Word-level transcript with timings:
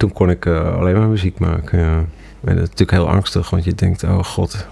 toen 0.00 0.12
kon 0.12 0.30
ik 0.30 0.46
eh, 0.46 0.76
alleen 0.76 0.96
maar 0.96 1.08
muziek 1.08 1.38
maken. 1.38 1.80
En 1.80 2.08
dat 2.40 2.54
is 2.54 2.60
natuurlijk 2.60 2.90
heel 2.90 3.08
angstig, 3.08 3.50
want 3.50 3.64
je 3.64 3.74
denkt, 3.74 4.02
oh 4.02 4.24
god, 4.24 4.66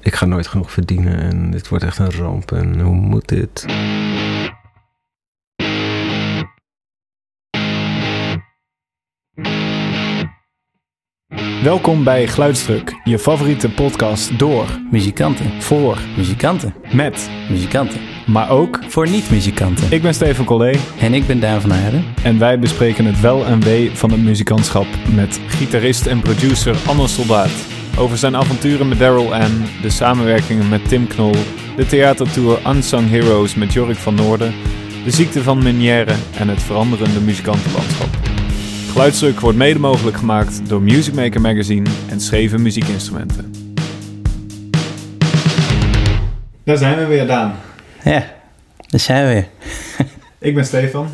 ik 0.00 0.14
ga 0.14 0.26
nooit 0.26 0.46
genoeg 0.46 0.70
verdienen 0.70 1.18
en 1.18 1.50
dit 1.50 1.68
wordt 1.68 1.84
echt 1.84 1.98
een 1.98 2.12
ramp 2.12 2.52
en 2.52 2.80
hoe 2.80 2.94
moet 2.94 3.28
dit? 3.28 3.66
Welkom 11.66 12.04
bij 12.04 12.26
Geluidsdruk, 12.26 13.00
je 13.04 13.18
favoriete 13.18 13.70
podcast 13.70 14.38
door, 14.38 14.66
Muzikanten. 14.90 15.62
voor, 15.62 15.98
Muzikanten. 16.16 16.74
met, 16.92 17.30
Muzikanten. 17.50 18.00
maar 18.26 18.50
ook. 18.50 18.80
Voor 18.88 19.10
niet-muzikanten. 19.10 19.92
Ik 19.92 20.02
ben 20.02 20.14
Steven 20.14 20.44
Collé 20.44 20.74
En 21.00 21.14
ik 21.14 21.26
ben 21.26 21.40
Daan 21.40 21.60
van 21.60 21.72
Aarden. 21.72 22.04
en 22.22 22.38
wij 22.38 22.58
bespreken 22.58 23.04
het 23.04 23.20
wel 23.20 23.46
en 23.46 23.60
wee 23.60 23.90
van 23.90 24.10
het 24.10 24.22
muzikantschap 24.22 24.86
met 25.14 25.40
gitarist 25.48 26.06
en 26.06 26.20
producer 26.20 26.76
Anne 26.86 27.08
Soldaat. 27.08 27.66
Over 27.98 28.18
zijn 28.18 28.36
avonturen 28.36 28.88
met 28.88 28.98
Daryl 28.98 29.34
Ann, 29.34 29.64
de 29.82 29.90
samenwerkingen 29.90 30.68
met 30.68 30.88
Tim 30.88 31.06
Knol, 31.06 31.34
de 31.76 31.86
theatertour 31.86 32.58
Unsung 32.66 33.10
Heroes 33.10 33.54
met 33.54 33.72
Jorik 33.72 33.96
van 33.96 34.14
Noorden, 34.14 34.54
de 35.04 35.10
ziekte 35.10 35.42
van 35.42 35.62
Meniere 35.62 36.14
en 36.38 36.48
het 36.48 36.62
veranderende 36.62 37.20
muzikantenlandschap. 37.20 38.15
Geluidsdruk 38.96 39.40
wordt 39.40 39.58
mede 39.58 39.78
mogelijk 39.78 40.16
gemaakt 40.16 40.68
door 40.68 40.82
Music 40.82 41.14
Maker 41.14 41.40
Magazine 41.40 41.90
en 42.08 42.20
Scheven 42.20 42.62
Muziekinstrumenten. 42.62 43.52
Daar 46.64 46.76
zijn 46.76 46.98
we 46.98 47.06
weer, 47.06 47.26
Daan. 47.26 47.54
Ja, 48.04 48.24
daar 48.86 49.00
zijn 49.00 49.26
we 49.26 49.32
weer. 49.32 49.48
Ik 50.38 50.54
ben 50.54 50.64
Stefan 50.64 51.08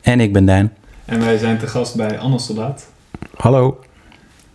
En 0.00 0.20
ik 0.20 0.32
ben 0.32 0.44
Daan. 0.44 0.72
en 1.04 1.20
wij 1.20 1.38
zijn 1.38 1.58
te 1.58 1.66
gast 1.66 1.96
bij 1.96 2.18
Anne 2.18 2.38
Soldaat. 2.38 2.90
Hallo, 3.36 3.80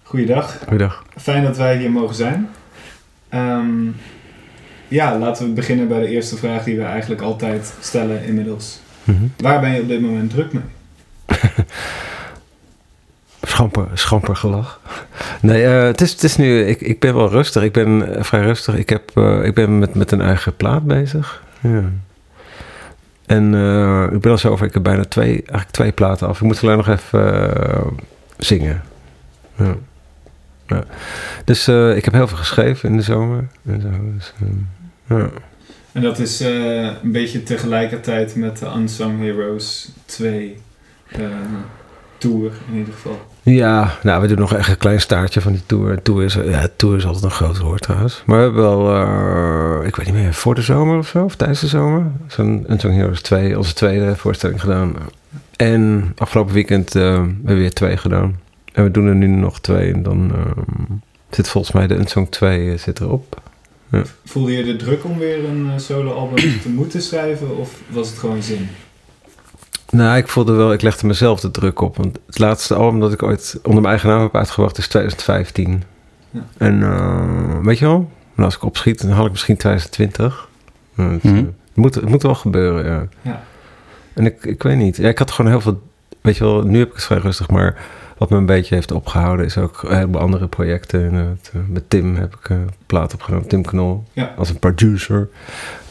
Goeiedag. 0.04 0.60
goeiedag. 0.68 1.06
Fijn 1.18 1.44
dat 1.44 1.58
wij 1.58 1.78
hier 1.78 1.92
mogen 1.92 2.16
zijn. 2.16 2.50
Ehm, 3.30 3.86
ja, 4.88 5.18
laten 5.18 5.46
we 5.46 5.52
beginnen 5.54 5.88
bij 5.88 6.00
de 6.00 6.08
eerste 6.08 6.38
vraag 6.38 6.64
die 6.64 6.78
we 6.78 6.84
eigenlijk 6.84 7.22
altijd 7.22 7.74
stellen 7.80 8.26
inmiddels. 8.26 8.80
Mhm. 9.04 9.24
Waar 9.38 9.60
ben 9.62 9.72
je 9.74 9.82
op 9.82 9.88
dit 9.88 10.02
moment 10.02 10.30
druk 10.30 10.54
mee? 10.54 10.64
Schamper, 13.94 14.36
gelach. 14.36 14.80
Nee, 15.42 15.64
eh, 15.64 15.84
het, 15.84 16.02
is, 16.02 16.12
het 16.12 16.24
is 16.24 16.38
nu, 16.38 16.66
ik, 16.66 16.82
ik 16.82 17.00
ben 17.00 17.16
wel 17.16 17.30
rustig. 17.30 17.64
Ik 17.64 17.72
ben 17.72 18.16
eh, 18.16 18.24
vrij 18.24 18.42
rustig. 18.42 18.76
Ik, 18.76 18.90
heb, 18.90 19.12
eh, 19.14 19.44
ik 19.44 19.54
ben 19.54 19.80
met, 19.80 19.94
met 19.94 20.12
een 20.12 20.22
eigen 20.22 20.56
plaat 20.56 20.86
bezig. 20.86 21.44
Ja. 21.60 21.84
En 23.26 23.46
ik 24.14 24.22
ben 24.22 24.32
al 24.32 24.50
over, 24.50 24.66
ik 24.66 24.74
heb 24.74 24.84
bijna 24.84 25.06
twee, 25.06 25.32
eigenlijk 25.32 25.70
twee 25.70 25.92
platen 25.92 26.28
af. 26.28 26.36
Ik 26.36 26.48
moet 26.48 26.64
alleen 26.64 26.78
nog 26.78 26.88
even 26.88 28.00
zingen. 28.38 28.82
Ja. 29.56 29.76
Ja. 30.68 30.84
Dus 31.46 31.68
ik 31.68 32.06
heb 32.06 32.14
heel 32.14 32.28
veel 32.28 32.38
geschreven 32.38 32.90
in 32.90 32.98
de 32.98 33.04
zomer. 33.04 33.48
En 33.66 34.14
dus, 34.18 34.34
ja. 35.08 35.30
En 35.92 36.02
dat 36.02 36.20
is 36.20 36.40
een 36.40 37.12
beetje 37.12 37.44
tegelijkertijd 37.44 38.36
met 38.36 38.58
de 38.58 38.66
Unsung 38.76 39.20
Heroes 39.20 39.90
2 40.06 40.58
eh, 41.12 41.30
tour 42.18 42.52
in 42.68 42.78
ieder 42.78 42.94
geval. 42.94 43.20
Ja, 43.44 43.98
nou, 44.04 44.22
we 44.22 44.28
doen 44.28 44.38
nog 44.38 44.54
echt 44.54 44.70
een 44.70 44.78
klein 44.78 45.02
staartje 45.02 45.42
van 45.42 45.52
die 45.52 45.62
tour. 45.66 46.02
Tour 46.02 46.24
is, 46.24 46.34
ja, 46.34 46.68
tour 46.76 46.98
is 46.98 47.06
altijd 47.06 47.24
een 47.24 47.32
groot 47.32 47.58
woord 47.58 47.82
trouwens. 47.82 48.24
Maar 48.26 48.38
we 48.38 48.44
hebben 48.44 48.62
wel, 48.62 48.96
eh, 48.96 49.88
ik 49.88 49.96
weet 49.96 50.06
niet 50.06 50.16
meer, 50.16 50.34
voor 50.34 50.56
de 50.56 50.62
zomer 50.62 50.98
of 50.98 51.08
zo, 51.08 51.24
of 51.24 51.36
tijdens 51.36 51.60
de 51.60 51.68
zomer, 51.68 52.12
zo'n 52.28 52.66
Unsung 52.70 52.96
Heroes 52.96 53.22
2, 53.22 53.58
onze 53.58 53.74
tweede 53.74 54.16
voorstelling 54.16 54.62
gedaan. 54.62 54.96
En 55.56 56.12
afgelopen 56.18 56.54
weekend 56.54 56.96
eh, 56.96 57.04
hebben 57.04 57.42
we 57.44 57.54
weer 57.54 57.74
twee 57.74 57.98
gedaan. 57.98 58.40
En 58.74 58.84
we 58.84 58.92
doen 58.92 59.08
er 59.08 59.16
nu 59.16 59.28
nog 59.28 59.60
twee 59.60 59.94
en 59.94 60.04
dan 60.04 60.32
eh, 60.36 60.96
zit 61.30 61.50
volgens 61.50 61.74
mij 61.74 61.88
de 61.88 61.96
Unsung 61.96 62.32
2 62.32 62.78
zit 62.78 63.00
erop. 63.00 63.42
Voelde 64.26 64.58
je 64.58 64.64
de 64.64 64.76
druk 64.76 65.04
om 65.04 65.18
weer 65.18 65.46
een 65.46 65.80
solo-album 65.80 66.62
te 66.62 66.70
moeten 66.70 67.02
schrijven 67.02 67.58
of 67.58 67.80
was 67.90 68.10
het 68.10 68.18
gewoon 68.18 68.44
zin? 68.44 68.70
Nou, 69.92 70.18
ik 70.18 70.28
voelde 70.28 70.52
wel, 70.54 70.74
ik 70.74 70.82
legde 70.82 71.08
mezelf 71.08 71.40
de 71.40 71.52
druk 71.52 71.82
op. 71.82 71.98
Want 71.98 72.20
het 72.26 72.40
laatste 72.40 72.76
album 72.76 73.00
dat 73.00 73.14
ik 73.14 73.24
ooit 73.24 73.60
onder 73.64 73.82
mijn 73.82 73.94
eigen 73.94 74.10
naam 74.10 74.22
heb 74.22 74.36
uitgebracht 74.36 74.78
is 74.78 74.88
2015. 74.88 75.84
Ja. 76.30 76.42
En 76.58 76.84
eh, 76.84 77.60
weet 77.62 77.80
je 77.80 77.86
wel, 77.86 78.12
en 78.36 78.44
als 78.44 78.56
ik 78.56 78.64
opschiet, 78.64 79.02
dan 79.02 79.12
haal 79.12 79.26
ik 79.26 79.32
misschien 79.32 79.58
2020. 79.58 80.48
Uh, 80.98 81.12
het, 81.12 81.24
Mhm. 81.24 81.36
eh, 81.36 81.42
het 81.44 81.76
moet, 81.76 81.96
het 81.96 82.10
moet 82.10 82.22
wel 82.24 82.36
gebeuren, 82.36 82.86
ja. 82.86 83.08
Ja. 83.32 83.44
En 84.14 84.26
ik, 84.26 84.44
ik 84.46 84.64
weet 84.64 84.78
niet. 84.78 84.98
Ja, 84.98 85.08
ik 85.10 85.18
had 85.18 85.32
gewoon 85.32 85.52
heel 85.52 85.62
veel, 85.62 85.82
weet 86.22 86.38
je 86.38 86.44
wel, 86.44 86.62
nu 86.64 86.80
heb 86.80 86.88
ik 86.88 86.94
het 86.94 87.04
vrij 87.04 87.18
rustig, 87.18 87.50
maar 87.50 87.76
wat 88.22 88.30
me 88.30 88.38
een 88.38 88.46
beetje 88.46 88.76
heeft 88.76 88.92
opgehouden 88.92 89.46
is 89.46 89.58
ook 89.58 89.84
een 89.84 89.96
heleboel 89.96 90.22
andere 90.22 90.48
projecten. 90.48 91.02
inderdaad. 91.04 91.52
Eh, 91.54 91.62
met 91.68 91.90
Tim 91.90 92.16
heb 92.16 92.36
ik 92.36 92.50
een 92.50 92.70
plaat 92.86 93.14
opgenomen, 93.14 93.48
Tim 93.48 93.62
Knol, 93.64 94.04
Ja. 94.14 94.34
als 94.38 94.50
een 94.50 94.60
producer. 94.60 95.30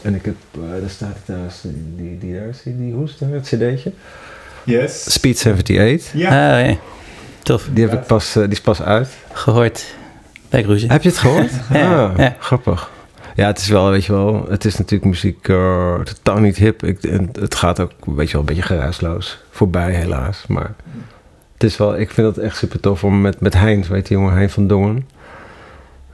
En 0.02 0.14
ik 0.14 0.24
heb, 0.24 0.34
eh, 0.54 0.80
daar 0.80 0.90
staat 0.90 1.16
thuis, 1.24 1.60
die, 1.60 1.94
die, 1.96 2.18
die 2.18 2.34
daar, 2.40 2.54
zie 2.54 2.72
je 2.72 2.78
die 2.78 2.92
hoest 2.92 3.20
daar, 3.20 3.30
het 3.30 3.42
cd'tje. 3.46 3.92
Yes? 4.64 5.12
Speed 5.12 5.36
78. 5.46 6.12
Ja. 6.12 6.28
Ah, 6.58 6.66
ja. 6.68 6.76
Tof. 7.42 7.68
Die, 7.72 7.88
heb 7.88 8.00
ik 8.00 8.06
pas, 8.06 8.36
eh, 8.36 8.42
die 8.42 8.52
is 8.52 8.60
pas 8.60 8.82
uit. 8.82 9.08
Gehoord. 9.32 9.94
Bij 10.48 10.62
Groezen. 10.62 10.90
Heb 10.90 11.02
je 11.02 11.08
het 11.08 11.18
gehoord? 11.18 11.50
Ja, 11.72 12.04
ah, 12.04 12.18
ja. 12.18 12.36
grappig. 12.38 12.90
Ja, 13.34 13.46
het 13.46 13.58
is 13.58 13.68
wel, 13.68 13.90
weet 13.90 14.04
je 14.04 14.12
wel, 14.12 14.46
het 14.48 14.64
is 14.64 14.76
natuurlijk 14.76 15.10
muziek 15.10 15.48
eh, 15.48 16.00
totaal 16.00 16.38
niet 16.38 16.56
hip. 16.56 16.82
Ik, 16.84 17.02
en 17.02 17.28
het 17.40 17.54
gaat 17.54 17.80
ook, 17.80 17.92
weet 18.04 18.26
je 18.26 18.32
wel, 18.32 18.40
een 18.40 18.46
beetje 18.46 18.62
geruisloos 18.62 19.38
voorbij 19.50 19.92
helaas. 19.94 20.44
Maar 20.48 20.74
het 21.60 21.70
is 21.70 21.76
wel, 21.76 21.98
ik 21.98 22.10
vind 22.10 22.26
het 22.26 22.38
echt 22.44 22.56
super 22.56 22.80
tof 22.80 23.04
om 23.04 23.20
met, 23.20 23.40
met 23.40 23.54
Hein, 23.54 23.84
weet 23.88 24.08
je, 24.08 24.14
jongen 24.14 24.32
Hein 24.32 24.50
van 24.50 24.66
Dongen, 24.66 25.08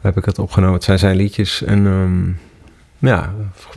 heb 0.00 0.16
ik 0.16 0.24
het 0.24 0.38
opgenomen. 0.38 0.74
Het 0.74 0.84
zijn 0.84 0.98
zijn 0.98 1.16
liedjes 1.16 1.62
en 1.62 1.86
ehm, 1.86 2.28
ja, 3.10 3.32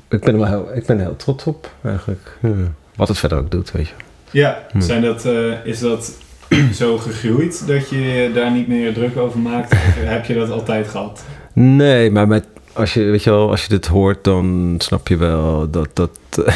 ik 0.09 0.19
ben 0.19 0.33
er 0.33 0.39
wel 0.39 0.47
heel, 0.47 0.69
ik 0.75 0.85
ben 0.85 0.97
er 0.97 1.03
heel 1.03 1.15
trots 1.15 1.43
op 1.43 1.71
eigenlijk. 1.83 2.37
Ja. 2.41 2.49
Wat 2.95 3.07
het 3.07 3.17
verder 3.17 3.37
ook 3.37 3.51
doet, 3.51 3.71
weet 3.71 3.87
je. 3.87 3.93
Ja, 4.31 4.65
Hm. 4.71 4.81
zijn 4.81 5.01
dat, 5.01 5.25
eh, 5.25 5.65
is 5.65 5.79
dat 5.79 6.17
zo 6.73 6.97
gegroeid 6.97 7.67
dat 7.67 7.89
je 7.89 8.31
daar 8.33 8.51
niet 8.51 8.67
meer 8.67 8.93
druk 8.93 9.17
over 9.17 9.39
maakt? 9.39 9.71
Of 9.71 9.95
heb 9.95 10.25
je 10.25 10.33
dat 10.33 10.49
altijd 10.49 10.87
gehad? 10.87 11.23
Nee, 11.53 12.11
maar 12.11 12.27
met, 12.27 12.45
als, 12.73 12.93
je, 12.93 13.03
weet 13.03 13.23
je 13.23 13.29
wel, 13.29 13.49
als 13.49 13.63
je 13.63 13.69
dit 13.69 13.87
hoort, 13.87 14.23
dan 14.23 14.75
snap 14.77 15.07
je 15.07 15.17
wel 15.17 15.69
dat, 15.69 15.89
dat, 15.93 16.19
dat 16.29 16.53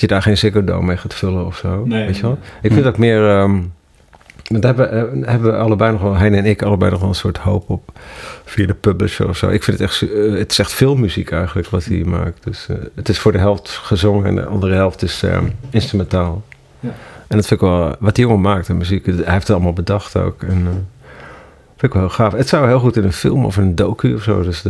je 0.00 0.06
daar 0.06 0.22
geen 0.22 0.38
Ziggo 0.38 0.64
Dome 0.64 0.86
mee 0.86 0.96
gaat 0.96 1.14
vullen 1.14 1.46
of 1.46 1.56
zo. 1.56 1.84
Nee, 1.86 2.06
weet 2.06 2.16
je 2.16 2.22
wel? 2.22 2.38
Ik 2.62 2.72
vind 2.72 2.86
ook 2.86 2.98
meer... 2.98 3.48
dat 4.48 4.62
hebben, 4.62 4.90
eh, 4.90 5.28
hebben 5.30 5.52
we 5.52 5.58
allebei 5.58 5.92
nog 5.92 6.00
wel, 6.00 6.16
Hein 6.16 6.34
en 6.34 6.44
ik, 6.44 6.62
allebei 6.62 6.90
nog 6.90 7.00
wel 7.00 7.08
een 7.08 7.14
soort 7.14 7.38
hoop 7.38 7.70
op 7.70 7.98
via 8.44 8.66
de 8.66 8.74
publisher 8.74 9.28
of 9.28 9.36
zo. 9.36 9.48
Ik 9.48 9.62
vind 9.62 9.78
het 9.78 9.88
echt, 9.88 10.02
eh, 10.02 10.38
het 10.38 10.50
is 10.50 10.58
echt 10.58 10.72
filmmuziek 10.72 11.30
eigenlijk 11.30 11.68
wat 11.68 11.84
hij 11.84 12.04
maakt. 12.04 12.44
Dus 12.44 12.66
eh, 12.68 12.76
het 12.94 13.08
is 13.08 13.18
voor 13.18 13.32
de 13.32 13.38
helft 13.38 13.70
gezongen 13.70 14.26
en 14.26 14.34
de 14.34 14.44
andere 14.44 14.74
helft 14.74 15.02
is 15.02 15.22
ehm, 15.22 15.44
instrumentaal. 15.70 16.42
Ja. 16.80 16.94
En 17.26 17.36
dat 17.36 17.46
vind 17.46 17.60
ik 17.60 17.66
wel, 17.66 17.96
wat 17.98 18.14
die 18.14 18.24
jongen 18.24 18.40
maakt, 18.40 18.66
de 18.66 18.74
muziek, 18.74 19.06
hij 19.06 19.14
heeft 19.14 19.46
het 19.46 19.50
allemaal 19.50 19.72
bedacht 19.72 20.16
ook. 20.16 20.42
En, 20.42 20.86
Vind 21.78 21.94
ik 21.94 22.00
wel 22.00 22.08
heel 22.08 22.16
gaaf. 22.16 22.32
Het 22.32 22.48
zou 22.48 22.66
heel 22.66 22.78
goed 22.78 22.96
in 22.96 23.04
een 23.04 23.12
film 23.12 23.44
of 23.44 23.56
in 23.56 23.62
een 23.62 23.74
docu 23.74 24.14
of 24.14 24.22
zo. 24.22 24.42
Dus. 24.42 24.64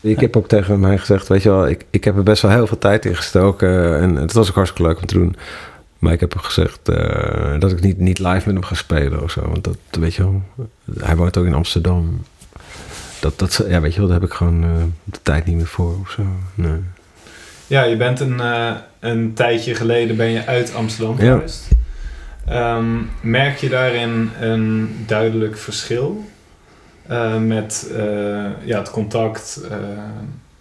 Ik 0.00 0.20
heb 0.20 0.36
ook 0.36 0.48
tegen 0.48 0.80
mij 0.80 0.98
gezegd, 0.98 1.28
weet 1.28 1.42
je 1.42 1.48
wel, 1.48 1.68
ik, 1.68 1.84
ik 1.90 2.04
heb 2.04 2.16
er 2.16 2.22
best 2.22 2.42
wel 2.42 2.50
heel 2.50 2.66
veel 2.66 2.78
tijd 2.78 3.04
in 3.04 3.16
gestoken. 3.16 3.98
En 4.00 4.16
het 4.16 4.32
was 4.32 4.48
ook 4.48 4.54
hartstikke 4.54 4.88
leuk 4.88 5.00
om 5.00 5.06
te 5.06 5.14
doen. 5.14 5.36
Maar 6.04 6.12
ik 6.12 6.20
heb 6.20 6.32
hem 6.32 6.42
gezegd 6.42 6.88
eh, 6.88 7.58
dat 7.58 7.72
ik 7.72 7.80
niet, 7.80 7.98
niet 7.98 8.18
live 8.18 8.42
met 8.44 8.54
hem 8.54 8.62
ga 8.62 8.74
spelen 8.74 9.22
of 9.22 9.30
zo. 9.30 9.40
Want 9.40 9.64
dat, 9.64 9.76
weet 9.90 10.14
je 10.14 10.22
wel, 10.22 10.42
hij 10.98 11.16
woont 11.16 11.36
ook 11.36 11.46
in 11.46 11.54
Amsterdam. 11.54 12.24
Dat, 13.20 13.38
dat, 13.38 13.64
ja, 13.68 13.80
weet 13.80 13.92
je 13.94 13.98
wel, 13.98 14.08
daar 14.08 14.20
heb 14.20 14.28
ik 14.28 14.34
gewoon 14.34 14.62
eh, 14.64 14.70
de 15.04 15.18
tijd 15.22 15.46
niet 15.46 15.56
meer 15.56 15.66
voor 15.66 15.98
of 16.00 16.10
zo. 16.10 16.22
Nee. 16.54 16.80
Ja, 17.66 17.82
je 17.82 17.96
bent 17.96 18.20
een, 18.20 18.40
eh, 18.40 18.72
een 19.00 19.34
tijdje 19.34 19.74
geleden 19.74 20.16
ben 20.16 20.28
je 20.28 20.46
uit 20.46 20.74
Amsterdam 20.74 21.16
Ja. 21.18 21.32
geweest. 21.34 21.68
Ehm, 22.46 22.84
merk 23.20 23.56
je 23.58 23.68
daarin 23.68 24.30
een 24.40 24.94
duidelijk 25.06 25.58
verschil 25.58 26.24
met 27.40 27.90
ja, 28.64 28.78
het 28.78 28.90
contact, 28.90 29.60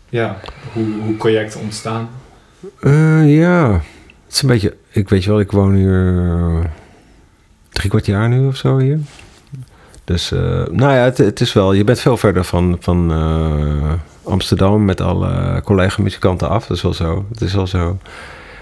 ja, 0.09 0.37
hoe, 0.73 0.85
hoe 1.01 1.13
projecten 1.13 1.59
ontstaan? 1.59 2.09
Ja, 3.25 3.81
het 4.33 4.35
is 4.35 4.41
een 4.41 4.47
beetje. 4.47 4.75
Ik 4.89 5.09
weet 5.09 5.23
je 5.23 5.29
wel, 5.29 5.39
ik 5.39 5.51
woon 5.51 5.73
hier 5.75 6.71
drie 7.69 7.89
kwart 7.89 8.05
jaar 8.05 8.29
nu 8.29 8.47
of 8.47 8.55
zo 8.55 8.77
hier. 8.77 8.99
Dus, 10.03 10.31
eh, 10.31 10.39
nou 10.71 10.93
ja, 10.93 11.03
het, 11.03 11.17
het 11.17 11.39
is 11.41 11.53
wel. 11.53 11.73
Je 11.73 11.83
bent 11.83 11.99
veel 11.99 12.17
verder 12.17 12.43
van, 12.43 12.77
van 12.79 13.11
eh, 13.11 13.91
Amsterdam 14.23 14.85
met 14.85 15.01
alle 15.01 15.61
collega-muzikanten 15.63 16.49
af. 16.49 16.67
Dat 16.67 16.77
is 16.77 16.83
wel 16.83 16.93
zo. 16.93 17.25
Het 17.29 17.41
is 17.41 17.53
wel 17.53 17.67
zo. 17.67 17.97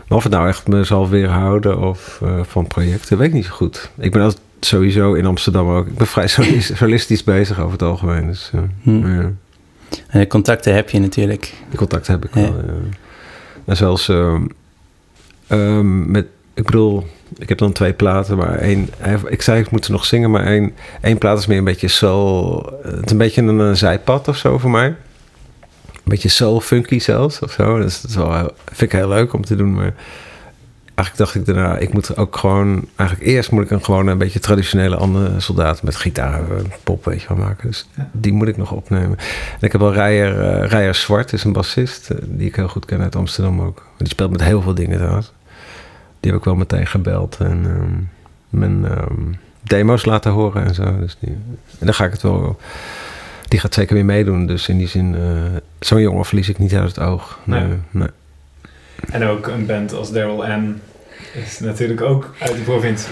Maar 0.08 0.18
of 0.18 0.24
het 0.24 0.32
nou 0.34 0.48
echt 0.48 0.68
me 0.68 0.84
zal 0.84 1.10
weerhouden 1.10 1.78
of 1.80 2.20
eh, 2.24 2.40
van 2.44 2.68
projecten, 2.68 3.18
weet 3.18 3.28
ik 3.28 3.34
niet 3.34 3.46
zo 3.46 3.52
goed. 3.54 3.90
Ik 3.98 4.12
ben 4.12 4.22
altijd 4.22 4.42
sowieso 4.60 5.14
in 5.14 5.26
Amsterdam 5.26 5.70
ook. 5.70 5.88
Ik 5.88 5.98
ben 5.98 6.08
vrij 6.08 6.28
solis- 6.38 6.76
solistisch 6.78 7.24
bezig 7.24 7.60
over 7.60 7.72
het 7.72 7.82
algemeen. 7.82 8.28
Dus, 8.28 8.52
Hm. 8.82 9.08
ja. 9.08 9.32
En 10.08 10.20
de 10.20 10.28
contacten 10.28 10.76
heb 10.76 10.90
je 10.90 11.00
natuurlijk. 11.00 11.54
Die 11.70 11.78
contact 11.78 12.08
heb 12.08 12.26
ik 12.26 12.36
Ja. 12.36 12.42
wel. 12.42 12.56
ja. 12.66 12.74
En 13.66 13.78
zelfs 13.78 14.12
ehm, 15.52 16.12
met 16.12 16.26
ik 16.54 16.66
bedoel, 16.66 17.06
ik 17.38 17.50
heb 17.50 17.58
dan 17.58 17.72
twee 17.72 17.94
platen, 17.94 18.38
maar 18.38 18.56
één... 18.56 18.90
Ik 19.30 19.42
zei, 19.42 19.60
ik 19.60 19.72
moet 19.72 19.86
er 19.86 19.92
nog 19.92 20.06
zingen, 20.06 20.32
maar 20.32 20.46
één, 20.46 20.74
één 21.02 21.18
plaat 21.18 21.38
is 21.40 21.46
meer 21.48 21.58
een 21.58 21.64
beetje 21.64 21.88
soul... 21.88 22.70
Het 22.84 23.06
is 23.06 23.12
een 23.12 23.18
beetje 23.18 23.42
een, 23.42 23.60
een 23.60 23.78
zijpad 23.78 24.28
of 24.28 24.38
zo 24.38 24.58
voor 24.58 24.70
mij. 24.72 24.86
Een 24.88 24.96
beetje 26.04 26.30
soul 26.30 26.60
funky 26.62 27.00
zelfs 27.00 27.40
of 27.40 27.52
zo. 27.52 27.80
Dus 27.80 28.02
dat 28.02 28.10
is 28.12 28.18
wel, 28.18 28.36
heel- 28.38 28.54
vind 28.66 28.92
ik 28.94 29.00
heel 29.00 29.08
leuk 29.08 29.34
om 29.34 29.46
te 29.46 29.56
doen, 29.56 29.74
maar... 29.74 29.94
Eigenlijk 30.96 31.32
dacht 31.32 31.36
ik 31.48 31.56
daarna, 31.56 31.78
ik 31.78 31.94
moet 31.94 32.18
ook 32.18 32.38
gewoon... 32.38 32.86
Eigenlijk 32.96 33.30
eerst 33.30 33.52
moet 33.52 33.64
ik 33.64 33.72
een 33.72 33.84
gewoon 33.84 34.08
een 34.08 34.18
beetje 34.18 34.40
traditionele 34.40 34.96
andere 34.96 35.40
soldaat 35.40 35.84
met 35.84 35.96
gitaar, 35.96 36.40
eh, 36.40 36.58
pop, 36.84 37.06
weet 37.06 37.22
je 37.22 37.28
wel, 37.28 37.38
maken. 37.38 37.68
Dus 37.68 37.88
Ja. 37.98 38.10
die 38.12 38.34
moet 38.34 38.48
ik 38.48 38.58
nog 38.58 38.72
opnemen. 38.72 39.18
En 39.60 39.62
ik 39.62 39.72
heb 39.72 39.82
wel 39.82 39.94
Rijer, 39.94 40.40
eh, 40.42 40.70
Rijer 40.70 40.96
Zwart, 40.96 41.34
is 41.34 41.44
een 41.44 41.54
bassist, 41.54 42.10
eh, 42.10 42.18
die 42.24 42.48
ik 42.48 42.56
heel 42.56 42.68
goed 42.68 42.86
ken 42.86 43.02
uit 43.02 43.16
Amsterdam 43.16 43.62
ook. 43.62 43.86
Die 43.98 44.08
speelt 44.08 44.32
met 44.32 44.44
heel 44.44 44.62
veel 44.62 44.74
dingen 44.74 44.98
trouwens. 44.98 45.32
Die 46.22 46.32
heb 46.32 46.40
ik 46.40 46.46
wel 46.46 46.56
meteen 46.56 46.88
gebeld 46.88 47.38
en 47.40 47.62
ehm, 47.66 48.00
mijn 48.50 48.86
ehm, 48.86 49.22
demo's 49.64 50.06
laten 50.06 50.32
horen 50.32 50.66
en 50.66 50.74
zo. 50.74 51.00
Dus 51.00 51.18
die, 51.20 51.30
en 51.80 51.86
dan 51.86 51.94
ga 51.94 52.06
ik 52.06 52.12
het 52.12 52.22
wel... 52.22 52.60
Die 53.48 53.60
gaat 53.60 53.74
zeker 53.74 53.96
weer 53.96 54.06
meedoen, 54.06 54.46
dus 54.46 54.70
in 54.70 54.78
die 54.78 54.88
zin... 54.88 55.16
eh, 55.16 55.22
Zo'n 55.80 56.02
jongen 56.02 56.26
verlies 56.26 56.50
ik 56.50 56.58
niet 56.60 56.74
uit 56.74 56.88
het 56.96 57.00
oog. 57.00 57.40
Nee, 57.44 57.62
Nee. 57.64 57.78
nee. 57.92 58.08
En 59.12 59.24
ook 59.28 59.48
een 59.48 59.66
band 59.66 59.94
als 59.94 60.12
Daryl 60.12 60.44
N. 60.48 60.82
is 61.46 61.60
natuurlijk 61.60 62.02
ook 62.02 62.34
uit 62.40 62.56
de 62.56 62.62
provincie. 62.62 63.12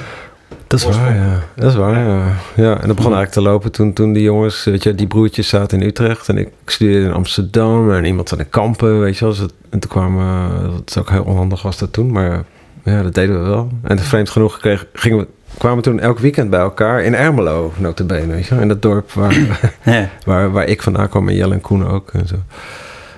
Dat 0.67 0.79
is 0.79 0.85
Oorsprong. 0.85 1.15
waar, 1.17 1.25
ja. 1.27 1.43
Dat 1.55 1.71
is 1.71 1.77
waar, 1.77 1.99
ja. 1.99 2.33
ja. 2.55 2.71
En 2.81 2.87
dat 2.87 2.95
begon 2.95 3.13
eigenlijk 3.13 3.31
te 3.31 3.41
lopen 3.41 3.71
toen, 3.71 3.93
toen 3.93 4.13
die 4.13 4.23
jongens, 4.23 4.63
weet 4.63 4.83
je, 4.83 4.95
die 4.95 5.07
broertjes 5.07 5.47
zaten 5.47 5.81
in 5.81 5.87
Utrecht 5.87 6.29
en 6.29 6.37
ik 6.37 6.49
studeerde 6.65 7.05
in 7.05 7.13
Amsterdam 7.13 7.91
en 7.91 8.05
iemand 8.05 8.31
aan 8.31 8.37
de 8.37 8.43
kampen, 8.45 8.99
weet 8.99 9.13
je 9.17 9.19
wel. 9.25 9.29
Dus 9.33 9.39
het- 9.43 9.53
En 9.69 9.79
toen 9.79 9.89
kwamen, 9.91 10.61
dat 10.71 10.81
is 10.85 10.97
ook 10.97 11.09
heel 11.09 11.23
onhandig 11.23 11.61
was 11.61 11.77
dat 11.77 11.93
toen, 11.93 12.11
maar 12.11 12.43
ja, 12.89 13.01
dat 13.03 13.13
deden 13.13 13.43
we 13.43 13.49
wel. 13.49 13.71
En 13.83 13.99
vreemd 13.99 14.29
genoeg 14.29 14.59
kreeg, 14.59 14.85
gingen 14.93 15.17
we, 15.17 15.27
kwamen 15.57 15.77
we 15.77 15.83
toen 15.83 15.99
elk 15.99 16.19
weekend 16.19 16.49
bij 16.49 16.59
elkaar 16.59 17.03
in 17.03 17.15
Ermelo, 17.15 17.73
notabene, 17.77 18.33
weet 18.33 18.45
je. 18.45 18.55
In 18.55 18.67
dat 18.67 18.81
dorp 18.81 19.11
waar, 19.11 19.37
Ja. 19.83 20.09
waar, 20.25 20.51
waar 20.51 20.65
ik 20.65 20.81
vandaan 20.81 21.09
kwam 21.09 21.29
en 21.29 21.35
Jelle 21.35 21.53
en 21.53 21.61
Koen 21.61 21.87
ook 21.87 22.09
en 22.13 22.27
zo. 22.27 22.35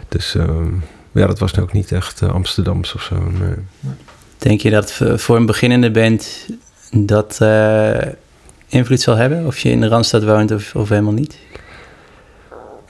Dus 0.07 0.35
ehm, 0.35 0.67
ja, 1.11 1.27
dat 1.27 1.39
was 1.39 1.53
nu 1.53 1.63
ook 1.63 1.73
niet 1.73 1.91
echt 1.91 2.21
Amsterdams 2.23 2.93
of 2.95 3.01
zo, 3.01 3.15
nee. 3.39 3.55
Denk 4.37 4.61
je 4.61 4.69
dat 4.69 5.01
voor 5.15 5.35
een 5.35 5.45
beginnende 5.45 5.91
band 5.91 6.47
dat 6.91 7.37
eh, 7.41 7.97
invloed 8.67 9.01
zal 9.01 9.15
hebben? 9.15 9.45
Of 9.45 9.57
je 9.57 9.69
in 9.69 9.81
de 9.81 9.87
Randstad 9.87 10.23
woont 10.23 10.51
of, 10.51 10.75
of 10.75 10.89
helemaal 10.89 11.13
niet? 11.13 11.37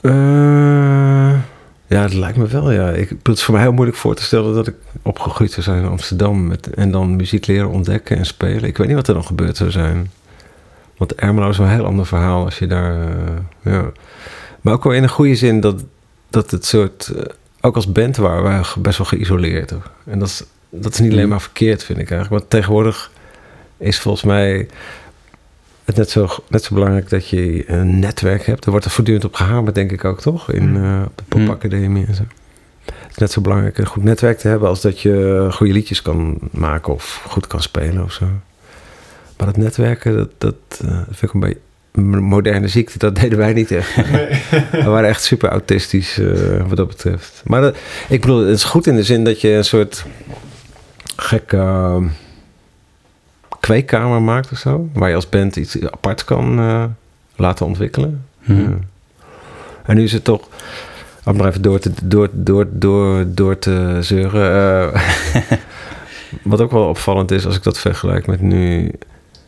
Eh, 0.00 1.34
ja, 1.92 2.02
dat 2.02 2.12
lijkt 2.14 2.36
me 2.36 2.46
wel, 2.46 2.70
ja. 2.70 2.90
Ik, 2.90 3.08
het 3.22 3.36
is 3.36 3.42
voor 3.42 3.54
mij 3.54 3.62
heel 3.62 3.72
moeilijk 3.72 3.96
voor 3.98 4.14
te 4.14 4.22
stellen 4.22 4.54
dat 4.54 4.66
ik 4.66 4.74
opgegroeid 5.02 5.50
zou 5.52 5.62
zijn 5.62 5.82
in 5.82 5.88
Amsterdam. 5.88 6.46
Met, 6.46 6.70
en 6.74 6.90
dan 6.90 7.16
muziek 7.16 7.46
leren 7.46 7.68
ontdekken 7.70 8.16
en 8.16 8.26
spelen. 8.26 8.64
Ik 8.64 8.76
weet 8.76 8.86
niet 8.86 8.96
wat 8.96 9.08
er 9.08 9.14
dan 9.14 9.24
gebeurd 9.24 9.56
zou 9.56 9.70
zijn. 9.70 10.10
Want 10.96 11.14
Ermelo 11.14 11.48
is 11.48 11.56
wel 11.58 11.66
een 11.66 11.72
heel 11.72 11.84
ander 11.86 12.06
verhaal 12.06 12.44
als 12.44 12.58
je 12.58 12.66
daar... 12.66 13.00
eh, 13.00 13.72
ja. 13.72 13.84
Maar 14.60 14.74
ook 14.74 14.84
wel 14.84 14.92
in 14.92 15.02
een 15.02 15.08
goede 15.08 15.34
zin 15.34 15.60
dat, 15.60 15.84
dat 16.30 16.50
het 16.50 16.64
soort... 16.66 17.08
eh, 17.16 17.22
ook 17.60 17.74
als 17.76 17.92
band 17.92 18.16
waren 18.16 18.42
wij 18.42 18.62
best 18.78 18.98
wel 18.98 19.06
geïsoleerd. 19.06 19.70
hoor. 19.70 19.90
En 20.04 20.18
dat 20.18 20.28
is, 20.28 20.44
dat 20.70 20.92
is 20.92 20.98
niet 21.00 21.10
alleen 21.12 21.24
Mm. 21.24 21.30
maar 21.30 21.40
verkeerd, 21.40 21.84
vind 21.84 21.98
ik 21.98 22.10
eigenlijk. 22.10 22.40
Want 22.40 22.50
tegenwoordig 22.50 23.10
is 23.76 23.98
volgens 24.00 24.24
mij 24.24 24.68
het 25.84 25.96
net 25.96 26.10
zo, 26.10 26.28
net 26.48 26.64
zo 26.64 26.74
belangrijk 26.74 27.08
dat 27.08 27.28
je 27.28 27.70
een 27.70 27.98
netwerk 27.98 28.46
hebt. 28.46 28.64
Er 28.64 28.70
wordt 28.70 28.84
er 28.84 28.90
voortdurend 28.90 29.24
op 29.24 29.34
gehamerd, 29.34 29.74
denk 29.74 29.92
ik 29.92 30.04
ook, 30.04 30.20
toch? 30.20 30.52
In 30.52 30.76
eh, 30.76 31.02
op 31.06 31.16
de 31.16 31.24
popacademie 31.28 32.06
en 32.06 32.14
zo. 32.14 32.22
Het 32.84 33.10
is 33.10 33.16
net 33.16 33.32
zo 33.32 33.40
belangrijk 33.40 33.78
een 33.78 33.86
goed 33.86 34.04
netwerk 34.04 34.38
te 34.38 34.48
hebben... 34.48 34.68
als 34.68 34.80
dat 34.80 35.00
je 35.00 35.48
goede 35.52 35.72
liedjes 35.72 36.02
kan 36.02 36.38
maken 36.50 36.92
of 36.92 37.24
goed 37.28 37.46
kan 37.46 37.62
spelen 37.62 38.04
of 38.04 38.12
zo. 38.12 38.26
Maar 39.36 39.46
dat 39.46 39.56
netwerken, 39.56 40.16
dat, 40.16 40.30
dat 40.38 40.80
eh, 40.84 41.00
vind 41.10 41.22
ik 41.22 41.32
een 41.32 41.40
beetje... 41.40 42.20
moderne 42.20 42.68
ziekte, 42.68 42.98
dat 42.98 43.16
deden 43.16 43.38
wij 43.38 43.52
niet 43.52 43.70
echt. 43.70 43.96
We 44.84 44.84
waren 44.84 45.08
echt 45.08 45.22
super 45.22 45.48
autistisch 45.48 46.18
eh, 46.18 46.66
wat 46.68 46.76
dat 46.76 46.88
betreft. 46.88 47.42
Maar 47.44 47.60
dat, 47.60 47.76
ik 48.08 48.20
bedoel, 48.20 48.38
het 48.38 48.56
is 48.56 48.64
goed 48.64 48.86
in 48.86 48.96
de 48.96 49.04
zin 49.04 49.24
dat 49.24 49.40
je 49.40 49.48
een 49.48 49.64
soort 49.64 50.04
gekke 51.16 51.56
uh, 51.56 51.96
kweekkamer 53.62 54.22
maakt 54.22 54.52
of 54.52 54.58
zo. 54.58 54.88
Waar 54.92 55.08
je 55.08 55.14
als 55.14 55.28
band 55.28 55.56
iets 55.56 55.82
apart 55.84 56.24
kan 56.24 56.58
eh, 56.58 56.84
laten 57.36 57.66
ontwikkelen. 57.66 58.24
Hm. 58.40 58.60
Ja. 58.60 58.68
En 59.86 59.96
nu 59.96 60.02
is 60.02 60.12
het 60.12 60.24
toch, 60.24 60.48
om 61.24 61.36
maar 61.36 61.48
even 61.48 61.62
door 61.62 61.78
te, 61.78 61.90
door, 62.02 62.28
door, 62.32 62.66
door, 62.70 63.24
door 63.28 63.58
te 63.58 63.98
zeuren. 64.00 64.92
eh, 64.92 65.52
wat 66.42 66.60
ook 66.60 66.70
wel 66.70 66.88
opvallend 66.88 67.30
is 67.30 67.46
als 67.46 67.56
ik 67.56 67.62
dat 67.62 67.78
vergelijk 67.78 68.26
met 68.26 68.40
nu. 68.40 68.90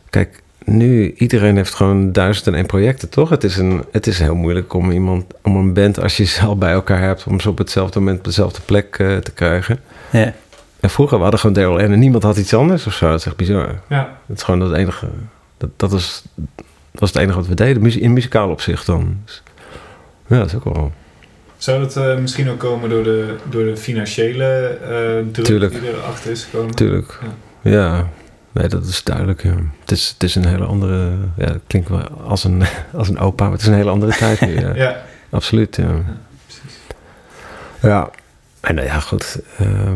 Kijk, 0.09 0.41
nu 0.65 1.13
iedereen 1.17 1.55
heeft 1.55 1.73
gewoon 1.73 2.11
duizend 2.11 2.47
en 2.47 2.55
één 2.55 2.65
projecten, 2.65 3.09
toch? 3.09 3.29
Het 3.29 3.43
is, 3.43 3.57
een, 3.57 3.83
het 3.91 4.07
is 4.07 4.19
heel 4.19 4.35
moeilijk 4.35 4.73
om 4.73 4.91
iemand, 4.91 5.25
om 5.41 5.55
een 5.55 5.73
band 5.73 6.01
als 6.01 6.17
je 6.17 6.23
ze 6.23 6.41
al 6.41 6.57
bij 6.57 6.71
elkaar 6.71 7.01
hebt, 7.01 7.23
om 7.27 7.39
ze 7.39 7.49
op 7.49 7.57
hetzelfde 7.57 7.99
moment 7.99 8.17
op 8.17 8.25
dezelfde 8.25 8.61
plek 8.65 8.95
eh, 8.99 9.17
te 9.17 9.31
krijgen. 9.31 9.79
Ja. 10.11 10.33
En 10.79 10.89
vroeger 10.89 11.15
we 11.17 11.21
hadden 11.21 11.39
gewoon 11.39 11.55
Daryl 11.55 11.79
en 11.79 11.99
niemand 11.99 12.23
had 12.23 12.37
iets 12.37 12.53
anders 12.53 12.87
of 12.87 12.93
zo. 12.93 13.09
Dat 13.09 13.19
is 13.19 13.25
echt 13.25 13.35
bizar. 13.35 13.81
Ja. 13.89 14.17
Dat 14.25 14.37
is 14.37 14.43
gewoon 14.43 14.59
het 14.59 14.73
enige. 14.77 15.07
Dat, 15.57 15.69
dat, 15.75 15.93
is, 15.93 16.23
dat 16.35 16.55
was 16.99 17.09
het 17.13 17.21
enige 17.21 17.37
wat 17.37 17.47
we 17.47 17.53
deden. 17.55 17.99
In 18.01 18.13
muzikaal 18.13 18.49
opzicht 18.49 18.85
dan. 18.85 19.17
Dus, 19.25 19.43
ja, 20.27 20.37
dat 20.37 20.47
is 20.47 20.55
ook 20.55 20.63
wel. 20.63 20.91
Zou 21.57 21.79
dat 21.79 21.97
eh, 21.97 22.17
misschien 22.17 22.49
ook 22.49 22.59
komen 22.59 22.89
door 22.89 23.03
de, 23.03 23.35
door 23.49 23.63
de 23.63 23.77
financiële 23.77 24.45
eh 24.67 25.31
druk 25.31 25.45
Tuurlijk. 25.45 25.71
die 25.81 25.89
erachter 25.89 26.31
is 26.31 26.43
gekomen? 26.43 26.67
Natuurlijk. 26.67 27.19
Ja. 27.61 28.07
Nee, 28.51 28.67
dat 28.67 28.85
is 28.85 29.03
duidelijk. 29.03 29.43
Ja. 29.43 29.53
Het, 29.79 29.91
is, 29.91 30.09
het 30.13 30.23
is 30.23 30.35
een 30.35 30.45
hele 30.45 30.65
andere. 30.65 31.11
Ja, 31.37 31.45
het 31.45 31.61
klinkt 31.67 31.89
wel 31.89 32.07
als 32.27 32.43
een, 32.43 32.63
als 32.93 33.09
een 33.09 33.19
opa, 33.19 33.43
maar 33.43 33.53
het 33.53 33.61
is 33.61 33.67
een 33.67 33.73
hele 33.73 33.89
andere 33.89 34.11
tijd 34.17 34.41
nu. 34.41 34.59
Ja. 34.59 34.73
Ja, 34.85 35.01
Absoluut. 35.29 35.75
Ja. 35.75 35.85
precies. 36.45 36.77
ja. 37.81 38.09
En 38.61 38.75
nou 38.75 38.87
ja, 38.87 38.99
goed. 38.99 39.39
eh, 39.57 39.91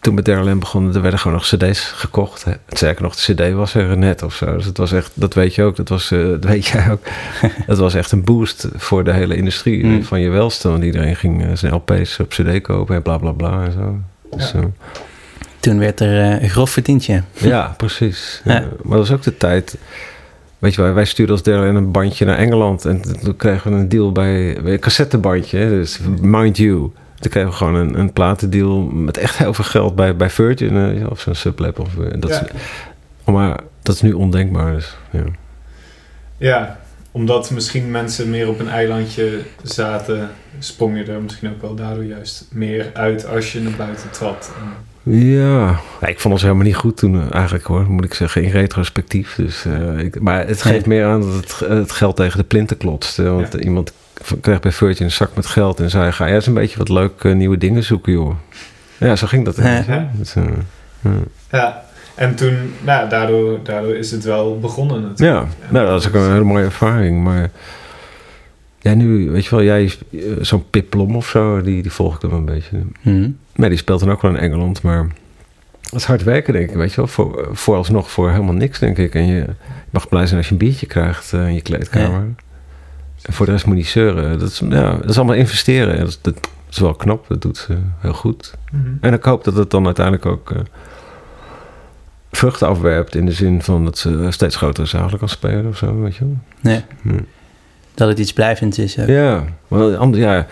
toen 0.00 0.14
met 0.14 0.24
Daryl 0.24 0.58
begonnen, 0.58 0.94
er 0.94 1.00
werden 1.02 1.20
gewoon 1.20 1.36
nog 1.36 1.46
cd's 1.46 1.80
gekocht. 1.80 2.44
Hè. 2.44 2.52
Sterker 2.68 3.02
nog, 3.02 3.16
de 3.16 3.34
cd 3.34 3.52
was 3.52 3.74
er 3.74 3.98
net 3.98 4.22
of 4.22 4.34
zo. 4.34 4.56
Dus 4.56 4.64
het 4.64 4.76
was 4.76 4.92
echt, 4.92 5.10
dat 5.14 5.34
weet 5.34 5.54
je 5.54 5.62
ook, 5.62 5.76
dat, 5.76 5.88
was, 5.88 6.10
eh, 6.10 6.18
dat 6.26 6.44
weet 6.44 6.66
jij 6.66 6.90
ook. 6.90 7.00
dat 7.66 7.78
was 7.78 7.94
echt 7.94 8.12
een 8.12 8.24
boost 8.24 8.68
voor 8.76 9.04
de 9.04 9.12
hele 9.12 9.36
industrie 9.36 9.84
Mm. 9.86 10.04
van 10.04 10.20
je 10.20 10.28
welstand. 10.28 10.84
Iedereen 10.84 11.16
ging 11.16 11.44
eh, 11.44 11.50
zijn 11.54 11.74
LP's 11.74 12.18
op 12.18 12.28
cd 12.28 12.60
kopen 12.60 12.94
en 12.96 13.02
bla 13.02 13.18
bla 13.18 13.32
bla 13.32 13.64
en 13.64 13.72
zo. 13.72 13.98
Dus, 14.36 14.50
Ja. 14.52 14.58
eh, 14.58 14.64
Toen 15.60 15.78
werd 15.78 16.00
er 16.00 16.40
eh, 16.40 16.48
grof 16.50 16.70
verdiend, 16.70 17.04
ja. 17.34 17.74
precies. 17.76 18.40
Ja. 18.44 18.52
Maar 18.60 18.98
dat 18.98 19.08
was 19.08 19.12
ook 19.12 19.22
de 19.22 19.36
tijd. 19.36 19.78
Weet 20.58 20.74
je 20.74 20.82
wij 20.82 21.04
stuurden 21.04 21.34
als 21.34 21.44
derde 21.44 21.66
een 21.66 21.90
bandje 21.90 22.24
naar 22.24 22.38
Engeland. 22.38 22.84
En 22.84 23.02
toen 23.22 23.36
kregen 23.36 23.70
we 23.72 23.76
een 23.78 23.88
deal 23.88 24.12
bij, 24.12 24.58
bij 24.62 24.72
een 24.72 24.78
cassettebandje. 24.78 25.68
Dus 25.68 25.98
mind 26.20 26.56
you. 26.56 26.90
Toen 27.20 27.30
kregen 27.30 27.48
we 27.50 27.54
gewoon 27.56 27.74
een, 27.74 27.98
een 27.98 28.12
platendeal 28.12 28.80
met 28.82 29.16
echt 29.16 29.36
heel 29.36 29.54
veel 29.54 29.64
geld 29.64 29.94
bij, 29.94 30.16
bij 30.16 30.30
Virgin. 30.30 30.76
eh, 31.00 31.10
of 31.10 31.20
zo'n 31.20 31.34
sublab. 31.34 31.78
Of, 31.78 31.98
eh, 31.98 32.20
dat, 32.20 32.30
Ja. 32.30 32.42
is, 32.44 32.50
maar 33.32 33.60
dat 33.82 33.94
is 33.94 34.02
nu 34.02 34.12
ondenkbaar. 34.12 34.72
Dus, 34.74 34.96
ja. 35.10 35.22
Ja, 36.36 36.78
omdat 37.10 37.50
misschien 37.50 37.90
mensen 37.90 38.30
meer 38.30 38.48
op 38.48 38.58
een 38.58 38.68
eilandje 38.68 39.40
zaten, 39.62 40.30
sprong 40.58 40.96
je 40.98 41.12
er 41.12 41.20
misschien 41.22 41.50
ook 41.50 41.60
wel 41.62 41.74
daardoor 41.74 42.04
juist 42.04 42.44
meer 42.52 42.90
uit 42.94 43.26
als 43.26 43.52
je 43.52 43.60
naar 43.60 43.76
buiten 43.76 44.10
trad. 44.10 44.52
Ja, 45.02 45.80
Ja, 46.00 46.06
ik 46.06 46.20
vond 46.20 46.34
ons 46.34 46.42
helemaal 46.42 46.64
niet 46.64 46.76
goed 46.76 46.96
toen 46.96 47.14
eh, 47.20 47.34
eigenlijk 47.34 47.64
hoor, 47.64 47.90
moet 47.90 48.04
ik 48.04 48.14
zeggen, 48.14 48.42
in 48.42 48.50
retrospectief. 48.50 49.34
Dus, 49.34 49.64
ik, 49.98 50.20
maar 50.20 50.46
het 50.46 50.62
geeft 50.62 50.86
meer 50.86 51.04
aan 51.06 51.20
dat 51.20 51.34
het, 51.34 51.58
het 51.68 51.92
geld 51.92 52.16
tegen 52.16 52.38
de 52.38 52.44
plinten 52.44 52.76
klotste. 52.76 53.22
Want 53.22 53.52
Ja. 53.52 53.58
iemand 53.58 53.92
kreeg 54.40 54.60
bij 54.60 54.72
Virgin 54.72 55.04
een 55.04 55.12
zak 55.12 55.30
met 55.34 55.46
geld 55.46 55.80
en 55.80 55.90
zei, 55.90 56.12
ga 56.12 56.26
jij 56.26 56.34
eens 56.34 56.46
een 56.46 56.54
beetje 56.54 56.78
wat 56.78 56.88
leuk 56.88 57.24
eh, 57.24 57.34
nieuwe 57.34 57.58
dingen 57.58 57.82
zoeken 57.82 58.12
joh. 58.12 58.34
Ja, 58.98 59.16
zo 59.16 59.26
ging 59.26 59.44
dat. 59.44 59.56
Hè. 59.56 60.06
Dus, 60.12 60.34
eh, 60.34 60.44
ja. 61.00 61.10
Ja, 61.50 61.84
en 62.14 62.34
toen, 62.34 62.72
nou, 62.84 63.08
daardoor, 63.08 63.58
daardoor 63.62 63.94
is 63.94 64.10
het 64.10 64.24
wel 64.24 64.58
begonnen 64.58 65.02
natuurlijk. 65.02 65.48
ja, 65.60 65.68
nou, 65.68 65.86
dat 65.86 66.00
is 66.00 66.08
ook 66.08 66.14
een 66.14 66.32
hele 66.32 66.44
mooie 66.44 66.64
ervaring. 66.64 67.22
Maar 67.24 67.50
ja, 68.80 68.94
nu, 68.94 69.30
weet 69.30 69.44
je 69.44 69.50
wel, 69.50 69.64
jij, 69.64 69.92
eh, 70.12 70.20
zo'n 70.40 70.70
Pip 70.70 70.90
Plom 70.90 71.16
of 71.16 71.28
zo, 71.28 71.62
die, 71.62 71.82
die 71.82 71.92
volg 71.92 72.14
ik 72.14 72.20
dan 72.20 72.32
een 72.32 72.44
beetje. 72.44 72.78
Hm. 73.00 73.30
Nee, 73.54 73.68
die 73.68 73.78
speelt 73.78 74.00
dan 74.00 74.10
ook 74.10 74.22
wel 74.22 74.30
in 74.30 74.40
Engeland, 74.40 74.82
maar 74.82 75.06
dat 75.80 76.00
is 76.00 76.04
hard 76.04 76.22
werken, 76.22 76.52
denk 76.52 76.70
ik, 76.70 76.76
weet 76.76 76.90
je 76.90 76.96
wel. 76.96 77.06
Voor, 77.06 77.48
vooralsnog 77.52 78.10
voor 78.10 78.30
helemaal 78.30 78.54
niks, 78.54 78.78
denk 78.78 78.98
ik. 78.98 79.14
En 79.14 79.26
je, 79.26 79.34
je 79.34 79.46
mag 79.90 80.08
blij 80.08 80.26
zijn 80.26 80.38
als 80.38 80.46
je 80.46 80.52
een 80.52 80.58
biertje 80.58 80.86
krijgt 80.86 81.32
in 81.32 81.54
je 81.54 81.62
kleedkamer. 81.62 82.34
En 83.22 83.32
voor 83.32 83.46
de 83.46 83.52
rest 83.52 83.64
moet 83.66 83.74
je 83.74 83.80
niet 83.80 83.90
zeuren. 83.90 84.38
Dat 84.38 84.48
is, 84.50 84.58
ja, 84.68 84.92
dat 84.96 85.08
is 85.10 85.16
allemaal 85.16 85.34
investeren. 85.36 85.92
En 85.94 85.98
Dat, 86.00 86.08
is- 86.08 86.18
dat 86.22 86.34
is 86.70 86.78
wel 86.78 86.94
knap, 86.94 87.28
dat 87.28 87.42
doet 87.42 87.56
ze 87.56 87.76
heel 87.98 88.12
goed. 88.12 88.54
Mhm. 88.72 88.88
En 89.00 89.12
ik 89.12 89.22
hoop 89.22 89.44
dat 89.44 89.54
het 89.56 89.70
dan 89.70 89.84
uiteindelijk 89.86 90.26
ook 90.26 90.50
eh, 90.50 90.58
vruchten 92.32 92.68
afwerpt... 92.68 93.14
in 93.14 93.26
de 93.26 93.32
zin 93.32 93.62
van 93.62 93.84
dat 93.84 93.98
ze 93.98 94.26
steeds 94.30 94.56
grotere 94.56 94.86
zalen 94.86 95.18
kan 95.18 95.28
spelen 95.28 95.66
of 95.66 95.76
zo, 95.76 96.00
weet 96.00 96.16
je 96.16 96.24
wel. 96.24 96.38
Nee, 96.60 96.82
Hm. 97.02 97.18
dat 97.94 98.08
het 98.08 98.18
iets 98.18 98.32
blijvends 98.32 98.78
is. 98.78 98.98
ook. 98.98 99.06
Ja, 99.06 99.44
want 99.68 99.96
anders, 99.96 100.22
ja, 100.24 100.46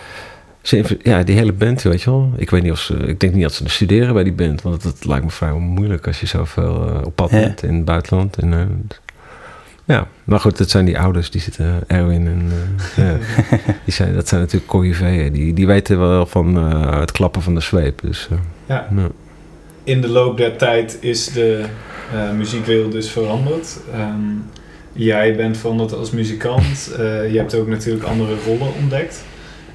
Ze 0.63 0.99
ja, 1.03 1.23
die 1.23 1.37
hele 1.37 1.53
band, 1.53 1.83
weet 1.83 2.03
je 2.03 2.11
wel. 2.11 2.33
Ik 2.37 2.51
weet 2.51 2.63
niet 2.63 2.73
of 2.73 2.79
ze, 2.81 2.95
ik 2.97 3.21
denk 3.21 3.33
niet 3.35 3.43
dat 3.43 3.53
ze 3.53 3.69
studeren 3.69 4.15
bij 4.15 4.25
die 4.25 4.33
band, 4.33 4.63
want 4.63 4.83
dat 4.83 5.05
lijkt 5.05 5.25
me 5.25 5.31
vrij 5.31 5.53
moeilijk 5.53 6.07
als 6.07 6.21
je 6.21 6.27
zoveel 6.27 6.89
eh, 6.89 7.05
op 7.07 7.15
pad 7.17 7.31
Ja. 7.31 7.39
bent 7.41 7.63
in 7.63 7.75
het 7.75 7.85
buitenland. 7.85 8.37
En, 8.37 8.53
eh, 8.53 8.61
ja, 9.87 10.09
maar 10.25 10.41
goed, 10.41 10.59
dat 10.59 10.71
zijn 10.71 10.85
die 10.85 10.99
ouders, 10.99 11.31
die 11.31 11.41
zitten, 11.41 11.81
Erwin 11.87 12.27
en 12.27 12.53
eh, 12.97 13.05
ja, 13.05 13.19
die 13.85 13.95
zijn, 13.95 14.15
dat 14.15 14.29
zijn 14.29 14.41
natuurlijk 14.41 14.71
corriveeën. 14.71 15.33
Die, 15.33 15.53
die 15.53 15.67
weten 15.67 15.99
wel 15.99 16.27
van 16.27 16.57
eh, 16.59 17.01
het 17.01 17.13
klappen 17.13 17.43
van 17.43 17.55
de 17.55 17.61
zweep. 17.61 18.01
Dus, 18.01 18.29
eh, 18.31 18.39
Ja. 18.67 18.89
ja. 18.97 19.09
In 19.85 20.01
de 20.01 20.09
loop 20.09 20.37
der 20.37 20.57
tijd 20.57 20.97
is 21.01 21.27
de 21.33 21.65
eh, 22.13 22.31
muziekwereld 22.31 22.93
dus 22.93 23.11
veranderd. 23.11 23.79
Ehm, 23.93 24.21
jij 24.93 25.37
bent 25.37 25.57
veranderd 25.57 25.93
als 25.93 26.11
muzikant. 26.11 26.91
Eh, 26.99 27.33
je 27.33 27.39
hebt 27.39 27.55
ook 27.55 27.69
natuurlijk 27.69 28.05
andere 28.05 28.35
rollen 28.47 28.75
ontdekt. 28.81 29.25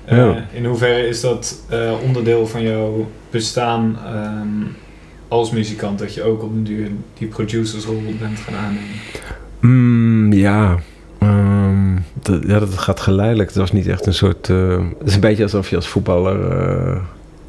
Eh, 0.06 0.18
Ja. 0.18 0.46
In 0.54 0.66
hoeverre 0.66 1.08
is 1.08 1.22
dat 1.22 1.64
eh, 1.70 1.94
onderdeel 2.04 2.48
van 2.48 2.62
jouw 2.64 3.08
bestaan 3.30 3.98
ehm, 4.06 4.68
als 5.28 5.52
muzikant? 5.52 6.00
Dat 6.00 6.14
je 6.14 6.24
ook 6.24 6.44
op 6.44 6.52
een 6.52 6.64
duur 6.64 6.88
die 7.18 7.28
producersrol 7.28 8.02
bent 8.20 8.40
gaan 8.40 8.56
aannemen? 8.56 8.90
Mm, 9.62 10.34
ja. 10.34 10.78
Ehm, 11.20 11.96
dat, 12.22 12.44
ja, 12.48 12.60
dat 12.60 12.78
gaat 12.78 13.00
geleidelijk. 13.00 13.50
Het 13.50 13.58
was 13.58 13.72
niet 13.72 13.88
echt 13.88 14.06
een 14.06 14.14
soort... 14.14 14.50
eh, 14.50 14.78
het 15.00 15.08
is 15.08 15.14
een 15.14 15.20
beetje 15.20 15.44
alsof 15.44 15.70
je 15.70 15.76
als 15.76 15.88
voetballer 15.88 16.52
eh, 16.52 16.98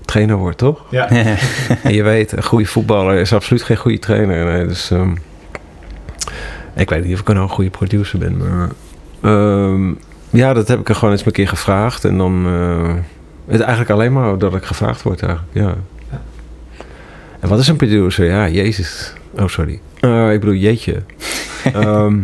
trainer 0.04 0.36
wordt, 0.36 0.58
toch? 0.58 0.84
Ja, 0.90 1.08
En 1.82 1.94
je 1.94 2.02
weet, 2.02 2.32
een 2.32 2.42
goede 2.44 2.66
voetballer 2.66 3.14
is 3.18 3.32
absoluut 3.32 3.62
geen 3.62 3.76
goede 3.76 3.98
trainer. 3.98 4.44
Nee, 4.44 4.66
dus, 4.66 4.90
ehm, 4.90 5.10
ik 6.76 6.90
weet 6.90 7.04
niet 7.04 7.14
of 7.14 7.20
ik 7.20 7.26
nou 7.26 7.38
een 7.38 7.48
goede 7.48 7.70
producer 7.70 8.18
ben, 8.18 8.36
maar... 8.36 8.68
ehm, 9.20 9.92
ja, 10.30 10.52
dat 10.52 10.68
heb 10.68 10.80
ik 10.80 10.88
er 10.88 10.94
gewoon 10.94 11.10
eens 11.14 11.26
een 11.26 11.32
keer 11.32 11.48
gevraagd. 11.48 12.04
En 12.04 12.18
dan... 12.18 12.44
eh, 12.46 12.94
het 13.46 13.60
eigenlijk 13.60 13.90
alleen 13.90 14.12
maar 14.12 14.38
dat 14.38 14.54
ik 14.54 14.64
gevraagd 14.64 15.02
word 15.02 15.22
eigenlijk, 15.22 15.54
ja. 15.54 15.74
Ja. 16.10 16.20
En 17.40 17.48
wat 17.48 17.58
is 17.58 17.68
een 17.68 17.76
producer? 17.76 18.26
Ja, 18.26 18.48
jezus. 18.48 19.12
Oh, 19.38 19.46
sorry. 19.48 19.80
Eh, 20.00 20.32
ik 20.32 20.40
bedoel, 20.40 20.54
jeetje. 20.54 21.02
Ehm, 21.64 22.20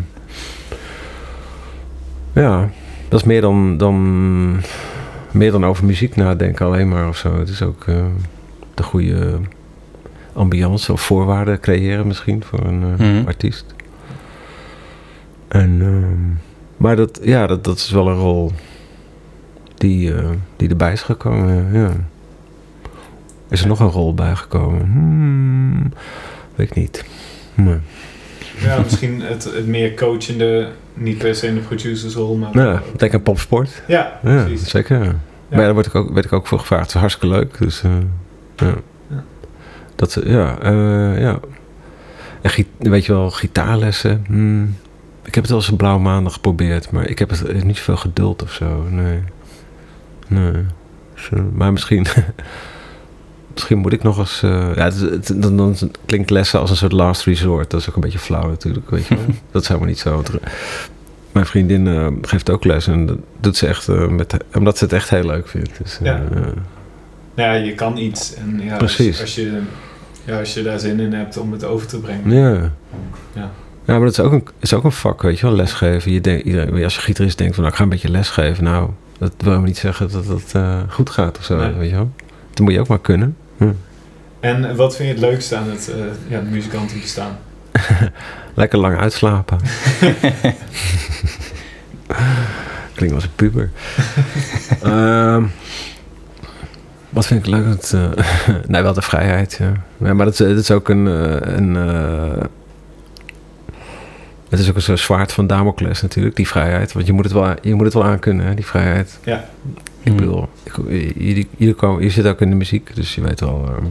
ja, 2.33 2.71
dat 3.09 3.21
is 3.21 3.26
meer 3.26 3.40
dan, 3.40 3.76
dan, 3.76 4.61
meer 5.30 5.50
dan 5.50 5.64
over 5.64 5.85
muziek 5.85 6.16
nadenken 6.16 6.66
alleen 6.66 6.88
maar 6.88 7.09
of 7.09 7.16
zo. 7.16 7.38
Het 7.38 7.49
is 7.49 7.62
ook 7.62 7.85
eh, 7.87 8.04
de 8.75 8.83
goede 8.83 9.38
ambiance 10.33 10.92
of 10.92 11.00
voorwaarden 11.00 11.61
creëren 11.61 12.07
misschien 12.07 12.42
voor 12.45 12.61
een 12.64 12.83
eh, 12.99 13.07
Mhm. 13.07 13.26
artiest. 13.26 13.64
En, 15.49 15.78
ehm, 15.80 16.37
maar 16.76 16.97
dat, 16.97 17.21
ja, 17.23 17.47
dat, 17.47 17.64
dat 17.64 17.76
is 17.76 17.90
wel 17.90 18.09
een 18.09 18.18
rol 18.18 18.52
die, 19.75 20.14
eh, 20.14 20.28
die 20.57 20.68
erbij 20.68 20.92
is 20.92 21.02
gekomen. 21.02 21.73
Ja. 21.73 21.90
Is 23.49 23.61
er 23.61 23.68
nog 23.68 23.80
een 23.80 23.88
rol 23.90 24.14
bijgekomen? 24.14 24.80
Hmm, 24.80 25.92
weet 26.54 26.71
ik 26.71 26.75
niet. 26.76 27.04
Nee. 27.54 27.78
Ja 28.61 28.79
misschien 28.83 29.21
het, 29.23 29.45
het 29.45 29.67
meer 29.67 29.95
coachende, 29.95 30.69
niet 30.95 31.19
per 31.19 31.35
se 31.35 31.47
in 31.47 31.55
de 31.55 31.61
producersrol, 31.61 32.37
maar... 32.37 32.50
Ja, 32.59 32.83
denk 32.97 33.15
aan 33.15 33.23
popsport. 33.23 33.83
Ja, 33.87 34.19
Ja, 34.23 34.43
precies. 34.45 34.69
zeker. 34.71 34.97
Ja. 35.05 35.15
Maar 35.49 35.59
ja, 35.59 35.65
daar 35.65 35.75
word 35.75 35.87
ik 35.87 35.95
ook, 35.95 36.12
werd 36.12 36.25
ik 36.27 36.33
ook 36.33 36.47
voor 36.47 36.59
gevraagd. 36.59 36.83
Het 36.87 36.95
is 36.95 37.00
hartstikke 37.00 37.35
leuk. 37.37 37.59
Dus 37.59 37.83
eh, 37.83 37.91
ja. 38.57 38.75
Ja. 39.11 39.25
Dat, 39.97 40.12
ze- 40.12 40.29
ja, 40.31 40.59
eh, 40.61 41.21
ja. 41.21 41.38
En 42.43 42.91
weet 42.91 43.07
je 43.07 43.12
wel, 43.12 43.31
gitaarlessen. 43.31 44.25
hmm. 44.27 44.77
Ik 45.25 45.35
heb 45.35 45.43
het 45.43 45.53
wel 45.53 45.59
eens 45.62 45.69
een 45.71 45.77
blauwe 45.77 46.00
maandag 46.00 46.33
geprobeerd. 46.33 46.91
Maar 46.91 47.09
ik 47.09 47.19
heb 47.19 47.31
het 47.31 47.45
eh, 47.45 47.62
niet 47.62 47.77
zoveel 47.77 47.97
geduld 47.97 48.43
of 48.43 48.53
zo. 48.53 48.83
Nee. 48.91 49.19
Nee. 50.29 50.53
Eh, 51.33 51.38
maar 51.53 51.73
misschien... 51.73 52.07
Misschien 53.59 53.79
moet 53.79 53.93
ik 53.93 54.03
nog 54.03 54.19
eens... 54.19 54.43
eh, 54.43 54.75
ja, 54.75 54.85
het, 54.93 55.33
dan, 55.43 55.57
dan 55.57 55.77
klinkt 56.07 56.31
lessen 56.31 56.61
als 56.61 56.71
een 56.71 56.77
soort 56.77 56.93
last 56.93 57.25
resort. 57.25 57.71
Dat 57.71 57.81
is 57.81 57.88
ook 57.88 57.95
een 57.95 58.00
beetje 58.00 58.19
flauw 58.19 58.49
natuurlijk, 58.49 58.91
weet 58.91 59.07
je 59.07 59.15
wel. 59.15 59.25
dat 59.53 59.62
is 59.62 59.69
helemaal 59.69 59.88
niet 59.88 59.99
zo. 59.99 60.23
Mijn 61.33 61.47
vriendin 61.47 61.87
eh, 61.87 62.07
geeft 62.23 62.50
ook 62.50 62.65
les 62.65 62.87
en 62.87 63.07
dat 63.07 63.19
doet 63.41 63.57
ze 63.57 63.67
echt 63.67 63.88
eh, 63.88 64.07
met, 64.09 64.37
omdat 64.55 64.79
ze 64.79 64.85
het 64.85 64.93
echt 64.93 65.11
heel 65.11 65.25
leuk 65.25 65.49
vindt. 65.49 65.71
Dus, 65.83 65.99
Ja. 66.03 66.23
Nou 67.35 67.49
ja, 67.50 67.53
je 67.65 67.75
kan 67.75 67.97
iets. 67.97 68.35
En 68.35 68.61
ja, 68.62 68.77
Precies. 68.77 69.09
Als, 69.09 69.21
als 69.21 69.35
je, 69.35 69.61
ja, 70.25 70.38
als 70.38 70.55
je 70.55 70.62
daar 70.62 70.79
zin 70.79 71.00
in 71.00 71.12
hebt 71.12 71.37
om 71.37 71.53
het 71.53 71.65
over 71.65 71.87
te 71.87 71.99
brengen. 72.00 72.31
ja. 72.37 72.73
Ja. 73.33 73.50
Ja, 73.85 73.95
maar 73.95 74.00
dat 74.05 74.11
is 74.19 74.21
ook 74.21 74.33
een, 74.33 74.45
is 74.59 74.75
ook 74.75 74.85
een 74.85 74.93
vak, 74.93 75.23
weet 75.23 75.38
je 75.38 75.47
wel, 75.47 75.55
lesgeven. 75.57 76.12
Je 76.12 76.21
denkt, 76.21 76.45
iedereen, 76.45 76.85
als 76.85 76.95
je 76.95 77.00
gitarist 77.00 77.38
denkt 77.38 77.55
van, 77.55 77.62
nou, 77.62 77.75
ik 77.75 77.79
ga 77.79 77.85
een 77.87 77.93
beetje 77.93 78.11
lesgeven. 78.11 78.65
Nou, 78.65 78.91
dat 79.19 79.31
wil 79.37 79.45
helemaal 79.47 79.67
niet 79.67 79.77
zeggen 79.79 80.11
dat 80.11 80.27
het 80.27 80.53
eh, 80.55 80.81
goed 80.88 81.11
gaat 81.11 81.38
of 81.38 81.45
zo, 81.45 81.57
Nee. 81.57 81.73
weet 81.73 81.88
je 81.91 81.95
wel. 81.95 82.11
Dat 82.50 82.61
moet 82.61 82.73
je 82.73 82.81
ook 82.81 82.88
maar 82.88 83.00
kunnen. 83.00 83.37
Hm. 83.59 83.73
En 84.41 84.77
wat 84.77 84.97
vind 84.97 85.09
je 85.09 85.15
het 85.15 85.25
leukste 85.25 85.57
aan 85.57 85.71
het, 85.71 85.88
eh 85.88 85.97
ja, 86.29 86.37
het 86.37 86.50
muzikantenbestaan? 86.50 87.38
Lekker 88.55 88.79
lang 88.79 88.99
uitslapen. 88.99 89.59
Klinkt 92.95 93.15
als 93.15 93.25
een 93.25 93.35
puber. 93.35 93.71
Ehm, 94.83 95.45
wat 97.09 97.27
vind 97.27 97.41
ik 97.41 97.47
leuk? 97.47 97.67
Het, 97.67 97.93
eh, 97.93 98.11
nee, 98.67 98.83
wel 98.83 98.93
de 98.93 99.03
vrijheid, 99.03 99.57
ja. 99.61 99.73
ja 99.97 100.15
maar 100.15 100.25
dat 100.25 100.41
is, 100.41 100.49
dat 100.49 100.59
is 100.59 100.71
ook 100.71 100.88
een... 100.88 101.07
eh, 101.07 101.57
een 101.57 101.77
het 104.49 104.59
is 104.59 104.69
ook 104.69 104.75
een 104.75 104.83
soort 104.83 104.99
zwaard 104.99 105.33
van 105.33 105.47
Damocles 105.47 106.03
natuurlijk, 106.03 106.37
die 106.37 106.49
vrijheid. 106.49 106.93
Want 106.93 107.07
je 107.07 107.12
moet 107.12 107.25
het 107.25 107.33
wel, 107.33 107.55
je 107.62 107.75
moet 107.75 107.85
het 107.85 107.95
wel 107.95 108.05
aankunnen, 108.05 108.47
hè, 108.47 108.55
die 108.55 108.67
vrijheid. 108.67 109.19
Ja. 109.25 109.45
Ik 110.02 110.11
Mm. 110.12 110.17
bedoel, 110.19 110.49
ik, 110.62 110.73
je, 111.19 111.47
je, 112.00 112.11
zit 112.11 112.26
ook 112.26 112.40
in 112.40 112.50
de 112.50 112.57
muziek, 112.57 112.95
dus 112.95 113.14
je 113.14 113.21
weet 113.21 113.40
wel 113.40 113.64
ehm, 113.69 113.85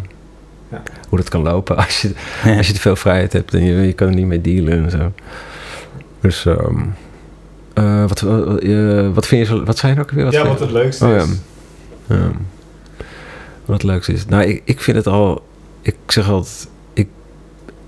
Ja. 0.71 0.83
hoe 1.09 1.17
dat 1.17 1.29
kan 1.29 1.41
lopen. 1.41 1.75
Als 1.85 2.01
je, 2.01 2.11
als 2.57 2.67
je 2.67 2.73
te 2.73 2.79
veel 2.79 2.95
vrijheid 2.95 3.33
hebt 3.33 3.53
en 3.53 3.63
je, 3.63 3.81
je 3.81 3.93
kan 3.93 4.07
er 4.07 4.13
niet 4.13 4.25
mee 4.25 4.41
dealen 4.41 4.83
en 4.83 4.91
zo. 4.91 5.11
Dus, 6.21 6.45
ehm, 6.45 6.75
eh, 7.73 8.07
wat, 8.07 8.19
wat, 8.19 8.59
eh, 8.59 9.13
wat 9.13 9.27
vind 9.27 9.47
je 9.47 9.53
zo, 9.55 9.63
wat 9.63 9.77
zijn 9.77 9.95
er 9.95 10.01
ook 10.01 10.11
weer? 10.11 10.23
Wat 10.23 10.33
ja, 10.33 10.47
wat 10.47 10.59
het 10.59 10.71
leukste 10.71 11.05
Oh, 11.05 11.11
ja. 11.11 11.21
is. 11.23 11.29
Ehm, 12.07 12.31
wat 13.65 13.75
het 13.81 13.83
leukste 13.83 14.13
is. 14.13 14.25
Nou, 14.25 14.43
ik, 14.43 14.61
ik 14.65 14.79
vind 14.81 14.97
het 14.97 15.07
al. 15.07 15.45
Ik 15.81 15.95
zeg 16.07 16.29
altijd. 16.29 16.67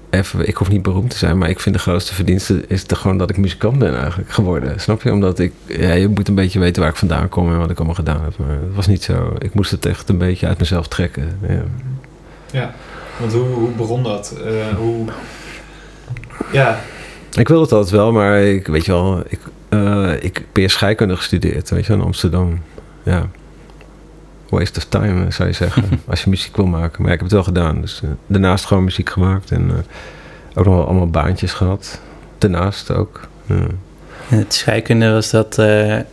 Ik, 0.09 0.19
even, 0.19 0.47
ik 0.47 0.55
hoef 0.55 0.69
niet 0.69 0.81
beroemd 0.81 1.09
te 1.09 1.17
zijn, 1.17 1.37
maar 1.37 1.49
ik 1.49 1.59
vind 1.59 1.75
de 1.75 1.81
grootste 1.81 2.13
verdienste 2.13 2.63
is 2.67 2.83
toch 2.83 2.99
gewoon 2.99 3.17
dat 3.17 3.29
ik 3.29 3.37
muzikant 3.37 3.79
ben 3.79 3.99
eigenlijk 3.99 4.31
geworden. 4.31 4.79
Snap 4.79 5.01
je? 5.01 5.11
Omdat 5.11 5.39
ik. 5.39 5.53
Ja, 5.65 5.91
je 5.93 6.07
moet 6.07 6.27
een 6.27 6.35
beetje 6.35 6.59
weten 6.59 6.81
waar 6.81 6.91
ik 6.91 6.97
vandaan 6.97 7.29
kom 7.29 7.51
en 7.51 7.57
wat 7.57 7.69
ik 7.69 7.77
allemaal 7.77 7.95
gedaan 7.95 8.23
heb. 8.23 8.37
Maar 8.37 8.49
het 8.49 8.75
was 8.75 8.87
niet 8.87 9.03
zo. 9.03 9.33
Ik 9.37 9.53
moest 9.53 9.71
het 9.71 9.85
echt 9.85 10.09
een 10.09 10.17
beetje 10.17 10.47
uit 10.47 10.59
mezelf 10.59 10.87
trekken. 10.87 11.37
Ja. 11.47 11.63
Ja, 12.51 12.73
want 13.19 13.33
hoe, 13.33 13.45
hoe 13.45 13.69
begon 13.69 14.03
dat? 14.03 14.35
Eh, 14.45 14.77
hoe... 14.77 15.05
Ja, 16.51 16.79
Ik 17.33 17.47
wilde 17.47 17.63
het 17.63 17.71
altijd 17.71 17.91
wel, 17.91 18.11
maar 18.11 18.41
ik 18.41 18.67
weet 18.67 18.85
je 18.85 18.91
wel. 18.91 19.23
Ik, 19.27 19.39
eh, 19.69 20.11
ik 20.23 20.45
heb 20.53 20.69
scheikunde 20.69 21.15
gestudeerd, 21.15 21.69
weet 21.69 21.85
je, 21.85 21.93
in 21.93 22.01
Amsterdam. 22.01 22.59
Ja. 23.03 23.29
Waste 24.49 24.79
of 24.79 24.85
time, 24.85 25.25
eh, 25.25 25.31
zou 25.31 25.49
je 25.49 25.55
zeggen. 25.55 25.83
als 26.09 26.23
je 26.23 26.29
muziek 26.29 26.55
wil 26.55 26.65
maken. 26.65 27.01
Maar 27.01 27.07
ja, 27.07 27.13
ik 27.13 27.19
heb 27.21 27.29
het 27.29 27.31
wel 27.31 27.43
gedaan. 27.43 27.81
Dus 27.81 28.01
eh, 28.03 28.09
daarnaast 28.27 28.65
gewoon 28.65 28.83
muziek 28.83 29.09
gemaakt. 29.09 29.51
En 29.51 29.69
eh, 29.69 29.75
ook 30.59 30.65
nog 30.65 30.75
wel 30.75 30.85
allemaal 30.85 31.09
baantjes 31.09 31.53
gehad. 31.53 32.01
Daarnaast 32.37 32.91
ook. 32.91 33.27
Ja. 33.45 33.55
En 34.29 34.37
Het 34.37 34.53
scheikunde, 34.53 35.11
was 35.11 35.29
dat 35.29 35.57
een 35.57 36.05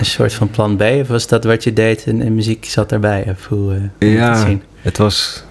soort 0.00 0.32
van 0.34 0.50
plan 0.50 0.76
B? 0.76 0.80
Of 0.82 1.08
was 1.08 1.26
dat 1.28 1.44
wat 1.44 1.64
je 1.64 1.72
deed 1.72 2.04
en, 2.04 2.20
en 2.22 2.34
muziek 2.34 2.64
zat 2.64 2.88
daarbij? 2.88 3.26
Of 3.28 3.46
hoe, 3.46 3.90
hoe 3.98 4.10
Ja. 4.10 4.28
het 4.30 4.38
zien? 4.46 4.62
Het 4.76 4.96
was... 4.98 5.44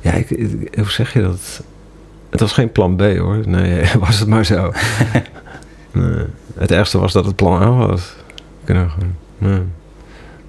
Ja, 0.00 0.12
ik, 0.12 0.30
ik- 0.30 0.74
hoe 0.76 0.90
zeg 0.90 1.12
je 1.12 1.22
dat? 1.22 1.62
Het 2.30 2.40
was 2.40 2.52
geen 2.52 2.72
plan 2.72 2.96
B 2.96 3.00
hoor. 3.00 3.48
Nee, 3.48 3.84
was 3.98 4.18
het 4.18 4.28
maar 4.28 4.44
zo. 4.44 4.72
nee. 5.92 6.24
Het 6.54 6.70
ergste 6.70 6.98
was 6.98 7.12
dat 7.12 7.24
het 7.24 7.36
plan 7.36 7.62
A 7.62 7.86
was. 7.86 8.14
Kunnen 8.64 8.90
gewoon. 8.90 9.14
Nee. 9.38 9.60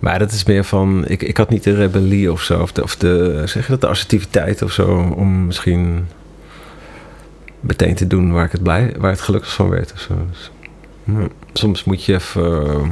Maar 0.01 0.20
dat 0.20 0.31
is 0.31 0.43
meer 0.43 0.63
van... 0.63 1.03
Ik, 1.08 1.22
ik 1.22 1.38
had 1.38 1.50
niet 1.50 1.63
de 1.63 1.75
rebellie 1.75 2.31
of 2.31 2.41
zo. 2.41 2.62
Of 2.62 2.72
de, 2.72 2.84
of 2.84 2.96
de, 2.96 3.41
zeg 3.46 3.65
je 3.65 3.72
dat, 3.72 3.81
de 3.81 3.88
assertiviteit 3.88 4.62
of 4.62 4.72
zo. 4.72 5.13
Om 5.15 5.46
misschien 5.46 6.08
meteen 7.60 7.96
te 7.96 8.08
doen 8.08 8.31
waar 8.31 8.46
ik 8.46 8.51
het 8.51 8.63
blij... 8.63 8.96
Waar 8.98 9.12
het 9.12 9.22
gelukkig 9.22 9.53
van 9.53 9.70
werd 9.70 9.93
of 9.93 10.00
zo. 10.00 10.13
Dus, 10.29 10.51
ja. 11.03 11.27
Soms 11.53 11.84
moet 11.84 12.03
je 12.03 12.13
even... 12.13 12.67
ehm, 12.67 12.89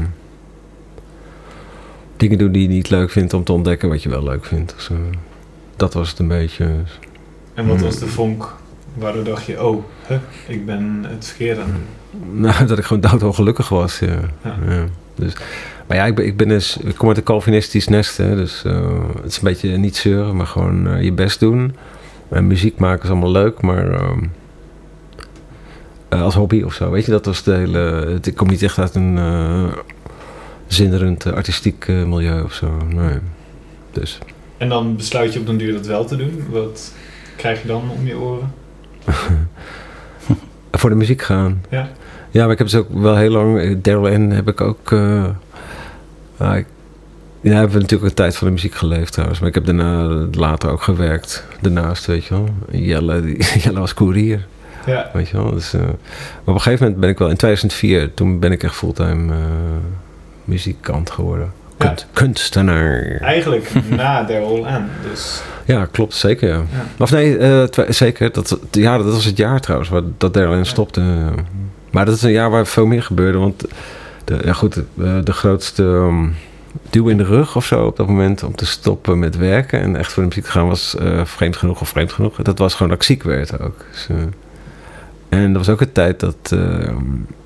dingen 2.18 2.38
doen 2.38 2.52
die 2.52 2.62
je 2.62 2.68
niet 2.68 2.90
leuk 2.90 3.12
vindt 3.12 3.34
om 3.34 3.44
te 3.44 3.52
ontdekken 3.52 3.90
wat 3.90 4.04
je 4.04 4.10
wel 4.10 4.24
leuk 4.24 4.46
vindt. 4.46 4.74
of 4.76 4.82
zo. 4.82 4.96
Dat 5.76 5.94
was 5.94 6.10
het 6.10 6.20
een 6.20 6.28
beetje. 6.28 6.66
en 7.54 7.68
wat 7.68 7.76
Hmm. 7.76 7.86
was 7.86 8.00
de 8.00 8.08
vonk 8.08 8.56
waardoor 8.94 9.24
dacht 9.24 9.46
je, 9.46 9.64
oh, 9.66 9.84
huh, 10.08 10.18
ik 10.48 10.66
ben 10.66 11.06
het 11.08 11.28
verkeerde 11.28 11.62
doen? 11.66 11.76
Nou, 12.42 12.66
dat 12.66 12.78
ik 12.78 12.84
gewoon 12.86 13.02
doodongelukkig 13.02 13.70
was. 13.70 14.00
Ja. 14.00 14.20
Ja. 14.44 14.56
Ja. 14.68 14.86
Dus, 15.16 15.34
maar 15.90 15.98
ja, 15.98 16.06
ik, 16.06 16.16
ben, 16.16 16.26
ik, 16.26 16.38
ben 16.38 16.48
dus, 16.48 16.78
ik 16.78 16.96
kom 16.96 17.08
uit 17.08 17.18
een 17.18 17.24
Calvinistisch 17.24 17.88
nest. 17.88 18.18
Hè, 18.18 18.36
dus 18.36 18.64
eh, 18.66 18.90
het 19.16 19.26
is 19.32 19.36
een 19.38 19.44
beetje 19.44 19.78
niet 19.78 19.96
zeuren, 19.98 20.36
maar 20.36 20.48
gewoon 20.48 20.88
eh, 20.88 21.04
je 21.04 21.12
best 21.12 21.40
doen. 21.40 21.76
En 22.30 22.48
muziek 22.48 22.78
maken 22.78 23.04
is 23.04 23.10
allemaal 23.10 23.32
leuk, 23.32 23.62
maar 23.62 23.92
ehm, 23.92 24.24
eh, 26.10 26.22
als 26.22 26.36
hobby 26.36 26.62
of 26.62 26.74
zo. 26.74 26.90
Weet 26.92 27.06
je, 27.06 27.12
dat 27.12 27.26
was 27.26 27.44
de 27.44 27.54
hele... 27.54 27.80
het- 27.80 28.28
ik 28.28 28.36
kom 28.36 28.48
niet 28.48 28.64
echt 28.64 28.78
uit 28.80 28.96
een... 28.96 29.20
zinderend 30.68 31.34
artistiek 31.34 31.88
milieu 31.88 32.42
of 32.44 32.54
zo. 32.54 32.72
Nee. 32.88 33.18
Dus. 33.92 34.18
En 34.58 34.70
dan 34.70 34.96
besluit 34.96 35.34
je 35.34 35.40
op 35.40 35.46
den 35.46 35.58
duur 35.58 35.74
dat 35.74 35.86
wel 35.88 36.06
te 36.06 36.16
doen. 36.16 36.44
Wat 36.50 36.94
krijg 37.36 37.62
je 37.62 37.68
dan 37.68 37.90
om 37.98 38.06
je 38.08 38.18
oren? 38.18 38.54
Voor 40.72 40.90
de 40.90 40.96
muziek 40.96 41.22
gaan. 41.22 41.62
Ja. 41.70 41.90
Ja, 42.32 42.44
maar 42.44 42.52
ik 42.52 42.58
heb 42.58 42.68
dus 42.68 42.80
ook 42.80 42.88
wel 42.90 43.16
heel 43.16 43.32
lang... 43.32 43.82
Daryl 43.82 44.18
N 44.20 44.30
heb 44.30 44.48
ik 44.48 44.62
ook... 44.62 44.92
ah, 46.40 46.58
ik, 46.58 46.66
ja, 47.42 47.54
hebben 47.54 47.74
we 47.74 47.80
natuurlijk 47.82 48.10
een 48.10 48.16
tijd 48.16 48.36
van 48.36 48.48
de 48.48 48.54
muziek 48.54 48.74
geleefd 48.74 49.12
trouwens. 49.12 49.40
Maar 49.40 49.50
ik 49.50 49.56
heb 49.56 49.66
daarna 49.66 50.08
later 50.32 50.70
ook 50.70 50.82
gewerkt. 50.82 51.44
Daarnaast, 51.62 52.06
weet 52.06 52.26
je 52.26 52.34
wel. 52.34 52.50
Jelle, 52.72 53.22
die, 53.22 53.38
Jelle 53.64 53.80
was 53.80 53.94
koerier. 53.94 54.46
Ja. 54.86 55.10
Weet 55.14 55.30
je 55.30 55.38
wel. 55.38 55.52
Dus, 55.52 55.74
eh, 55.74 55.82
maar 55.82 55.90
op 56.46 56.54
een 56.54 56.62
gegeven 56.62 56.84
moment 56.84 57.02
ben 57.02 57.10
ik 57.10 57.18
wel... 57.18 57.30
In 57.30 57.36
2004, 57.36 58.14
toen 58.14 58.40
ben 58.40 58.52
ik 58.52 58.64
echt 58.64 58.76
fulltime 58.76 59.34
eh, 59.34 59.40
muzikant 60.44 61.10
geworden. 61.10 61.52
Ja. 61.78 61.86
Kunst, 61.86 62.08
Kunstenaar. 62.14 63.18
Eigenlijk 63.22 63.72
na 63.90 64.24
Daryl 64.24 64.68
Ann. 64.68 64.86
Dus 65.10 65.42
Ja, 65.66 65.86
klopt. 65.86 66.14
Zeker, 66.14 66.50
ja. 66.50 66.56
ja. 66.56 66.86
Of 66.98 67.12
nee, 67.12 67.38
eh, 67.38 67.90
zeker. 67.90 68.32
Dat, 68.32 68.60
ja, 68.72 68.98
dat 68.98 69.14
was 69.14 69.26
het 69.26 69.38
jaar 69.38 69.60
trouwens, 69.60 69.90
waar, 69.90 70.02
dat 70.18 70.34
Darlene 70.34 70.66
stopte. 70.66 71.02
Maar 71.92 72.06
dat 72.06 72.16
is 72.16 72.22
een 72.22 72.32
jaar 72.32 72.50
waar 72.50 72.68
veel 72.68 72.86
meer 72.86 73.04
gebeurde. 73.04 73.38
Want 73.38 73.66
de, 74.30 74.40
ja, 74.44 74.54
goed, 74.54 74.74
de, 74.96 75.22
de 75.24 75.34
grootste 75.34 75.84
um, 75.84 76.36
duw 76.90 77.08
in 77.08 77.18
de 77.18 77.24
rug 77.24 77.56
of 77.56 77.66
zo 77.66 77.86
op 77.86 77.98
dat 77.98 78.08
moment 78.08 78.44
om 78.44 78.56
te 78.56 78.66
stoppen 78.66 79.20
met 79.20 79.38
werken 79.38 79.82
en 79.82 79.96
echt 79.96 80.12
voor 80.12 80.24
de 80.24 80.30
muziek 80.30 80.44
te 80.44 80.52
gaan 80.52 80.68
was 80.68 80.96
eh, 80.96 81.26
vreemd 81.26 81.56
genoeg 81.58 81.82
of 81.82 81.90
vreemd 81.90 82.12
genoeg. 82.14 82.36
Dat 82.36 82.58
was 82.58 82.74
gewoon 82.74 82.88
dat 82.90 82.98
ik 82.98 83.04
ziek 83.04 83.24
werd 83.24 83.60
ook. 83.62 83.86
Dus, 83.92 84.08
eh, 84.10 84.16
en 85.40 85.54
dat 85.54 85.66
was 85.66 85.70
ook 85.74 85.82
een 85.82 85.92
tijd 85.92 86.20
dat 86.20 86.52
uh, 86.54 86.96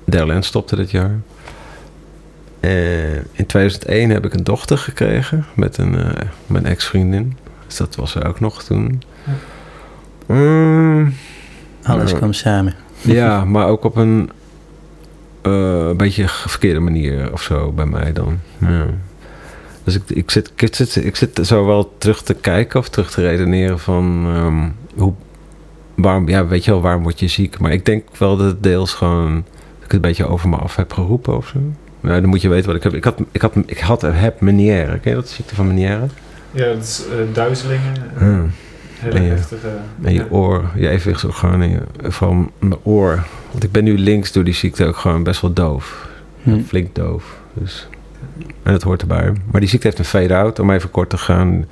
Darlene 0.04 0.42
stopte 0.42 0.76
dit 0.76 0.90
jaar. 0.90 1.20
In 3.32 3.46
2001 3.46 4.10
heb 4.10 4.24
ik 4.24 4.34
een 4.34 4.44
dochter 4.44 4.78
gekregen 4.78 5.44
met 5.54 5.78
een, 5.78 5.98
eh, 5.98 6.22
mijn 6.46 6.66
ex-vriendin. 6.66 7.36
Dus 7.66 7.76
dat 7.76 7.94
was 7.96 8.14
er 8.14 8.26
ook 8.28 8.40
nog 8.40 8.62
toen. 8.62 9.02
Mm, 10.26 11.14
Alles 11.82 12.10
Ja. 12.10 12.16
kwam 12.16 12.32
samen. 12.32 12.74
ja, 13.00 13.44
maar 13.44 13.66
ook 13.66 13.84
op 13.84 13.96
een 13.96 14.30
eh, 15.44 15.90
beetje 15.96 16.28
verkeerde 16.28 16.80
manier 16.80 17.32
of 17.32 17.42
zo 17.42 17.72
bij 17.72 17.86
mij 17.86 18.12
dan. 18.12 18.38
Ja. 18.58 18.86
Dus 19.84 19.94
ik, 19.94 20.02
ik, 20.06 20.30
zit, 20.30 20.52
ik, 20.56 20.74
zit, 20.74 20.96
ik 20.96 21.16
zit 21.16 21.40
zo 21.42 21.66
wel 21.66 21.94
terug 21.98 22.22
te 22.22 22.34
kijken 22.34 22.80
of 22.80 22.88
terug 22.88 23.10
te 23.10 23.20
redeneren 23.20 23.78
van 23.78 24.24
ehm, 24.26 24.68
hoe, 25.00 25.12
waarom, 25.94 26.28
ja, 26.28 26.46
weet 26.46 26.64
je 26.64 26.70
wel, 26.70 26.80
waarom 26.80 27.02
word 27.02 27.20
je 27.20 27.28
ziek? 27.28 27.58
Maar 27.58 27.72
ik 27.72 27.86
denk 27.86 28.04
wel 28.18 28.36
dat 28.36 28.46
het 28.46 28.62
deels 28.62 28.92
gewoon, 28.92 29.34
dat 29.34 29.44
ik 29.76 29.82
het 29.82 29.92
een 29.92 30.00
beetje 30.00 30.26
over 30.26 30.48
me 30.48 30.56
af 30.56 30.76
heb 30.76 30.92
geroepen 30.92 31.36
of 31.36 31.46
zo. 31.46 31.58
Nou, 32.00 32.20
dan 32.20 32.30
moet 32.30 32.42
je 32.42 32.48
weten 32.48 32.66
wat 32.66 32.76
ik 32.76 32.82
heb. 32.82 32.94
Ik 32.94 33.04
had, 33.04 33.20
ik 33.32 33.40
had, 33.40 33.56
ik 33.66 33.78
had 33.78 34.02
heb 34.02 34.40
Meniere. 34.40 34.98
Ken 34.98 35.10
je 35.10 35.16
dat, 35.16 35.28
de 35.28 35.34
ziekte 35.34 35.54
van 35.54 35.66
Meniere? 35.66 36.06
ja, 36.50 36.66
dat 36.66 36.82
is 36.82 37.02
eh, 37.10 37.34
duizelingen. 37.34 37.94
Ja. 38.20 38.44
Hele 39.04 39.16
En 39.18 39.22
je- 39.22 39.30
heftige... 39.30 39.68
En 40.02 40.12
je 40.12 40.18
ja. 40.18 40.26
oor, 40.30 40.64
je 40.74 40.88
evenwichtsorganen, 40.88 41.68
je, 41.70 41.80
van 42.02 42.50
mijn 42.58 42.76
oor. 42.82 43.24
Want 43.50 43.64
ik 43.64 43.72
ben 43.72 43.84
nu 43.84 43.98
links 43.98 44.32
door 44.32 44.44
die 44.44 44.54
ziekte 44.54 44.86
ook 44.86 44.96
gewoon 44.96 45.22
best 45.22 45.40
wel 45.40 45.52
doof. 45.52 46.08
Hm. 46.42 46.60
Flink 46.62 46.94
doof. 46.94 47.36
Dus. 47.52 47.88
En 48.62 48.72
dat 48.72 48.82
hoort 48.82 49.00
erbij. 49.00 49.32
Maar 49.50 49.60
die 49.60 49.70
ziekte 49.70 49.86
heeft 49.86 49.98
een 49.98 50.04
fade-out, 50.04 50.58
om 50.58 50.70
even 50.70 50.90
kort 50.90 51.10
te 51.10 51.18
gaan. 51.18 51.64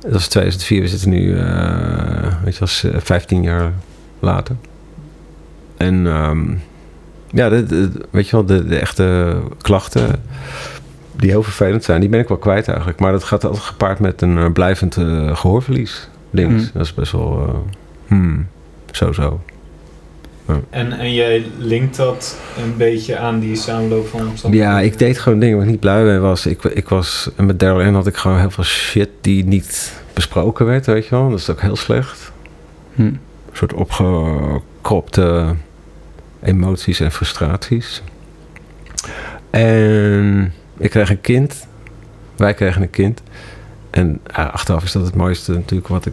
Dat 0.00 0.12
was 0.12 0.28
2004, 0.28 0.80
we 0.80 0.88
zitten 0.88 1.10
nu, 1.10 1.38
eh, 1.38 2.34
weet 2.44 2.54
je, 2.54 2.60
als 2.60 2.84
15 2.96 3.42
jaar 3.42 3.72
later. 4.18 4.56
En 5.76 6.06
ehm, 6.06 6.42
ja, 7.30 7.48
de, 7.48 7.66
de- 7.66 7.90
weet 8.10 8.28
je 8.28 8.36
wel, 8.36 8.44
de, 8.44 8.64
de 8.66 8.78
echte 8.78 9.34
klachten 9.60 10.22
die 11.16 11.30
heel 11.30 11.42
vervelend 11.42 11.84
zijn, 11.84 12.00
die 12.00 12.08
ben 12.08 12.20
ik 12.20 12.28
wel 12.28 12.36
kwijt 12.36 12.68
eigenlijk. 12.68 13.00
Maar 13.00 13.12
dat 13.12 13.24
gaat 13.24 13.44
altijd 13.44 13.62
gepaard 13.64 13.98
met 13.98 14.22
een 14.22 14.38
eh, 14.38 14.52
blijvend 14.52 14.96
eh, 14.96 15.36
gehoorverlies. 15.36 16.08
Links. 16.32 16.62
Hmm. 16.62 16.70
Dat 16.72 16.82
is 16.82 16.94
best 16.94 17.12
wel, 17.12 17.46
eh, 17.48 17.54
hmm, 18.06 18.46
zo 18.90 19.12
zo. 19.12 19.40
En, 20.70 20.92
en 20.92 21.14
jij 21.14 21.46
linkt 21.58 21.96
dat 21.96 22.38
een 22.64 22.76
beetje 22.76 23.18
aan 23.18 23.40
die 23.40 23.56
samenloop 23.56 24.06
van 24.06 24.28
omstandigheden? 24.28 24.74
Ja, 24.74 24.80
ik 24.80 24.98
deed 24.98 25.18
gewoon 25.18 25.38
dingen 25.38 25.56
waar 25.56 25.64
ik 25.64 25.70
niet 25.70 25.80
blij 25.80 26.04
mee 26.04 26.18
was. 26.18 26.46
Ik, 26.46 26.62
ik 26.64 26.88
was, 26.88 27.30
en 27.36 27.46
met 27.46 27.60
Daryl 27.60 27.92
had 27.92 28.06
ik 28.06 28.16
gewoon 28.16 28.38
heel 28.38 28.50
veel 28.50 28.64
shit 28.64 29.08
die 29.20 29.44
niet 29.44 30.02
besproken 30.12 30.66
werd, 30.66 30.86
weet 30.86 31.04
je 31.04 31.10
wel. 31.10 31.30
Dat 31.30 31.38
is 31.38 31.50
ook 31.50 31.60
heel 31.60 31.76
slecht. 31.76 32.32
Hm. 32.94 33.02
Een 33.02 33.18
soort 33.52 33.72
opgekropte 33.72 35.54
emoties 36.42 37.00
en 37.00 37.12
frustraties. 37.12 38.02
En 39.50 40.52
ik 40.78 40.90
kreeg 40.90 41.10
een 41.10 41.20
kind. 41.20 41.66
Wij 42.36 42.54
kregen 42.54 42.82
een 42.82 42.90
kind. 42.90 43.22
En 43.90 44.20
ja, 44.36 44.44
achteraf 44.44 44.84
is 44.84 44.92
dat 44.92 45.04
het 45.04 45.14
mooiste 45.14 45.52
natuurlijk 45.52 45.88
wat 45.88 46.06
ik 46.06 46.12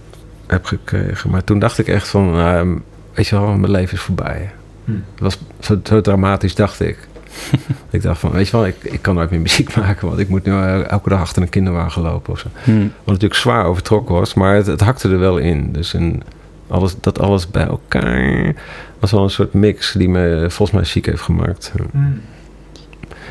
heb 0.52 0.66
gekregen. 0.66 1.30
Maar 1.30 1.44
toen 1.44 1.60
dacht 1.60 1.78
ik 1.78 1.88
echt 1.88 2.08
van, 2.08 2.32
nou, 2.32 2.82
weet 3.14 3.28
je 3.28 3.40
wel, 3.40 3.58
mijn 3.58 3.72
leven 3.72 3.94
is 3.94 4.02
voorbij. 4.04 4.52
Hm. 4.86 4.92
Het 4.92 5.20
was 5.20 5.40
zo, 5.60 5.80
zo 5.84 6.02
dramatisch, 6.02 6.56
dacht 6.56 6.80
ik. 6.80 7.08
ik 7.90 8.02
dacht 8.02 8.20
van, 8.20 8.32
weet 8.32 8.46
je 8.46 8.58
wel, 8.58 8.66
ik, 8.66 8.76
ik 8.82 9.02
kan 9.02 9.16
nooit 9.16 9.30
meer 9.30 9.40
muziek 9.40 9.76
maken, 9.78 10.08
want 10.08 10.20
ik 10.20 10.30
moet 10.30 10.46
nu 10.46 10.52
eh, 10.52 10.90
elke 10.90 11.10
dag 11.10 11.20
achter 11.20 11.42
een 11.42 11.50
kinderwagen 11.50 12.02
lopen 12.02 12.34
of 12.34 12.40
zo. 12.40 12.48
Hm. 12.64 12.80
Wat 12.82 13.06
natuurlijk 13.06 13.40
zwaar 13.40 13.66
overtrokken 13.66 14.16
was, 14.16 14.34
maar 14.34 14.56
het, 14.56 14.66
het 14.66 14.82
hakte 14.82 15.10
er 15.10 15.20
wel 15.20 15.38
in. 15.38 15.72
Dus 15.72 15.94
een, 15.94 16.24
alles, 16.68 16.96
dat 17.00 17.20
alles 17.20 17.50
bij 17.50 17.66
elkaar 17.66 18.56
was 19.00 19.12
wel 19.12 19.24
een 19.24 19.30
soort 19.30 19.54
mix 19.54 19.92
die 19.92 20.10
me 20.10 20.46
volgens 20.50 20.72
mij 20.72 20.84
ziek 20.86 21.06
heeft 21.06 21.22
gemaakt. 21.22 21.74
Hm. 21.92 21.98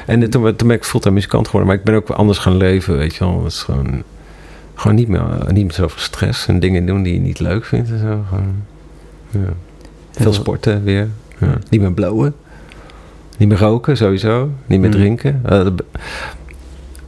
En 0.06 0.22
eh, 0.22 0.28
toen, 0.28 0.42
ben- 0.42 0.56
toen 0.56 0.68
ben 0.68 0.76
ik 0.76 0.84
fulltime 0.84 1.14
muzikant 1.14 1.46
geworden, 1.46 1.68
maar 1.68 1.78
ik 1.78 1.84
ben 1.84 1.94
ook 1.94 2.10
anders 2.10 2.38
gaan 2.38 2.56
leven, 2.56 2.96
weet 2.96 3.14
je 3.14 3.24
wel. 3.24 3.44
Het 3.44 3.52
is 3.52 3.62
gewoon, 3.62 4.02
gewoon 4.80 4.96
niet, 4.96 5.08
meer, 5.08 5.20
eh, 5.20 5.46
niet 5.46 5.64
meer 5.64 5.72
zoveel 5.72 6.00
stress 6.00 6.46
en 6.46 6.60
dingen 6.60 6.86
doen 6.86 7.02
die 7.02 7.14
je 7.14 7.20
niet 7.20 7.38
leuk 7.40 7.64
vindt 7.64 7.90
en 7.90 7.98
zo. 7.98 8.24
Gewoon, 8.28 8.54
ja. 9.30 9.52
Veel 10.10 10.32
sporten 10.32 10.84
weer. 10.84 11.08
Ja. 11.38 11.58
Niet 11.70 11.80
meer 11.80 11.92
blowen. 11.92 12.34
Niet 13.36 13.48
meer 13.48 13.58
roken, 13.58 13.96
sowieso. 13.96 14.50
Niet 14.66 14.80
meer 14.80 14.88
Mm. 14.90 14.94
drinken. 14.94 15.40
Eh, 15.44 15.66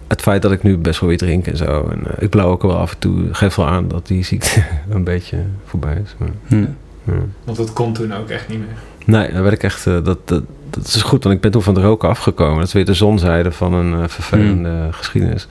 het 0.06 0.20
feit 0.20 0.42
dat 0.42 0.52
ik 0.52 0.62
nu 0.62 0.76
best 0.78 1.00
wel 1.00 1.08
weer 1.08 1.18
drink 1.18 1.46
en 1.46 1.56
zo. 1.56 1.88
En 1.90 2.06
eh, 2.06 2.22
ik 2.22 2.30
blauw 2.30 2.50
ook 2.50 2.62
wel 2.62 2.76
af 2.76 2.92
en 2.92 2.98
toe. 2.98 3.28
Geeft 3.32 3.56
wel 3.56 3.66
aan 3.66 3.88
dat 3.88 4.06
die 4.06 4.24
ziekte 4.24 4.62
een 4.88 5.04
beetje 5.04 5.36
voorbij 5.64 6.00
is. 6.04 6.14
Maar, 6.18 6.28
Hm. 6.46 6.64
ja. 7.04 7.12
Want 7.44 7.56
dat 7.56 7.72
kon 7.72 7.92
toen 7.92 8.14
ook 8.14 8.28
echt 8.28 8.48
niet 8.48 8.58
meer. 8.58 8.68
Nee, 9.06 9.32
dan 9.32 9.42
werd 9.42 9.54
ik 9.54 9.62
echt... 9.62 9.86
eh, 9.86 10.04
dat, 10.04 10.18
dat, 10.28 10.42
dat 10.70 10.86
is 10.86 11.02
goed, 11.02 11.22
want 11.24 11.34
ik 11.34 11.40
ben 11.40 11.50
toen 11.50 11.62
van 11.62 11.74
de 11.74 11.80
roken 11.80 12.08
afgekomen. 12.08 12.56
Dat 12.58 12.66
is 12.66 12.72
weer 12.72 12.84
de 12.84 12.94
zonzijde 12.94 13.52
van 13.52 13.72
een 13.74 13.92
eh, 14.02 14.08
vervelende 14.08 14.88
geschiedenis. 14.90 15.46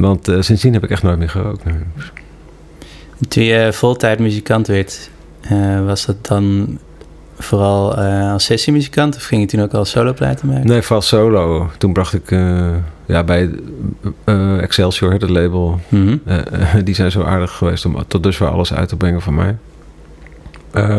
Want 0.00 0.28
eh, 0.28 0.40
sindsdien 0.40 0.72
heb 0.72 0.84
ik 0.84 0.90
echt 0.90 1.02
nooit 1.02 1.18
meer 1.18 1.28
gerookt. 1.28 1.64
nee. 1.64 1.74
Toen 3.28 3.42
je 3.42 3.72
voltijd 3.72 4.18
muzikant 4.18 4.66
werd, 4.66 5.10
eh, 5.40 5.84
was 5.84 6.06
dat 6.06 6.26
dan 6.26 6.78
vooral 7.38 7.96
eh, 7.96 8.32
als 8.32 8.44
sessiemuzikant 8.44 9.16
of 9.16 9.22
ging 9.22 9.40
je 9.40 9.46
toen 9.46 9.62
ook 9.62 9.72
al 9.72 9.84
soloplaten 9.84 10.48
maken? 10.48 10.66
Nee, 10.66 10.82
vooral 10.82 11.02
solo. 11.02 11.70
Toen 11.78 11.92
bracht 11.92 12.14
ik 12.14 12.30
ja, 13.06 13.24
bij 13.24 13.50
Excelsior, 14.60 15.12
het 15.12 15.28
label... 15.28 15.80
Mhm. 15.88 16.16
Die 16.84 16.94
zijn 16.94 17.10
zo 17.10 17.22
aardig 17.22 17.52
geweest 17.52 17.84
om 17.86 18.04
tot 18.06 18.22
dusver 18.22 18.48
alles 18.48 18.72
uit 18.72 18.88
te 18.88 18.96
brengen 18.96 19.22
van 19.22 19.34
mij. 19.34 19.56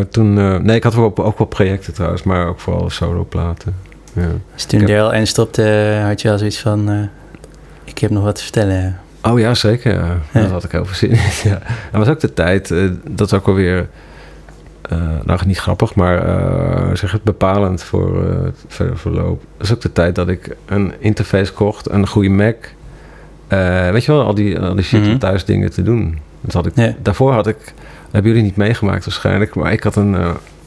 Toen, 0.09 0.33
nee, 0.63 0.75
ik 0.75 0.83
had 0.83 0.95
ook, 0.95 1.19
ook 1.19 1.37
wel 1.37 1.47
projecten 1.47 1.93
trouwens, 1.93 2.23
maar 2.23 2.47
ook 2.47 2.59
vooral 2.59 2.89
soloplaten. 2.89 3.75
Ja. 4.13 4.27
Dus 4.53 4.65
toen 4.65 4.79
Daryl 4.79 5.13
en 5.13 5.27
stopte, 5.27 5.99
had 6.05 6.21
je 6.21 6.31
al 6.31 6.37
zoiets 6.37 6.59
van, 6.59 7.09
ik 7.91 7.97
heb 7.99 8.10
nog 8.12 8.23
wat 8.23 8.36
te 8.36 8.43
vertellen. 8.43 8.99
Oh 9.21 9.39
ja, 9.39 9.54
zeker. 9.54 9.93
Ja. 9.93 10.17
Daar 10.32 10.49
had 10.49 10.63
ik 10.63 10.71
heel 10.71 10.86
veel 10.86 10.95
zin 10.95 11.12
in. 11.12 11.49
ja. 11.49 11.60
Dat 11.91 12.06
was 12.06 12.08
ook 12.08 12.19
de 12.19 12.34
tijd, 12.34 12.71
eh, 12.71 12.89
dat 13.10 13.27
is 13.27 13.34
ook 13.34 13.47
alweer, 13.47 13.88
eh 14.82 14.97
nou 15.23 15.39
niet 15.45 15.60
grappig, 15.60 15.95
maar 15.95 16.27
eh, 16.27 16.95
zeg 16.95 17.12
het 17.12 17.23
bepalend 17.23 17.84
voor 17.84 18.23
het 18.45 18.63
verder 18.67 18.97
verloop. 18.97 19.43
Dat 19.58 19.67
is 19.67 19.73
ook 19.73 19.82
de 19.82 19.91
tijd 19.91 20.15
dat 20.15 20.27
ik 20.27 20.56
een 20.65 20.93
interface 20.99 21.54
kocht, 21.54 21.89
een 21.89 22.08
goede 22.08 22.30
Mac. 22.30 22.56
Weet 23.91 24.06
je 24.06 24.12
wel, 24.12 24.23
al 24.25 24.34
die, 24.34 24.60
al 24.60 24.75
die 24.75 24.84
shit 24.84 25.01
Mhm. 25.06 25.17
thuis 25.17 25.45
dingen 25.45 25.71
te 25.71 25.84
doen. 25.84 26.19
Dat 26.41 26.54
had 26.54 26.65
ik, 26.65 26.75
Ja. 26.75 26.93
Daarvoor 27.01 27.34
had 27.34 27.47
ik, 27.47 27.73
hebben 28.12 28.32
jullie 28.32 28.45
niet 28.45 28.56
meegemaakt 28.56 29.06
waarschijnlijk, 29.06 29.56
maar 29.56 29.71
ik 29.71 29.84
had 29.84 29.95
een 29.95 30.17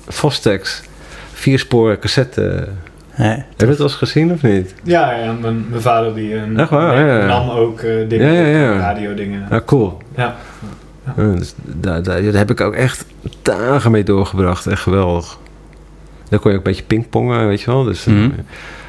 Fostex 0.08 0.82
viersporen 1.32 1.98
cassette. 1.98 2.68
Heb 3.14 3.44
je 3.56 3.66
het 3.66 3.78
al 3.78 3.84
eens 3.84 3.94
gezien 3.94 4.32
of 4.32 4.42
niet? 4.42 4.74
Ja, 4.82 5.12
ja 5.12 5.32
mijn, 5.32 5.66
mijn 5.68 5.82
vader 5.82 6.14
die 6.14 6.34
eh, 6.34 6.58
Echt 6.58 6.70
waar? 6.70 6.98
Ja, 7.06 7.18
ja. 7.18 7.26
nam 7.26 7.50
ook 7.50 7.80
eh, 7.80 8.08
dingen, 8.08 8.32
Ja, 8.32 8.40
ja, 8.46 8.58
ja. 8.72 8.78
radio 8.78 9.14
dingen. 9.14 9.46
Nou, 9.50 9.62
cool. 9.64 9.98
Ja. 10.16 10.36
Ja, 11.16 11.32
dus 11.34 11.54
daar, 11.62 12.02
daar, 12.02 12.22
daar 12.22 12.32
heb 12.34 12.50
ik 12.50 12.60
ook 12.60 12.74
echt 12.74 13.04
dagen 13.42 13.90
mee 13.90 14.04
doorgebracht. 14.04 14.66
Echt 14.66 14.82
geweldig. 14.82 15.38
Dan 16.28 16.38
kon 16.40 16.50
je 16.50 16.56
ook 16.58 16.64
een 16.64 16.70
beetje 16.72 16.86
pingpongen, 16.86 17.46
weet 17.48 17.60
je 17.60 17.70
wel. 17.70 17.84
Dus 17.84 18.04
Mhm. 18.04 18.22
eh, 18.24 18.28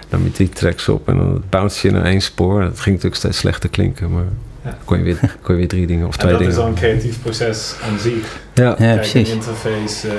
dan 0.09 0.23
met 0.23 0.35
die 0.35 0.49
tracks 0.49 0.89
op 0.89 1.07
en 1.07 1.17
dan 1.17 1.43
bounce 1.49 1.87
je 1.87 1.93
naar 1.93 2.03
één 2.05 2.21
spoor. 2.21 2.61
Dat 2.61 2.79
ging 2.79 2.95
natuurlijk 2.95 3.15
steeds 3.21 3.37
slechter 3.37 3.69
klinken, 3.69 4.11
maar 4.13 4.23
Ja. 4.63 4.77
kon 4.85 4.97
je, 4.97 5.03
weer, 5.03 5.19
kon 5.41 5.53
je 5.53 5.59
weer 5.59 5.67
drie 5.67 5.87
dingen 5.87 6.07
of 6.07 6.13
En 6.13 6.19
twee 6.19 6.31
dat 6.31 6.41
is 6.41 6.47
dingen. 6.47 6.61
dan 6.61 6.69
een 6.71 6.79
creatief 6.79 7.21
proces 7.21 7.75
aan 7.91 7.99
zich. 7.99 8.39
Ja. 8.53 8.63
ja 8.63 8.73
Kijk, 8.73 8.95
precies. 8.95 9.29
een 9.29 9.35
interface, 9.35 10.07
eh, 10.07 10.13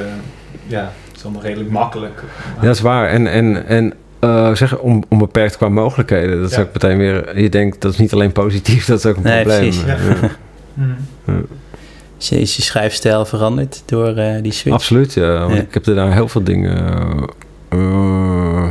ja, 0.66 0.92
allemaal 1.26 1.42
redelijk 1.42 1.70
makkelijk. 1.70 2.22
Ja, 2.56 2.62
dat 2.66 2.74
is 2.74 2.80
waar. 2.80 3.08
En, 3.08 3.26
en, 3.26 3.66
en 3.66 3.92
eh, 4.18 4.54
zeg, 4.54 4.78
on, 4.78 5.04
onbeperkt 5.08 5.56
qua 5.56 5.68
mogelijkheden. 5.68 6.40
Dat 6.40 6.50
is 6.50 6.56
Ja. 6.56 6.62
ook 6.62 6.72
meteen 6.72 6.98
weer... 6.98 7.40
Je 7.40 7.48
denkt, 7.48 7.80
dat 7.80 7.92
is 7.92 7.98
niet 7.98 8.12
alleen 8.12 8.32
positief, 8.32 8.86
dat 8.86 8.98
is 8.98 9.06
ook 9.06 9.16
een 9.16 9.22
Nee, 9.22 9.42
probleem. 9.44 9.60
precies. 9.60 9.84
Ja. 9.84 9.96
Ja. 11.26 11.32
Is 12.18 12.28
je, 12.28 12.40
is 12.40 12.56
je 12.56 12.62
schrijfstijl 12.62 13.24
veranderd 13.24 13.82
door 13.86 14.16
eh, 14.16 14.42
die 14.42 14.52
switch? 14.52 14.76
Absoluut, 14.76 15.12
ja. 15.14 15.38
Want 15.38 15.54
Ja. 15.54 15.60
ik 15.60 15.74
heb 15.74 15.86
er 15.86 15.94
daar 15.94 16.12
heel 16.12 16.28
veel 16.28 16.42
dingen... 16.42 16.76
eh, 17.68 18.68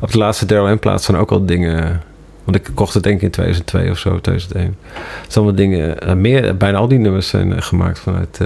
op 0.00 0.12
de 0.12 0.18
laatste 0.18 0.46
Daryl 0.46 0.74
M 0.74 0.78
plaats 0.78 1.04
zijn 1.04 1.16
ook 1.16 1.30
al 1.30 1.46
dingen... 1.46 2.02
Want 2.44 2.56
ik 2.56 2.68
kocht 2.74 2.94
het 2.94 3.02
denk 3.02 3.16
ik 3.16 3.22
in 3.22 3.30
2002 3.30 3.90
of 3.90 3.98
zo, 3.98 4.20
2001. 4.20 4.66
Er 4.66 4.94
zijn 5.28 5.44
allemaal 5.44 5.54
dingen... 5.54 6.20
meer, 6.20 6.56
bijna 6.56 6.78
al 6.78 6.88
die 6.88 6.98
nummers 6.98 7.28
zijn 7.28 7.62
gemaakt 7.62 7.98
vanuit... 7.98 8.40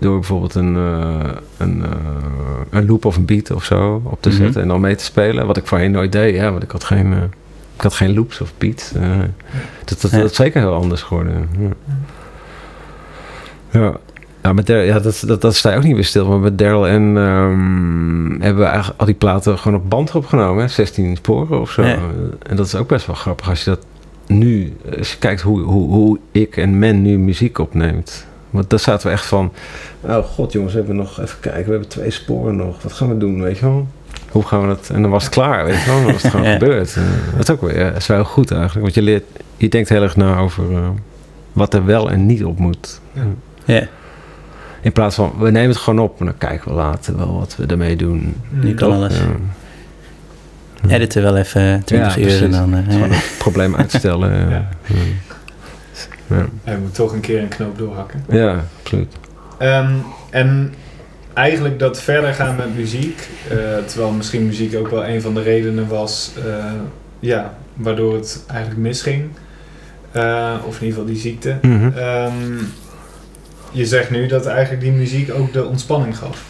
door 0.00 0.14
bijvoorbeeld 0.18 0.54
een, 0.54 0.76
eh, 0.76 1.30
een, 1.56 1.82
eh, 1.84 1.90
een 2.70 2.86
loop 2.86 3.04
of 3.04 3.16
een 3.16 3.24
beat 3.24 3.50
of 3.50 3.64
zo 3.64 4.00
op 4.04 4.22
te 4.22 4.28
Mhm. 4.28 4.38
zetten 4.38 4.62
en 4.62 4.68
dan 4.68 4.80
mee 4.80 4.94
te 4.94 5.04
spelen. 5.04 5.46
Wat 5.46 5.56
ik 5.56 5.66
voorheen 5.66 5.90
nooit 5.90 6.12
deed, 6.12 6.34
ja, 6.34 6.50
want 6.50 6.62
ik 6.62 6.70
had 6.70 6.84
geen, 6.84 7.12
eh, 7.12 7.18
ik 7.76 7.80
had 7.80 7.94
geen 7.94 8.14
loops 8.14 8.40
of 8.40 8.52
beats. 8.58 8.92
dat, 9.84 10.00
dat, 10.00 10.10
Ja. 10.10 10.18
dat 10.18 10.30
is 10.30 10.36
zeker 10.36 10.60
heel 10.60 10.74
anders 10.74 11.02
geworden. 11.02 11.48
Ja, 11.58 11.68
ja. 13.80 13.92
ja, 14.42 14.52
met 14.52 14.66
Daryl, 14.66 14.84
ja 14.84 14.98
dat, 14.98 15.22
dat, 15.26 15.40
dat 15.40 15.54
sta 15.54 15.70
je 15.70 15.76
ook 15.76 15.82
niet 15.82 15.94
weer 15.94 16.04
stil. 16.04 16.28
Maar 16.28 16.38
met 16.38 16.58
Daryl 16.58 16.88
en 16.88 17.16
ehm, 17.16 18.40
hebben 18.42 18.62
we 18.64 18.68
eigenlijk 18.70 19.00
al 19.00 19.06
die 19.06 19.14
platen 19.14 19.58
gewoon 19.58 19.80
op 19.80 19.90
band 19.90 20.14
opgenomen. 20.14 20.62
Hè? 20.62 20.68
16 20.68 21.16
sporen 21.16 21.60
of 21.60 21.70
zo. 21.70 21.82
Ja. 21.82 21.98
En 22.42 22.56
dat 22.56 22.66
is 22.66 22.74
ook 22.74 22.88
best 22.88 23.06
wel 23.06 23.16
grappig 23.16 23.48
als 23.48 23.64
je 23.64 23.70
dat 23.70 23.84
nu, 24.26 24.76
als 24.98 25.12
je 25.12 25.18
kijkt 25.18 25.40
hoe, 25.40 25.60
hoe, 25.60 25.90
hoe 25.90 26.18
ik 26.32 26.56
en 26.56 26.78
men 26.78 27.02
nu 27.02 27.18
muziek 27.18 27.58
opneemt. 27.58 28.26
Want 28.50 28.70
daar 28.70 28.78
zaten 28.78 29.06
we 29.06 29.12
echt 29.12 29.26
van, 29.26 29.52
oh 30.00 30.24
god 30.24 30.52
jongens, 30.52 30.72
we 30.72 30.78
hebben 30.78 30.96
nog, 30.96 31.20
even 31.20 31.40
kijken, 31.40 31.64
we 31.64 31.70
hebben 31.70 31.88
twee 31.88 32.10
sporen 32.10 32.56
nog. 32.56 32.82
Wat 32.82 32.92
gaan 32.92 33.08
we 33.08 33.18
doen, 33.18 33.42
weet 33.42 33.58
je 33.58 33.64
wel? 33.64 33.86
Hoe 34.30 34.42
gaan 34.46 34.60
we 34.60 34.66
dat? 34.66 34.90
En 34.94 35.02
dan 35.02 35.10
was 35.10 35.24
het 35.24 35.32
klaar, 35.32 35.64
weet 35.64 35.80
je 35.80 35.86
wel? 35.90 36.02
Dan 36.02 36.12
was 36.12 36.22
het 36.22 36.30
gewoon 36.30 36.46
Ja. 36.50 36.52
gebeurd. 36.52 36.94
En 36.96 37.04
dat 37.36 37.48
is 37.48 37.54
ook 37.54 37.60
weer, 37.60 37.78
ja, 37.78 37.88
dat 37.88 37.96
is 37.96 38.06
wel 38.06 38.16
heel 38.16 38.26
goed 38.26 38.50
eigenlijk. 38.50 38.80
Want 38.82 38.94
je 38.94 39.02
leert, 39.02 39.24
je 39.56 39.68
denkt 39.68 39.88
heel 39.88 40.02
erg 40.02 40.16
na 40.16 40.36
over 40.38 40.72
eh, 40.72 40.88
wat 41.52 41.74
er 41.74 41.84
wel 41.84 42.10
en 42.10 42.26
niet 42.26 42.44
op 42.44 42.58
moet. 42.58 43.00
Ja. 43.12 43.22
Ja, 43.64 43.86
In 44.80 44.92
plaats 44.92 45.14
van, 45.14 45.32
we 45.38 45.50
nemen 45.50 45.68
het 45.68 45.78
gewoon 45.78 45.98
op 46.04 46.18
en 46.20 46.24
dan 46.26 46.38
kijken 46.38 46.68
we 46.68 46.74
later 46.74 47.16
wel 47.16 47.38
wat 47.38 47.56
we 47.56 47.66
ermee 47.66 47.96
doen. 47.96 48.36
nu 48.48 48.74
kan 48.74 48.92
alles. 48.92 49.14
Ja. 49.18 50.94
Editen 50.94 51.22
wel 51.22 51.36
even 51.36 51.82
20 51.84 52.16
Ja, 52.16 52.22
uur 52.22 52.42
en 52.42 52.50
dan... 52.50 52.74
eh, 52.74 52.82
Het 52.88 53.34
probleem 53.38 53.76
uitstellen. 53.76 54.48
ja. 56.30 56.46
Hij 56.64 56.76
moet 56.76 56.94
toch 56.94 57.12
een 57.12 57.20
keer 57.20 57.42
een 57.42 57.48
knoop 57.48 57.78
doorhakken. 57.78 58.24
ja, 58.28 58.64
absoluut. 58.82 59.14
Ehm, 59.58 59.92
en 60.30 60.74
eigenlijk 61.34 61.78
dat 61.78 62.00
verder 62.00 62.34
gaan 62.34 62.56
met 62.56 62.76
muziek, 62.76 63.28
eh, 63.48 63.56
terwijl 63.86 64.12
misschien 64.12 64.46
muziek 64.46 64.76
ook 64.76 64.88
wel 64.88 65.06
een 65.06 65.22
van 65.22 65.34
de 65.34 65.42
redenen 65.42 65.88
was, 65.88 66.32
eh, 66.46 66.64
ja, 67.20 67.54
waardoor 67.74 68.14
het 68.14 68.44
eigenlijk 68.46 68.80
misging. 68.80 69.28
Eh, 70.12 70.54
of 70.66 70.80
in 70.80 70.86
ieder 70.86 70.98
geval 70.98 71.04
die 71.04 71.22
ziekte. 71.22 71.58
Mhm. 71.62 71.90
Ehm, 71.98 72.58
je 73.72 73.86
zegt 73.86 74.10
nu 74.10 74.26
dat 74.26 74.46
eigenlijk 74.46 74.82
die 74.82 74.92
muziek 74.92 75.32
ook 75.34 75.52
de 75.52 75.64
ontspanning 75.64 76.18
gaf. 76.18 76.49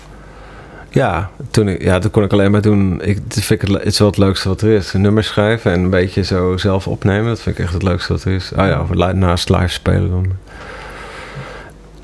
Ja, 0.90 1.30
toen 1.50 1.68
ik, 1.68 1.82
ja, 1.82 1.98
dat 1.98 2.10
kon 2.10 2.22
ik 2.22 2.32
alleen 2.32 2.50
maar 2.50 2.62
doen. 2.62 3.02
Ik, 3.02 3.34
dat 3.34 3.44
vind 3.44 3.62
ik 3.62 3.68
het, 3.68 3.76
het 3.76 3.92
is 3.92 3.98
wel 3.98 4.08
het 4.08 4.16
leukste 4.16 4.48
wat 4.48 4.62
er 4.62 4.70
is. 4.70 4.92
Een 4.92 5.00
nummer 5.00 5.24
schrijven 5.24 5.72
en 5.72 5.80
een 5.80 5.90
beetje 5.90 6.22
zo 6.22 6.56
zelf 6.56 6.86
opnemen. 6.86 7.26
Dat 7.26 7.40
vind 7.40 7.58
ik 7.58 7.64
echt 7.64 7.72
het 7.72 7.82
leukste 7.82 8.12
wat 8.12 8.24
er 8.24 8.32
is. 8.32 8.54
Ah 8.54 8.66
ja, 8.96 9.12
naast 9.12 9.48
live 9.48 9.68
spelen 9.68 10.10
dan. 10.10 10.26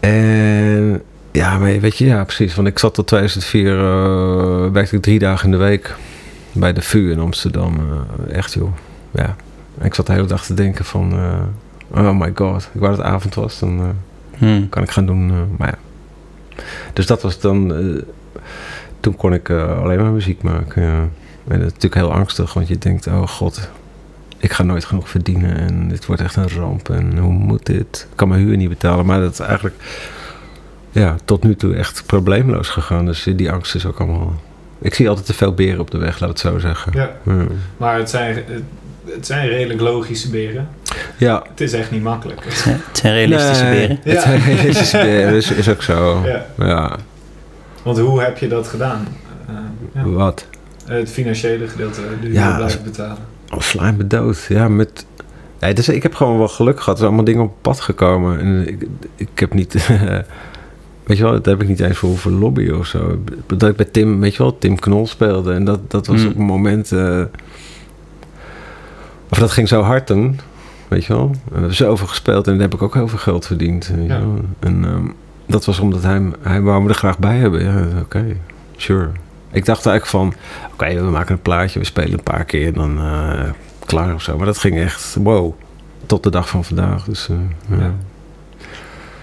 En 0.01 1.03
ja, 1.33 1.59
maar 1.59 1.81
weet 1.81 1.97
je, 1.97 2.07
ja, 2.07 2.25
precies. 2.25 2.55
Want 2.55 2.69
ik 2.69 2.79
zat 2.79 2.95
tot 2.95 3.07
2004, 3.07 3.79
eh, 3.79 4.73
werkte 4.73 4.97
ik 4.97 5.03
drie 5.03 5.19
dagen 5.19 5.45
in 5.45 5.51
de 5.51 5.65
week 5.65 5.95
bij 6.53 6.73
de 6.73 6.83
VU 6.83 7.11
in 7.11 7.21
Amsterdam. 7.21 7.75
Eh, 7.75 8.37
echt 8.37 8.53
joh, 8.53 8.73
ja. 9.11 9.37
En 9.79 9.87
ik 9.87 9.95
zat 9.95 10.07
de 10.07 10.13
hele 10.13 10.27
dag 10.27 10.45
te 10.45 10.55
denken 10.55 10.85
van, 10.85 11.13
eh, 11.13 12.07
oh 12.07 12.19
my 12.19 12.33
god. 12.35 12.71
Ik 12.73 12.81
wou 12.81 12.97
dat 12.97 13.05
het 13.05 13.15
avond 13.15 13.35
was, 13.35 13.59
dan... 13.59 13.95
hmm. 14.39 14.69
kan 14.69 14.83
ik 14.83 14.91
gaan 14.91 15.07
doen. 15.07 15.33
maar 15.57 15.69
ja. 15.69 15.86
Dus 16.93 17.07
dat 17.07 17.23
was 17.23 17.41
dan. 17.41 17.75
eh, 17.75 18.03
toen 19.01 19.17
kon 19.17 19.33
ik 19.35 19.49
eh, 19.49 19.83
alleen 19.83 20.01
maar 20.01 20.11
muziek 20.11 20.43
maken. 20.43 20.83
Ja. 20.83 20.99
En 21.49 21.59
dat 21.59 21.67
is 21.67 21.73
natuurlijk 21.73 21.95
heel 21.95 22.13
angstig, 22.13 22.53
want 22.55 22.69
je 22.69 22.79
denkt: 22.79 23.07
oh 23.07 23.29
god, 23.29 23.71
ik 24.39 24.53
ga 24.53 24.63
nooit 24.63 24.85
genoeg 24.85 25.09
verdienen 25.09 25.57
en 25.57 25.89
dit 25.89 26.07
wordt 26.07 26.23
echt 26.23 26.37
een 26.37 26.49
ramp. 26.49 26.89
En 26.91 27.19
hoe 27.19 27.33
moet 27.33 27.67
dit? 27.67 28.07
Ik 28.11 28.17
kan 28.17 28.29
mijn 28.29 28.41
huur 28.41 28.57
niet 28.57 28.69
betalen. 28.69 29.07
Maar 29.07 29.21
dat 29.21 29.33
is 29.33 29.39
eigenlijk 29.39 29.75
ja, 30.91 31.17
tot 31.25 31.43
nu 31.43 31.57
toe 31.57 31.75
echt 31.75 32.03
probleemloos 32.07 32.69
gegaan. 32.69 33.07
Dus 33.07 33.29
die 33.37 33.51
angst 33.53 33.75
is 33.75 33.87
ook 33.87 33.99
allemaal. 33.99 34.35
Ik 34.79 34.95
zie 34.95 35.09
altijd 35.09 35.27
te 35.27 35.35
veel 35.35 35.55
beren 35.55 35.81
op 35.81 35.91
de 35.91 35.99
weg, 35.99 36.21
laat 36.21 36.29
het 36.29 36.39
zo 36.39 36.59
zeggen. 36.59 36.93
Ja. 36.95 37.11
Ja. 37.23 37.47
Maar 37.77 37.99
het 37.99 38.11
zijn, 38.11 38.45
het 39.05 39.27
zijn 39.27 39.49
redelijk 39.49 39.81
logische 39.81 40.31
beren. 40.31 40.69
Ja, 41.17 41.43
Het 41.49 41.61
is 41.61 41.73
echt 41.73 41.91
niet 41.91 42.03
makkelijk. 42.03 42.45
Het 42.45 42.55
zijn 42.99 43.13
realistische 43.15 43.65
Nee. 43.65 43.87
beren. 43.87 43.99
Ja. 44.05 44.11
het 44.13 44.21
zijn 44.23 44.41
realistische 44.41 44.99
beren, 44.99 45.35
is, 45.35 45.51
is 45.51 45.69
ook 45.69 45.83
zo. 45.83 46.23
Ja. 46.25 46.47
ja. 46.67 46.97
Want 47.83 47.99
hoe 47.99 48.21
heb 48.23 48.39
je 48.39 48.49
dat 48.49 48.69
gedaan? 48.69 49.07
Eh, 49.49 49.55
ja. 49.95 50.03
Wat? 50.09 50.47
Het 50.85 51.11
financiële 51.11 51.69
gedeelte, 51.69 52.01
de 52.21 52.33
Ja, 52.33 52.47
huur 52.47 52.57
blijven 52.57 52.83
betalen. 52.83 53.17
Oh, 53.55 53.61
sla 53.61 53.93
me 53.93 54.07
dood. 54.07 54.45
Ja, 54.49 54.69
met... 54.69 55.07
Nee, 55.61 55.75
dus 55.75 55.89
ik 55.89 56.03
heb 56.03 56.15
gewoon 56.15 56.39
wel 56.39 56.49
geluk 56.49 56.77
gehad. 56.79 56.89
Er 56.93 56.97
zijn 56.97 57.07
allemaal 57.07 57.25
dingen 57.25 57.43
op 57.43 57.55
pad 57.61 57.81
gekomen. 57.81 58.39
En 58.41 58.69
ik, 58.69 58.87
ik 59.17 59.29
heb 59.39 59.55
niet... 59.55 59.73
weet 61.07 61.17
je 61.17 61.23
wel, 61.23 61.33
daar 61.33 61.53
heb 61.53 61.63
ik 61.63 61.69
niet 61.69 61.81
eens 61.81 61.97
voor 61.99 62.09
hoeven 62.09 62.39
lobbyen 62.39 62.79
of 62.79 62.87
zo. 62.87 63.19
Dat 63.47 63.63
ik 63.71 63.77
bij 63.77 63.87
Tim, 63.91 64.21
weet 64.21 64.33
je 64.33 64.39
wel, 64.43 64.59
Tim 64.59 64.79
Knol 64.79 65.07
speelde. 65.07 65.53
En 65.53 65.65
dat, 65.65 65.91
dat 65.91 66.07
was 66.07 66.21
Mm. 66.23 66.27
op 66.29 66.37
een 66.37 66.43
moment... 66.45 66.93
eh, 66.93 67.23
of 69.31 69.39
dat 69.39 69.51
ging 69.51 69.69
zo 69.69 69.83
hard 69.83 70.07
toen. 70.07 70.41
Weet 70.89 71.05
je 71.05 71.13
wel. 71.13 71.31
We 71.31 71.53
hebben 71.53 71.75
zoveel 71.75 72.07
gespeeld 72.07 72.47
en 72.47 72.53
daar 72.53 72.63
heb 72.63 72.75
ik 72.75 72.83
ook 72.83 72.95
heel 72.95 73.09
veel 73.09 73.19
geld 73.19 73.47
verdiend. 73.47 73.87
Weet 73.97 74.07
Ja. 74.09 74.21
wel. 74.21 74.41
En 74.61 74.85
ehm, 74.85 75.07
dat 75.47 75.65
was 75.65 75.79
omdat 75.79 76.03
hij, 76.03 76.23
hij 76.41 76.61
wou 76.61 76.83
me 76.83 76.89
er 76.89 76.95
graag 76.95 77.19
bij 77.19 77.37
hebben. 77.37 77.65
Ja, 77.65 77.87
oké, 78.01 78.25
sure. 78.77 79.09
Ik 79.51 79.65
dacht 79.65 79.87
eigenlijk 79.87 80.07
van, 80.07 80.35
oké, 80.73 80.95
we 80.95 81.11
maken 81.11 81.35
een 81.35 81.43
plaatje, 81.43 81.79
we 81.79 81.85
spelen 81.85 82.13
een 82.13 82.23
paar 82.23 82.45
keer 82.45 82.67
en 82.67 82.73
dan 82.75 82.99
eh, 82.99 83.51
klaar 83.87 84.15
of 84.15 84.23
zo. 84.23 84.37
Maar 84.37 84.47
dat 84.47 84.59
ging 84.59 84.77
echt, 84.79 85.17
wow, 85.23 85.55
tot 86.07 86.23
de 86.23 86.31
dag 86.31 86.49
van 86.49 86.65
vandaag. 86.65 87.05
Dus, 87.05 87.29
eh, 87.29 87.37
ja. 87.79 87.85
Ja. 87.85 87.93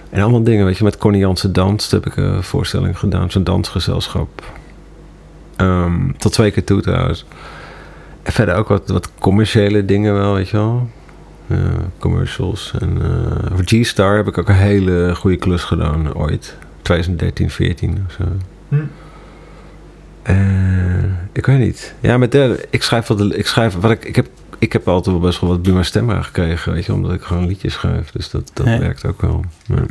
En 0.10 0.22
allemaal 0.22 0.44
dingen, 0.44 0.66
weet 0.66 0.78
je, 0.78 0.84
met 0.84 0.98
Connie 0.98 1.20
Jansen 1.22 1.54
Dans 1.54 1.92
heb 1.92 2.06
ik 2.06 2.16
een 2.16 2.44
voorstelling 2.44 3.00
gedaan, 3.00 3.32
zo'n 3.32 3.44
dansgezelschap. 3.44 4.44
Ehm, 5.56 6.12
tot 6.18 6.32
twee 6.32 6.52
keer 6.52 6.64
toe 6.64 6.82
trouwens. 6.82 7.26
En 8.24 8.32
verder 8.34 8.56
ook 8.56 8.68
wat, 8.68 8.90
wat 8.90 9.12
commerciële 9.20 9.86
dingen 9.86 10.14
wel, 10.14 10.34
weet 10.34 10.50
je 10.50 10.58
wel. 10.58 10.90
Ja, 11.48 11.72
commercials. 12.00 12.74
En 12.80 13.02
eh, 13.02 13.52
voor 13.56 13.64
G-Star 13.66 14.16
heb 14.16 14.28
ik 14.28 14.38
ook 14.38 14.50
een 14.50 14.56
hele 14.56 15.16
goede 15.16 15.38
klus 15.38 15.64
gedaan 15.64 16.14
ooit. 16.16 16.58
2013, 16.82 17.50
14 17.50 18.06
of 18.08 18.14
zo. 18.14 18.24
Hm. 18.70 18.76
Eh, 20.24 21.04
ik 21.32 21.46
weet 21.46 21.60
niet. 21.60 21.94
Ja, 22.00 22.18
met 22.18 22.32
derde, 22.32 22.66
ik 22.70 22.84
schrijf 22.84 23.08
wel 23.08 23.18
de, 23.18 23.38
ik 23.38 23.48
schrijf 23.48 23.74
wat 23.76 23.92
ik, 23.92 24.06
ik 24.06 24.16
heb, 24.16 24.28
ik 24.60 24.74
heb 24.74 24.88
altijd 24.88 25.16
wel 25.16 25.26
best 25.26 25.40
wel 25.42 25.50
wat 25.50 25.62
Buma 25.62 25.84
Stemra 25.84 26.22
gekregen, 26.22 26.74
weet 26.74 26.86
je, 26.86 26.94
omdat 26.94 27.14
ik 27.14 27.22
gewoon 27.22 27.48
liedjes 27.48 27.74
schrijf. 27.74 28.12
Dus 28.12 28.30
dat, 28.30 28.52
dat 28.54 28.66
Ja. 28.66 28.80
werkt 28.80 29.06
ook 29.06 29.22
wel. 29.22 29.46
Ja, 29.66 29.84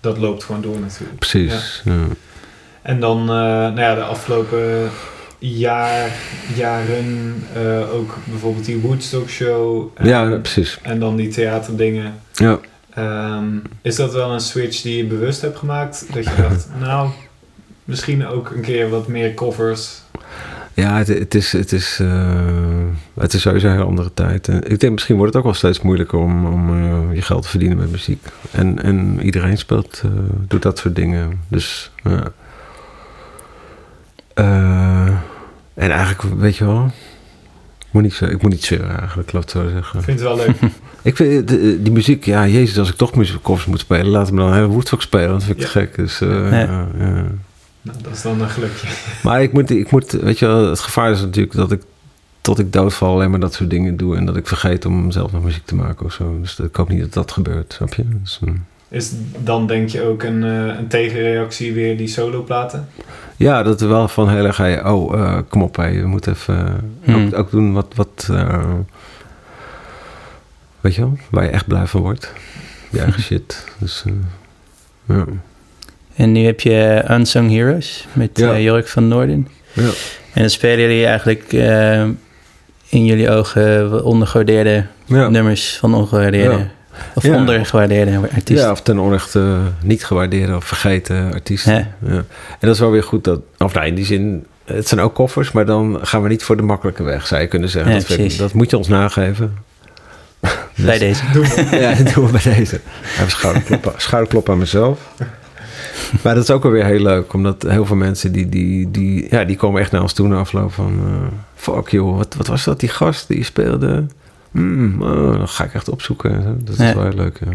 Dat 0.00 0.18
loopt 0.18 0.44
gewoon 0.44 0.60
door 0.62 0.80
natuurlijk. 0.80 1.18
precies. 1.18 1.82
Ja. 1.84 1.92
En 2.82 3.00
dan, 3.00 3.20
eh, 3.20 3.26
nou 3.26 3.80
ja, 3.80 3.94
de 3.94 4.02
afgelopen 4.02 4.90
jaar, 5.38 6.10
jaren 6.54 7.34
eh, 7.54 7.94
ook 7.94 8.16
bijvoorbeeld 8.24 8.64
die 8.64 8.80
Woodstock 8.80 9.28
show. 9.28 9.90
En, 9.94 10.06
Ja, 10.06 10.36
precies. 10.36 10.78
En 10.82 11.00
dan 11.00 11.16
die 11.16 11.28
theaterdingen. 11.28 12.14
Ja. 12.32 12.58
Ehm, 12.94 13.46
is 13.82 13.96
dat 13.96 14.12
wel 14.12 14.32
een 14.32 14.40
switch 14.40 14.82
die 14.82 14.96
je 14.96 15.04
bewust 15.04 15.40
hebt 15.40 15.56
gemaakt? 15.56 16.06
Dat 16.12 16.24
je 16.24 16.34
dacht, 16.36 16.68
nou, 16.80 17.10
misschien 17.84 18.26
ook 18.26 18.50
een 18.50 18.62
keer 18.62 18.88
wat 18.88 19.08
meer 19.08 19.34
covers. 19.34 20.00
Ja, 20.78 20.96
het, 20.96 21.08
het, 21.08 21.34
is, 21.34 21.52
het, 21.52 21.72
is, 21.72 21.98
eh, 22.00 22.86
het 23.14 23.32
is 23.32 23.40
sowieso 23.40 23.68
een 23.68 23.80
andere 23.80 24.14
tijd. 24.14 24.48
En 24.48 24.70
ik 24.70 24.80
denk 24.80 24.92
misschien 24.92 25.16
wordt 25.16 25.32
het 25.32 25.42
ook 25.42 25.48
wel 25.48 25.58
steeds 25.58 25.80
moeilijker 25.80 26.18
om, 26.18 26.46
om 26.46 26.70
eh, 26.70 27.14
je 27.14 27.22
geld 27.22 27.42
te 27.42 27.48
verdienen 27.48 27.78
met 27.78 27.90
muziek. 27.90 28.26
En, 28.50 28.82
en 28.82 29.20
iedereen 29.22 29.58
speelt, 29.58 30.02
eh, 30.04 30.10
doet 30.48 30.62
dat 30.62 30.78
soort 30.78 30.96
dingen. 30.96 31.40
Dus 31.48 31.90
ja. 32.04 32.32
Eh, 34.38 35.06
en 35.74 35.90
eigenlijk, 35.90 36.22
weet 36.40 36.56
je 36.56 36.64
wel, 36.64 36.84
ik 37.78 37.86
moet 37.90 38.02
niet, 38.02 38.12
zo- 38.12 38.24
ik 38.24 38.42
moet 38.42 38.50
niet 38.50 38.64
zeuren 38.64 38.98
eigenlijk, 38.98 39.32
laat 39.32 39.42
het 39.42 39.50
zo 39.50 39.68
zeggen. 39.68 39.98
Ik 39.98 40.04
vind 40.04 40.18
het 40.20 40.28
wel 40.28 40.36
leuk. 40.36 40.56
Ik 41.02 41.16
vind 41.16 41.48
de- 41.48 41.82
die 41.82 41.92
muziek, 41.92 42.24
ja, 42.24 42.46
jezus, 42.46 42.78
als 42.78 42.88
ik 42.90 42.96
toch 42.96 43.14
muziekcovers 43.14 43.66
moet 43.66 43.80
spelen, 43.80 44.06
laat 44.06 44.30
me 44.30 44.38
dan 44.38 44.48
een 44.48 44.54
hele 44.54 44.66
Woodstock 44.66 45.02
spelen, 45.02 45.28
want 45.28 45.38
dat 45.40 45.48
vind 45.48 45.60
ik 45.60 45.64
te 45.66 45.70
gek. 45.78 45.94
Dus, 45.96 46.20
eh, 46.20 46.50
Ja. 46.50 46.58
ja, 46.58 46.88
ja. 46.98 47.04
nou, 47.82 47.98
dat 48.02 48.12
is 48.12 48.22
dan 48.22 48.40
een 48.40 48.48
gelukje. 48.48 48.88
Maar 49.22 49.42
ik 49.42 49.52
moet, 49.52 49.70
ik 49.70 49.90
moet, 49.90 50.10
weet 50.12 50.38
je 50.38 50.46
wel, 50.46 50.68
het 50.68 50.80
gevaar 50.80 51.10
is 51.10 51.20
natuurlijk 51.20 51.54
dat 51.54 51.72
ik 51.72 51.82
tot 52.40 52.58
ik 52.58 52.72
doodval 52.72 53.12
alleen 53.14 53.30
maar 53.30 53.40
dat 53.40 53.54
soort 53.54 53.70
dingen 53.70 53.96
doe 53.96 54.16
en 54.16 54.24
dat 54.24 54.36
ik 54.36 54.46
vergeet 54.46 54.84
om 54.84 55.10
zelf 55.10 55.32
nog 55.32 55.42
muziek 55.44 55.64
te 55.66 55.74
maken 55.74 56.06
of 56.06 56.12
zo. 56.12 56.38
Dus 56.40 56.58
ik 56.58 56.76
hoop 56.76 56.88
niet 56.88 57.00
dat 57.00 57.12
dat 57.12 57.32
gebeurt, 57.32 57.72
snap 57.72 57.94
je? 57.94 58.04
Dus, 58.22 58.40
eh, 58.44 58.52
is 58.88 59.12
dan 59.38 59.66
denk 59.66 59.88
je 59.88 60.02
ook 60.02 60.22
een, 60.22 60.44
eh, 60.44 60.76
een 60.78 60.88
tegenreactie 60.88 61.72
weer 61.72 61.96
die 61.96 62.08
soloplaten? 62.08 62.88
Ja, 63.36 63.62
dat 63.62 63.80
er 63.80 63.88
wel 63.88 64.08
van 64.08 64.28
heel 64.30 64.44
erg... 64.44 64.56
hey, 64.56 64.84
Oh, 64.84 65.14
eh, 65.20 65.38
kom 65.48 65.62
op, 65.62 65.76
hey, 65.76 66.00
we 66.00 66.06
moeten 66.06 66.32
even 66.32 66.80
Hmm. 67.04 67.26
ook, 67.26 67.34
ook 67.38 67.50
doen 67.50 67.72
wat... 67.72 67.86
wat 67.96 68.28
eh, 68.30 68.74
weet 70.80 70.94
je 70.94 71.00
wel? 71.00 71.18
Waar 71.30 71.44
je 71.44 71.50
echt 71.50 71.66
blij 71.66 71.86
van 71.86 72.00
wordt. 72.00 72.32
Je 72.90 73.00
eigen 73.00 73.22
shit. 73.28 73.64
Dus 73.78 74.04
eh, 74.06 75.16
ja. 75.16 75.24
En 76.14 76.32
nu 76.32 76.44
heb 76.44 76.60
je 76.60 77.04
Unsung 77.10 77.50
Heroes 77.50 78.06
met 78.12 78.38
Ja. 78.38 78.52
eh, 78.52 78.62
Jork 78.64 78.88
van 78.88 79.08
Noorden. 79.08 79.48
ja. 79.72 79.82
En 80.32 80.40
dan 80.44 80.50
spelen 80.50 80.80
jullie 80.80 81.06
eigenlijk 81.06 81.52
eh, 81.52 82.02
in 82.88 83.04
jullie 83.04 83.30
ogen 83.30 84.04
ondergewaardeerde 84.04 84.84
Ja. 85.04 85.28
nummers 85.28 85.76
van 85.76 85.94
ongewaardeerde... 85.94 86.68
Of 87.14 87.22
Ja. 87.22 87.34
ondergewaardeerde 87.36 88.18
artiesten. 88.18 88.54
Ja, 88.66 88.70
of 88.70 88.82
ten 88.82 88.98
onrechte 88.98 89.58
niet 89.82 90.04
gewaardeerde 90.04 90.56
of 90.56 90.64
vergeten 90.64 91.32
artiesten. 91.32 91.72
Ja. 92.06 92.10
En 92.10 92.24
dat 92.60 92.74
is 92.74 92.80
wel 92.80 92.90
weer 92.90 93.02
goed 93.02 93.24
dat, 93.24 93.40
of 93.58 93.74
nou, 93.74 93.86
in 93.86 93.94
die 93.94 94.04
zin, 94.04 94.46
het 94.64 94.88
zijn 94.88 95.00
ook 95.00 95.14
koffers, 95.14 95.52
maar 95.52 95.66
dan 95.66 95.98
gaan 96.02 96.22
we 96.22 96.28
niet 96.28 96.42
voor 96.42 96.56
de 96.56 96.62
makkelijke 96.62 97.02
weg, 97.02 97.26
zou 97.26 97.40
je 97.40 97.46
kunnen 97.46 97.68
zeggen. 97.68 97.92
Dat, 97.92 98.18
ik- 98.18 98.38
dat 98.38 98.52
moet 98.52 98.70
je 98.70 98.76
ons 98.76 98.88
nageven. 98.88 99.56
Bij 100.76 100.98
deze. 100.98 101.22
Ja, 101.80 101.94
dat 101.94 102.14
doen 102.14 102.26
we 102.26 102.32
bij 102.42 102.54
deze. 102.54 102.80
Even 103.18 103.30
schouderklop, 103.30 103.94
schouderklop 103.96 104.50
aan 104.50 104.58
mezelf. 104.58 104.98
Maar 106.22 106.34
dat 106.34 106.42
is 106.44 106.50
ook 106.50 106.62
wel 106.62 106.72
weer 106.72 106.84
heel 106.84 107.00
leuk, 107.02 107.32
omdat 107.32 107.62
heel 107.68 107.86
veel 107.86 107.96
mensen 107.96 108.32
die, 108.32 108.48
die, 108.48 108.90
die, 108.90 109.26
ja, 109.30 109.44
die 109.44 109.56
komen 109.56 109.80
echt 109.80 109.90
naar 109.92 110.02
ons 110.02 110.12
toe 110.12 110.28
na 110.28 110.36
afloop 110.38 110.72
van... 110.72 111.00
eh, 111.06 111.36
fuck 111.54 111.88
joh, 111.88 112.16
wat, 112.16 112.34
wat 112.34 112.46
was 112.46 112.64
dat, 112.64 112.80
die 112.80 112.88
gast 112.88 113.28
die 113.28 113.44
speelde? 113.44 114.06
Oh, 114.54 115.32
dan 115.38 115.48
ga 115.48 115.64
ik 115.64 115.74
echt 115.74 115.88
opzoeken. 115.88 116.34
en 116.34 116.42
zo. 116.42 116.54
Dat 116.64 116.74
is 116.78 116.86
Ja. 116.88 116.94
wel 116.94 117.02
heel 117.04 117.14
leuk, 117.16 117.38
ja. 117.44 117.52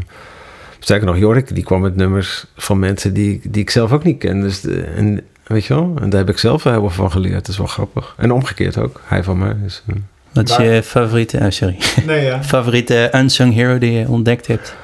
Sterker 0.80 1.08
nog, 1.08 1.18
Jorik, 1.18 1.56
die 1.56 1.64
kwam 1.64 1.82
met 1.82 1.96
nummers 1.96 2.46
van 2.56 2.80
mensen 2.80 3.14
die, 3.14 3.34
ik- 3.34 3.54
die 3.54 3.62
ik 3.62 3.70
zelf 3.70 3.92
ook 3.92 4.04
niet 4.04 4.18
ken. 4.18 4.42
Dus 4.42 4.62
de, 4.62 4.82
en, 4.82 5.22
weet 5.48 5.66
je 5.66 5.74
wel, 5.74 5.94
en 6.02 6.10
daar 6.10 6.20
heb 6.20 6.30
ik 6.30 6.38
zelf 6.38 6.64
wel 6.64 6.74
heel 6.74 6.82
veel 6.82 6.90
van 7.04 7.12
geleerd. 7.12 7.34
Dat 7.34 7.48
is 7.48 7.58
wel 7.58 7.68
grappig. 7.68 8.14
En 8.18 8.32
omgekeerd 8.32 8.78
ook, 8.78 9.02
hij 9.06 9.24
van 9.24 9.38
mij. 9.38 9.56
Dus, 9.64 9.84
eh, 9.88 9.96
Wat 10.34 10.50
is 10.50 10.56
je 10.56 10.82
favoriete... 10.84 11.38
Oh, 11.38 11.50
sorry. 11.50 11.78
Nee, 12.06 12.26
ja. 12.26 12.44
favoriete 12.44 13.12
Unsung 13.16 13.54
Hero 13.54 13.78
die 13.78 13.92
je 13.92 14.08
ontdekt 14.08 14.48
hebt? 14.48 14.76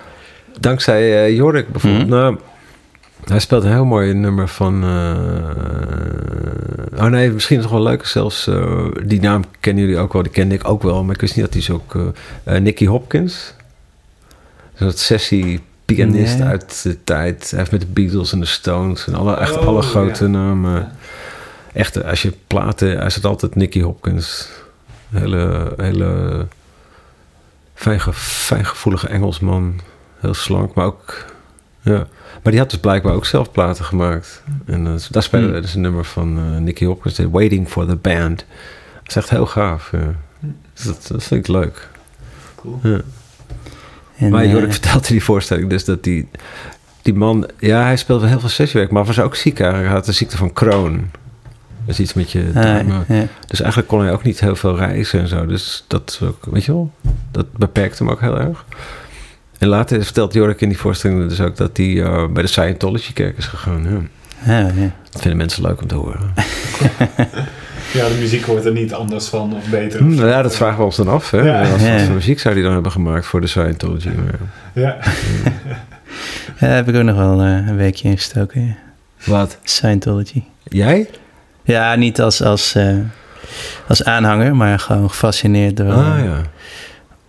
Dankzij 0.60 1.24
eh, 1.26 1.36
Jorik 1.36 1.72
bijvoorbeeld. 1.72 2.04
Mhm. 2.08 2.16
Nou, 2.16 2.38
hij 3.26 3.40
speelt 3.40 3.64
een 3.64 3.72
heel 3.72 3.86
mooi 3.86 4.14
nummer 4.14 4.48
van... 4.48 4.84
eh, 4.84 7.00
oh 7.04 7.06
nee, 7.06 7.32
misschien 7.32 7.60
nog 7.62 7.72
wel 7.72 7.84
leuker 7.84 8.08
zelfs. 8.08 8.48
eh, 8.48 8.86
die 9.06 9.22
naam 9.22 9.44
kennen 9.60 9.84
jullie 9.84 10.00
ook 10.00 10.14
wel. 10.14 10.24
Die 10.24 10.32
kende 10.32 10.56
ik 10.56 10.68
ook 10.68 10.84
wel. 10.84 11.04
Maar 11.04 11.16
ik 11.16 11.22
wist 11.22 11.36
niet 11.36 11.46
dat 11.46 11.54
hij 11.54 11.64
zo 11.64 11.74
ook... 11.74 12.14
eh, 12.44 12.60
Nicky 12.60 12.86
Hopkins. 12.86 13.54
Zo'n 14.76 14.92
sessie 14.92 15.60
pianist 15.86 16.38
Nee. 16.38 16.48
uit 16.48 16.84
de 16.84 17.04
tijd. 17.04 17.50
Hij 17.50 17.60
heeft 17.60 17.72
met 17.72 17.82
de 17.82 17.88
Beatles 17.88 18.32
en 18.34 18.40
de 18.40 18.46
Stones... 18.46 19.08
en 19.08 19.16
alle, 19.16 19.36
echt 19.36 19.58
Oh, 19.58 19.66
alle 19.68 19.82
grote 19.82 20.24
ja. 20.24 20.30
namen. 20.30 20.92
Echt, 21.74 22.04
als 22.04 22.22
je 22.22 22.34
platen... 22.48 22.98
Hij 22.98 23.10
zit 23.10 23.26
altijd 23.26 23.56
Nicky 23.56 23.82
Hopkins. 23.82 24.50
Hele... 25.10 25.74
hele 25.78 26.48
fijn, 27.74 28.00
ge- 28.00 28.14
fijngevoelige 28.14 29.08
Engelsman. 29.08 29.80
Heel 30.20 30.34
slank, 30.34 30.74
maar 30.74 30.86
ook... 30.86 31.26
Ja. 31.82 32.08
Maar 32.44 32.52
die 32.52 32.60
had 32.60 32.70
dus 32.70 32.80
blijkbaar 32.80 33.14
ook 33.14 33.26
zelf 33.26 33.52
platen 33.52 33.86
gemaakt. 33.86 34.44
En 34.66 34.88
eh, 34.88 34.94
daar 35.10 35.24
spelen 35.24 35.46
we 35.46 35.52
Hmm. 35.54 35.62
dus 35.62 35.74
een 35.76 35.82
nummer 35.82 36.06
van 36.06 36.38
eh, 36.38 36.58
Nicky 36.62 36.86
Hopkins. 36.86 37.20
eh, 37.20 37.26
Waiting 37.32 37.68
for 37.70 37.86
the 37.86 37.96
Band. 37.96 38.38
Dat 38.94 39.08
is 39.08 39.16
echt 39.16 39.30
heel 39.30 39.46
gaaf. 39.46 39.92
Ja. 39.92 40.16
Dus 40.74 40.84
dat, 40.84 41.08
dat 41.12 41.24
vind 41.24 41.48
ik 41.48 41.48
leuk. 41.56 41.88
Cool. 42.56 42.80
Ja. 42.84 43.00
En, 44.18 44.30
maar 44.32 44.44
eh, 44.44 44.52
Jorik 44.52 44.72
vertelde 44.72 45.08
in 45.08 45.14
die 45.14 45.24
voorstelling 45.24 45.70
dus 45.70 45.86
dat 45.86 46.04
die, 46.04 46.30
die 47.02 47.14
man... 47.14 47.50
Ja, 47.60 47.84
hij 47.84 47.98
speelde 47.98 48.22
wel 48.22 48.30
heel 48.32 48.40
veel 48.40 48.50
sessiewerk, 48.50 48.92
maar 48.92 49.06
was 49.06 49.20
ook 49.20 49.36
ziek 49.36 49.60
eigenlijk. 49.60 49.88
Hij 49.90 49.98
had 49.98 50.06
de 50.06 50.12
ziekte 50.12 50.38
van 50.38 50.54
Crohn. 50.54 51.12
Dat 51.86 51.98
is 51.98 52.00
iets 52.00 52.14
met 52.14 52.32
je 52.32 52.52
ah, 52.56 52.64
darmen. 52.64 53.06
ja. 53.08 53.26
Dus 53.48 53.60
eigenlijk 53.60 53.90
kon 53.92 54.02
hij 54.02 54.12
ook 54.12 54.24
niet 54.24 54.40
heel 54.40 54.56
veel 54.56 54.78
reizen 54.78 55.20
en 55.20 55.28
zo. 55.28 55.46
Dus 55.46 55.84
dat 55.88 56.10
is 56.10 56.28
ook, 56.28 56.46
weet 56.46 56.66
je 56.66 56.72
wel, 56.72 56.92
dat 57.32 57.54
beperkte 57.54 58.04
hem 58.04 58.12
ook 58.12 58.22
heel 58.22 58.40
erg. 58.40 58.66
En 59.60 59.68
later 59.68 60.04
vertelt 60.04 60.34
Jorik 60.34 60.62
in 60.62 60.70
die 60.70 60.78
voorstelling 60.78 61.30
dus 61.30 61.42
ook 61.42 61.58
dat 61.58 61.78
hij 61.78 62.04
eh, 62.04 62.28
bij 62.28 62.42
de 62.44 62.48
Scientology-kerk 62.50 63.38
is 63.38 63.46
gegaan. 63.46 64.10
Ja. 64.46 64.58
Ja. 64.58 64.72
Dat 65.12 65.22
vinden 65.22 65.38
mensen 65.38 65.64
leuk 65.64 65.82
om 65.82 65.88
te 65.88 65.96
horen. 65.96 66.34
Ja, 67.94 68.08
de 68.08 68.16
muziek 68.20 68.46
wordt 68.46 68.66
er 68.66 68.72
niet 68.72 68.94
anders 68.94 69.28
van 69.28 69.54
of 69.56 69.70
beter. 69.70 70.00
Hm, 70.00 70.16
nou 70.16 70.28
ja, 70.28 70.42
dat 70.42 70.56
vragen 70.56 70.78
we 70.78 70.84
ons 70.84 70.96
dan 70.96 71.08
af. 71.08 71.32
Hè? 71.32 71.38
Ja. 71.42 71.70
Wat 71.72 71.82
Ja. 71.82 72.00
voor 72.00 72.14
muziek 72.14 72.40
zou 72.40 72.54
hij 72.54 72.64
dan 72.64 72.74
hebben 72.74 72.92
gemaakt 72.92 73.26
voor 73.26 73.42
de 73.42 73.48
Scientology? 73.48 74.08
Maar, 74.10 74.34
Ja. 74.74 74.98
Ja, 76.60 76.68
daar 76.68 76.76
heb 76.76 76.90
ik 76.90 76.96
ook 76.96 77.04
nog 77.04 77.16
wel 77.16 77.42
eh, 77.42 77.48
een 77.68 77.76
weekje 77.76 78.08
in 78.10 78.16
gestoken. 78.18 78.66
ja. 78.66 78.76
Wat? 79.32 79.58
Scientology. 79.64 80.44
Jij? 80.64 81.10
Ja, 81.64 81.96
niet 81.96 82.22
als, 82.22 82.42
als, 82.44 82.76
eh, 82.76 82.96
als 83.88 84.04
aanhanger, 84.04 84.56
maar 84.56 84.80
gewoon 84.80 85.10
gefascineerd 85.10 85.78
door 85.78 85.92
Ah 85.94 86.20
ja. 86.24 86.42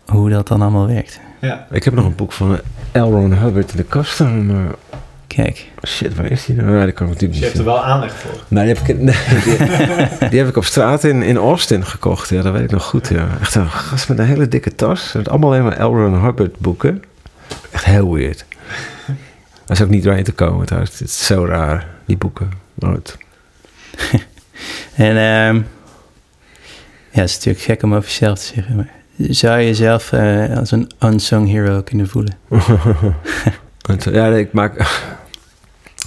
hoe 0.07 0.31
dat 0.31 0.49
dan 0.49 0.63
allemaal 0.63 0.87
werkt. 0.87 1.21
Ja. 1.41 1.67
Ik 1.71 1.85
heb 1.85 1.95
nog 1.95 2.05
een 2.05 2.15
boek 2.15 2.33
van 2.33 2.61
L. 2.93 2.99
Ron 2.99 3.33
Hubbard 3.33 3.71
in 3.71 3.77
de 3.77 3.85
kast 3.85 4.13
staan. 4.13 4.47
Maar 4.47 4.75
Kijk. 5.27 5.71
shit, 5.87 6.15
waar 6.15 6.31
is 6.31 6.45
die 6.45 6.57
nou? 6.57 6.71
Ja, 6.71 6.79
kan 6.79 6.89
ik 6.89 6.97
Dus 6.97 7.07
natuurlijk 7.09 7.21
je 7.21 7.27
niet 7.29 7.43
hebt 7.43 7.59
er 7.59 7.65
wel 7.65 7.85
aanleg 7.85 8.13
voor. 8.13 8.45
Nee, 8.49 8.65
die 8.65 8.75
heb 8.75 8.89
ik, 8.89 8.99
nee, 8.99 9.17
die, 9.45 9.57
die 10.31 10.39
heb 10.39 10.49
ik 10.49 10.57
op 10.57 10.65
straat 10.65 11.05
in, 11.05 11.23
in 11.23 11.37
Austin 11.37 11.85
gekocht. 11.87 12.29
Ja, 12.29 12.43
dat 12.43 12.53
weet 12.53 12.63
ik 12.63 12.71
nog 12.71 12.85
goed. 12.85 13.09
Ja. 13.09 13.29
Echt 13.41 13.55
een 13.55 13.71
gast 13.71 14.09
met 14.09 14.19
een 14.19 14.25
hele 14.25 14.49
dikke 14.49 14.75
tas. 14.75 15.13
Het 15.13 15.29
allemaal 15.29 15.51
alleen 15.51 15.65
maar 15.65 15.83
L. 15.83 15.95
Ron 15.95 16.25
Hubbard 16.25 16.59
boeken. 16.59 17.03
Echt 17.71 17.85
heel 17.85 18.15
weird. 18.15 18.45
Hij 19.67 19.79
is 19.79 19.83
ook 19.83 19.89
niet 19.89 20.05
doorheen 20.05 20.25
te 20.25 20.33
komen 20.33 20.67
trouwens. 20.67 20.99
Het 20.99 21.09
is 21.09 21.27
zo 21.27 21.47
raar, 21.47 21.87
die 22.05 22.17
boeken. 22.17 22.51
Goed. 22.81 23.17
En 24.95 25.17
ehm, 25.17 25.57
ja, 27.11 27.21
het 27.21 27.29
is 27.29 27.35
natuurlijk 27.35 27.65
gek 27.65 27.83
om 27.83 27.95
over 27.95 28.09
jezelf 28.09 28.39
te 28.39 28.45
zeggen, 28.55 28.77
maar 28.77 28.91
zou 29.29 29.59
je 29.59 29.67
jezelf 29.67 30.13
eh, 30.13 30.57
als 30.57 30.71
een 30.71 30.91
unsung 31.01 31.49
hero 31.49 31.83
kunnen 31.83 32.09
voelen? 32.09 32.35
Ja, 34.13 34.27
ik 34.27 34.53
maak... 34.53 35.03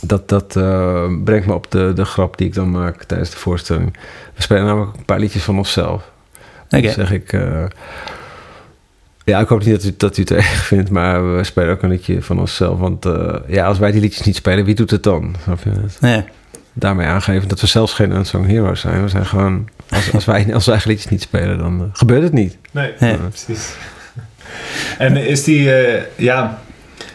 Dat, 0.02 0.30
dat 0.30 0.56
eh, 0.56 1.12
brengt 1.24 1.46
me 1.48 1.54
op 1.54 1.72
de, 1.72 1.92
de 1.96 2.06
grap 2.06 2.38
die 2.38 2.48
ik 2.48 2.54
dan 2.54 2.72
maak 2.72 3.04
tijdens 3.04 3.30
de 3.30 3.38
voorstelling. 3.38 3.98
We 4.36 4.42
spelen 4.42 4.66
namelijk 4.66 4.98
een 4.98 5.06
paar 5.06 5.20
liedjes 5.20 5.44
van 5.44 5.58
onszelf. 5.58 6.12
Oké. 6.70 6.82
Dan 6.82 6.92
zeg 6.92 7.12
ik... 7.12 7.34
eh, 7.34 7.66
ja, 9.24 9.40
ik 9.40 9.48
hoop 9.48 9.64
niet 9.64 9.74
dat 9.74 9.84
u, 9.84 9.94
dat 9.98 10.18
u 10.18 10.22
het 10.22 10.32
erg 10.42 10.66
vindt, 10.66 10.90
maar 10.90 11.36
we 11.36 11.44
spelen 11.44 11.72
ook 11.72 11.82
een 11.82 11.90
liedje 11.90 12.22
van 12.22 12.40
onszelf. 12.40 12.80
Want 12.80 13.06
ja, 13.48 13.66
als 13.66 13.80
wij 13.80 13.92
die 13.92 14.02
liedjes 14.02 14.26
niet 14.26 14.36
spelen, 14.36 14.66
wie 14.66 14.76
doet 14.76 14.92
het 14.92 15.04
dan? 15.04 15.36
Snap 15.44 15.60
je? 15.64 15.72
Ja, 16.08 16.26
Daarmee 16.74 17.08
aangeven 17.08 17.48
dat 17.48 17.62
we 17.62 17.68
zelfs 17.68 17.94
geen 17.94 18.12
unsung 18.12 18.48
heroes 18.48 18.80
zijn. 18.82 19.02
We 19.04 19.08
zijn 19.10 19.26
gewoon... 19.26 19.70
Als, 19.90 20.14
als 20.14 20.26
wij 20.26 20.54
onze 20.54 20.72
eigen 20.72 20.90
liedjes 20.90 21.12
niet 21.12 21.22
spelen, 21.22 21.58
dan 21.58 21.80
eh, 21.82 21.86
gebeurt 21.94 22.24
het 22.24 22.34
niet. 22.34 22.58
Nee, 22.72 22.92
Ja. 23.00 23.16
precies. 23.30 23.70
En 24.98 25.18
is 25.18 25.44
die, 25.44 25.74
eh, 25.74 26.04
ja, 26.16 26.60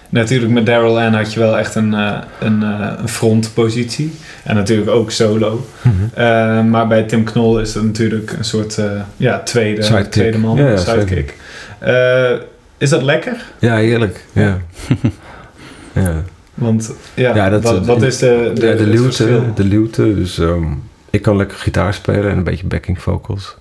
natuurlijk 0.09 0.53
met 0.53 0.67
Daryl 0.67 1.01
Ann 1.01 1.15
had 1.15 1.33
je 1.33 1.41
wel 1.41 1.59
echt 1.59 1.75
een, 1.75 1.95
eh, 1.95 2.19
een, 2.41 2.63
eh, 2.63 2.93
een 2.99 3.09
frontpositie. 3.09 4.13
En 4.45 4.55
natuurlijk 4.55 4.91
ook 4.91 5.11
solo. 5.11 5.67
Eh, 6.15 6.65
maar 6.65 6.87
bij 6.89 7.03
Tim 7.03 7.25
Knol 7.25 7.61
is 7.61 7.73
dat 7.73 7.83
natuurlijk 7.83 8.33
een 8.39 8.45
soort 8.45 8.79
eh, 8.79 8.91
ja, 9.17 9.39
tweede, 9.43 9.83
Sidekick. 9.83 10.11
tweede 10.11 10.39
man, 10.39 10.57
Ja, 10.57 10.69
ja, 10.69 10.77
sidekick. 10.77 11.35
Eh, 11.79 12.31
is 12.79 12.91
dat 12.91 13.03
lekker? 13.03 13.37
Ja, 13.59 13.77
heerlijk. 13.77 14.25
Ja. 14.33 14.59
ja. 15.93 16.23
Want 16.59 16.95
ja, 17.15 17.35
Ja, 17.35 17.49
dat- 17.51 17.63
wat, 17.63 17.87
wat 17.87 18.03
is 18.03 18.19
de, 18.19 18.51
de, 18.55 18.61
De, 18.61 18.61
de, 18.61 18.67
het 18.67 18.81
luwte, 18.81 19.03
verschil? 19.03 19.43
de 19.55 19.65
luwte. 19.65 20.15
Dus 20.15 20.39
ehm, 20.39 20.65
ik 21.11 21.23
kan 21.23 21.37
lekker 21.37 21.57
gitaar 21.59 21.95
spelen 21.95 22.31
en 22.31 22.37
een 22.37 22.45
beetje 22.45 22.67
backing 22.67 23.03
vocals. 23.03 23.57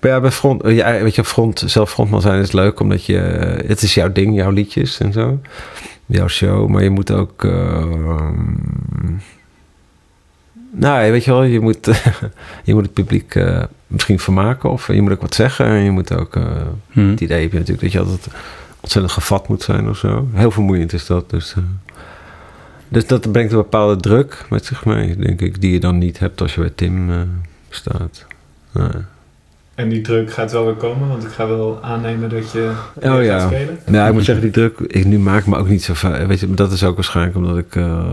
Maar 0.00 0.10
ja, 0.10 0.20
bij 0.20 0.30
front, 0.30 0.62
eh, 0.62 0.76
ja, 0.76 1.02
weet 1.02 1.14
je, 1.14 1.24
front, 1.24 1.62
zelf 1.66 1.90
frontman 1.90 2.20
zijn 2.20 2.40
is 2.40 2.52
leuk, 2.52 2.80
omdat 2.80 3.04
je, 3.04 3.18
eh, 3.18 3.68
het 3.68 3.82
is 3.82 3.94
jouw 3.94 4.12
ding, 4.12 4.36
jouw 4.36 4.50
liedjes 4.50 4.98
en 5.00 5.12
zo. 5.12 5.40
Jouw 6.06 6.28
show, 6.28 6.68
maar 6.68 6.82
je 6.82 6.90
moet 6.90 7.10
ook, 7.10 7.44
ehm, 7.44 8.32
nou, 10.70 11.10
weet 11.10 11.24
je 11.24 11.30
wel, 11.30 11.42
je 11.42 11.60
moet, 11.60 11.86
je 12.64 12.74
moet 12.74 12.82
het 12.82 12.92
publiek 12.92 13.34
eh, 13.34 13.62
misschien 13.86 14.18
vermaken 14.18 14.70
of 14.70 14.92
je 14.92 15.02
moet 15.02 15.12
ook 15.12 15.20
wat 15.20 15.34
zeggen. 15.34 15.66
En 15.66 15.82
je 15.84 15.90
moet 15.90 16.14
ook, 16.14 16.36
eh, 16.36 16.42
Hm. 16.90 17.08
het 17.10 17.20
idee 17.20 17.42
heb 17.42 17.52
je 17.52 17.58
natuurlijk 17.58 17.82
dat 17.82 17.92
je 17.92 17.98
altijd 17.98 18.28
ontzettend 18.88 19.14
gevat 19.14 19.48
moet 19.48 19.62
zijn 19.62 19.88
of 19.88 19.96
zo. 19.96 20.28
Heel 20.32 20.50
vermoeiend 20.50 20.92
is 20.92 21.06
dat. 21.06 21.30
Dus, 21.30 21.54
eh, 21.56 21.62
dus 22.88 23.06
dat 23.06 23.32
brengt 23.32 23.52
een 23.52 23.58
bepaalde 23.58 23.96
druk 23.96 24.44
met 24.50 24.64
zich 24.64 24.84
mee, 24.84 25.16
denk 25.16 25.40
ik, 25.40 25.60
die 25.60 25.72
je 25.72 25.80
dan 25.80 25.98
niet 25.98 26.18
hebt 26.18 26.40
als 26.40 26.54
je 26.54 26.60
bij 26.60 26.70
Tim 26.74 27.10
eh, 27.10 27.20
staat. 27.68 28.26
Ja. 28.74 28.90
En 29.74 29.88
die 29.88 30.00
druk 30.00 30.32
gaat 30.32 30.52
wel 30.52 30.64
weer 30.64 30.74
komen, 30.74 31.08
want 31.08 31.24
ik 31.24 31.30
ga 31.30 31.46
wel 31.46 31.78
aannemen 31.82 32.28
dat 32.28 32.52
je 32.52 32.72
Oh, 32.94 33.02
weer 33.12 33.22
ja. 33.22 33.38
gaat 33.38 33.48
spelen. 33.48 33.78
Nou, 33.86 34.08
ik 34.08 34.14
moet 34.14 34.24
zeggen, 34.24 34.44
die 34.44 34.52
druk, 34.52 34.78
ik, 34.78 35.04
nu 35.04 35.18
maak 35.18 35.46
me 35.46 35.56
ook 35.56 35.68
niet 35.68 35.82
zo 35.82 35.94
vaak. 35.94 36.26
Weet 36.26 36.40
je, 36.40 36.54
dat 36.54 36.72
is 36.72 36.84
ook 36.84 36.94
waarschijnlijk 36.94 37.36
omdat 37.36 37.58
ik 37.58 37.76
eh, 37.76 38.08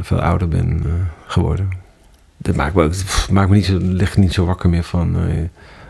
veel 0.00 0.20
ouder 0.20 0.48
ben 0.48 0.82
geworden. 1.26 1.68
Dat 2.36 2.56
maakt 2.56 2.74
me 2.74 2.82
ook, 2.82 2.90
pff, 2.90 3.30
maakt 3.30 3.48
me 3.48 3.54
niet 3.56 3.66
zo, 3.66 3.78
ligt 3.80 4.16
niet 4.16 4.32
zo 4.32 4.44
wakker 4.44 4.68
meer 4.70 4.84
van. 4.84 5.16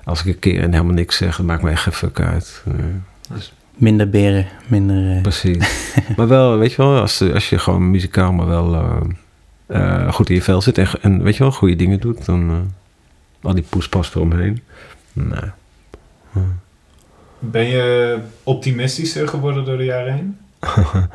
als 0.05 0.21
ik 0.21 0.27
een 0.27 0.39
keer 0.39 0.63
en 0.63 0.73
helemaal 0.73 0.95
niks 0.95 1.17
zeg, 1.17 1.43
maakt 1.43 1.63
me 1.63 1.71
echt 1.71 1.83
geen 1.83 1.93
fuck 1.93 2.21
uit. 2.21 2.63
Eh, 2.67 3.37
Minder 3.81 4.11
beren, 4.11 4.47
minder... 4.67 5.17
eh, 5.17 5.23
Precies. 5.23 5.93
maar 6.17 6.29
wel, 6.29 6.59
weet 6.59 6.71
je 6.73 6.77
wel, 6.83 7.01
als, 7.01 7.21
als 7.33 7.49
je 7.51 7.59
gewoon 7.59 7.91
muzikaal 7.91 8.33
maar 8.33 8.47
wel 8.47 8.75
eh, 8.75 8.97
eh, 9.67 10.13
goed 10.13 10.29
in 10.29 10.35
je 10.35 10.43
vel 10.43 10.61
zit 10.63 10.79
en, 10.79 10.89
en 11.01 11.23
weet 11.23 11.37
je 11.37 11.43
wel, 11.43 11.53
goede 11.53 11.77
dingen 11.77 12.01
doet, 12.01 12.25
dan 12.25 12.51
eh, 12.51 12.57
al 13.49 13.55
die 13.55 13.65
poespas 13.69 14.15
eromheen. 14.15 14.63
Nou, 15.13 15.45
Ben 17.39 17.65
je 17.69 18.19
optimistischer 18.43 19.29
geworden 19.29 19.65
door 19.65 19.77
de 19.77 19.85
jaren 19.85 20.13
heen? 20.15 20.39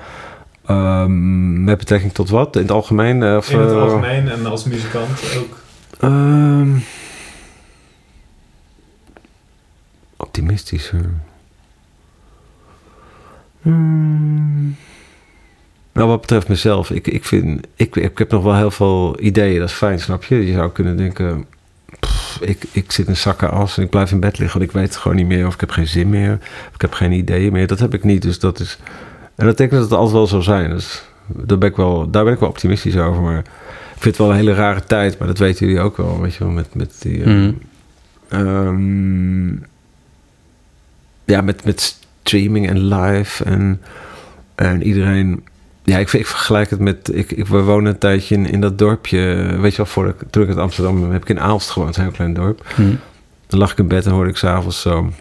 Ehm, 0.66 1.64
met 1.64 1.78
betrekking 1.78 2.14
tot 2.14 2.30
wat? 2.30 2.56
In 2.56 2.62
het 2.62 2.72
algemeen? 2.72 3.24
eh, 3.24 3.36
Of, 3.36 3.50
In 3.50 3.60
het 3.60 3.72
algemeen 3.72 4.30
en 4.30 4.46
als 4.46 4.64
muzikant 4.64 5.10
ook. 5.38 5.58
Ehm 6.00 6.78
optimistischer. 10.18 11.10
Hmm. 13.66 14.76
Nou, 15.92 16.08
wat 16.08 16.22
betreft 16.22 16.48
mezelf, 16.48 16.90
ik, 16.90 17.08
ik 17.08 17.26
vind, 17.26 17.68
ik, 17.76 17.96
ik 17.96 18.18
heb 18.18 18.32
nog 18.32 18.44
wel 18.44 18.56
heel 18.56 18.72
veel 18.72 19.18
ideeën, 19.20 19.60
dat 19.60 19.70
is 19.70 19.76
fijn, 19.76 20.00
snap 20.00 20.24
je? 20.24 20.46
Je 20.46 20.54
zou 20.54 20.72
kunnen 20.72 20.98
denken, 20.98 21.46
pff, 22.00 22.38
ik, 22.42 22.64
ik 22.72 22.92
zit 22.92 23.08
in 23.08 23.18
zakken 23.18 23.52
as 23.52 23.78
en 23.78 23.84
ik 23.84 23.90
blijf 23.90 24.12
in 24.12 24.20
bed 24.20 24.38
liggen, 24.38 24.60
want 24.60 24.72
ik 24.72 24.76
weet 24.78 24.88
het 24.88 24.96
gewoon 24.96 25.18
niet 25.18 25.28
meer, 25.28 25.48
of 25.48 25.54
ik 25.54 25.60
heb 25.60 25.70
geen 25.70 25.88
zin 25.88 26.10
meer, 26.10 26.34
of 26.68 26.74
ik 26.74 26.82
heb 26.82 26.94
geen 26.94 27.12
ideeën 27.12 27.52
meer. 27.52 27.68
Dat 27.68 27.80
heb 27.80 27.94
ik 27.94 28.04
niet, 28.04 28.22
dus 28.22 28.40
dat 28.40 28.60
is, 28.60 28.78
en 29.36 29.46
dat 29.46 29.56
betekent 29.56 29.80
dat 29.80 29.90
het 29.90 30.00
altijd 30.00 30.16
wel 30.16 30.28
zo 30.28 30.40
zijn, 30.40 30.70
dus 30.70 31.04
daar 31.28 31.58
ben 31.58 31.70
ik 31.70 31.76
wel, 31.76 32.10
daar 32.10 32.24
ben 32.24 32.34
ik 32.34 32.40
wel 32.40 32.50
optimistisch 32.50 32.98
over, 32.98 33.22
maar 33.22 33.40
ik 33.40 34.02
vind 34.02 34.18
het 34.18 34.18
wel 34.18 34.30
een 34.30 34.36
hele 34.36 34.54
rare 34.54 34.84
tijd, 34.84 35.18
maar 35.18 35.28
dat 35.28 35.38
weten 35.38 35.66
jullie 35.66 35.82
ook 35.82 35.98
wel, 35.98 36.22
weet 36.22 36.34
je 36.34 36.44
wel, 36.44 36.54
met, 36.54 36.76
met 36.76 36.96
die... 37.02 37.20
Mhm. 37.20 37.52
Ehm, 38.30 39.50
ja, 41.26 41.42
met, 41.42 41.66
met 41.66 41.98
streaming 42.28 42.70
en 42.70 42.88
live 42.88 43.44
en, 43.44 43.82
en 44.56 44.84
iedereen. 44.84 45.44
Ja, 45.84 45.98
ik, 45.98 46.14
ik 46.14 46.28
vergelijk 46.28 46.70
het 46.70 46.80
met. 46.80 47.10
Ik, 47.14 47.32
ik, 47.32 47.48
we 47.48 47.62
wonen 47.62 47.94
een 47.94 48.00
tijdje 48.00 48.36
in, 48.36 48.46
in 48.46 48.62
dat 48.62 48.78
dorpje. 48.78 49.20
Weet 49.60 49.72
je 49.72 49.78
wel, 49.78 49.86
voor 49.86 50.08
ik, 50.08 50.16
toen 50.30 50.44
ik 50.44 50.50
in 50.50 50.58
Amsterdam 50.58 51.12
heb 51.12 51.22
ik 51.22 51.30
in 51.30 51.40
Aalst 51.40 51.70
gewoond, 51.70 51.98
een 51.98 52.04
heel 52.04 52.12
klein 52.12 52.34
dorp. 52.34 52.66
Hm. 52.76 52.96
Dan 53.48 53.60
lag 53.60 53.72
ik 53.72 53.78
in 53.78 53.88
bed 53.88 54.06
en 54.06 54.12
hoorde 54.12 54.30
ik 54.30 54.38
s'avonds 54.38 54.82
zo. 54.82 55.12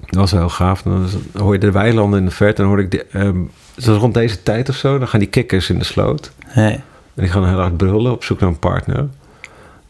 Dat 0.00 0.20
was 0.20 0.30
heel 0.30 0.48
gaaf. 0.48 0.82
Dan 0.82 1.08
hoor 1.32 1.52
je 1.52 1.58
de 1.58 1.70
weilanden 1.70 2.18
in 2.18 2.24
de 2.24 2.30
verte. 2.30 2.62
En 2.62 2.68
dan 2.68 2.78
hoorde 2.78 2.82
ik. 2.82 2.90
De, 2.90 3.18
ehm, 3.18 3.40
het 3.74 3.84
was 3.84 3.96
rond 3.96 4.14
deze 4.14 4.42
tijd 4.42 4.68
of 4.68 4.76
zo. 4.76 4.98
Dan 4.98 5.08
gaan 5.08 5.20
die 5.20 5.28
kikkers 5.28 5.70
in 5.70 5.78
de 5.78 5.84
sloot. 5.84 6.32
Hey. 6.46 6.72
En 7.14 7.22
die 7.22 7.28
gaan 7.28 7.48
heel 7.48 7.58
hard 7.58 7.76
brullen 7.76 8.12
op 8.12 8.24
zoek 8.24 8.40
naar 8.40 8.48
een 8.48 8.58
partner. 8.58 9.08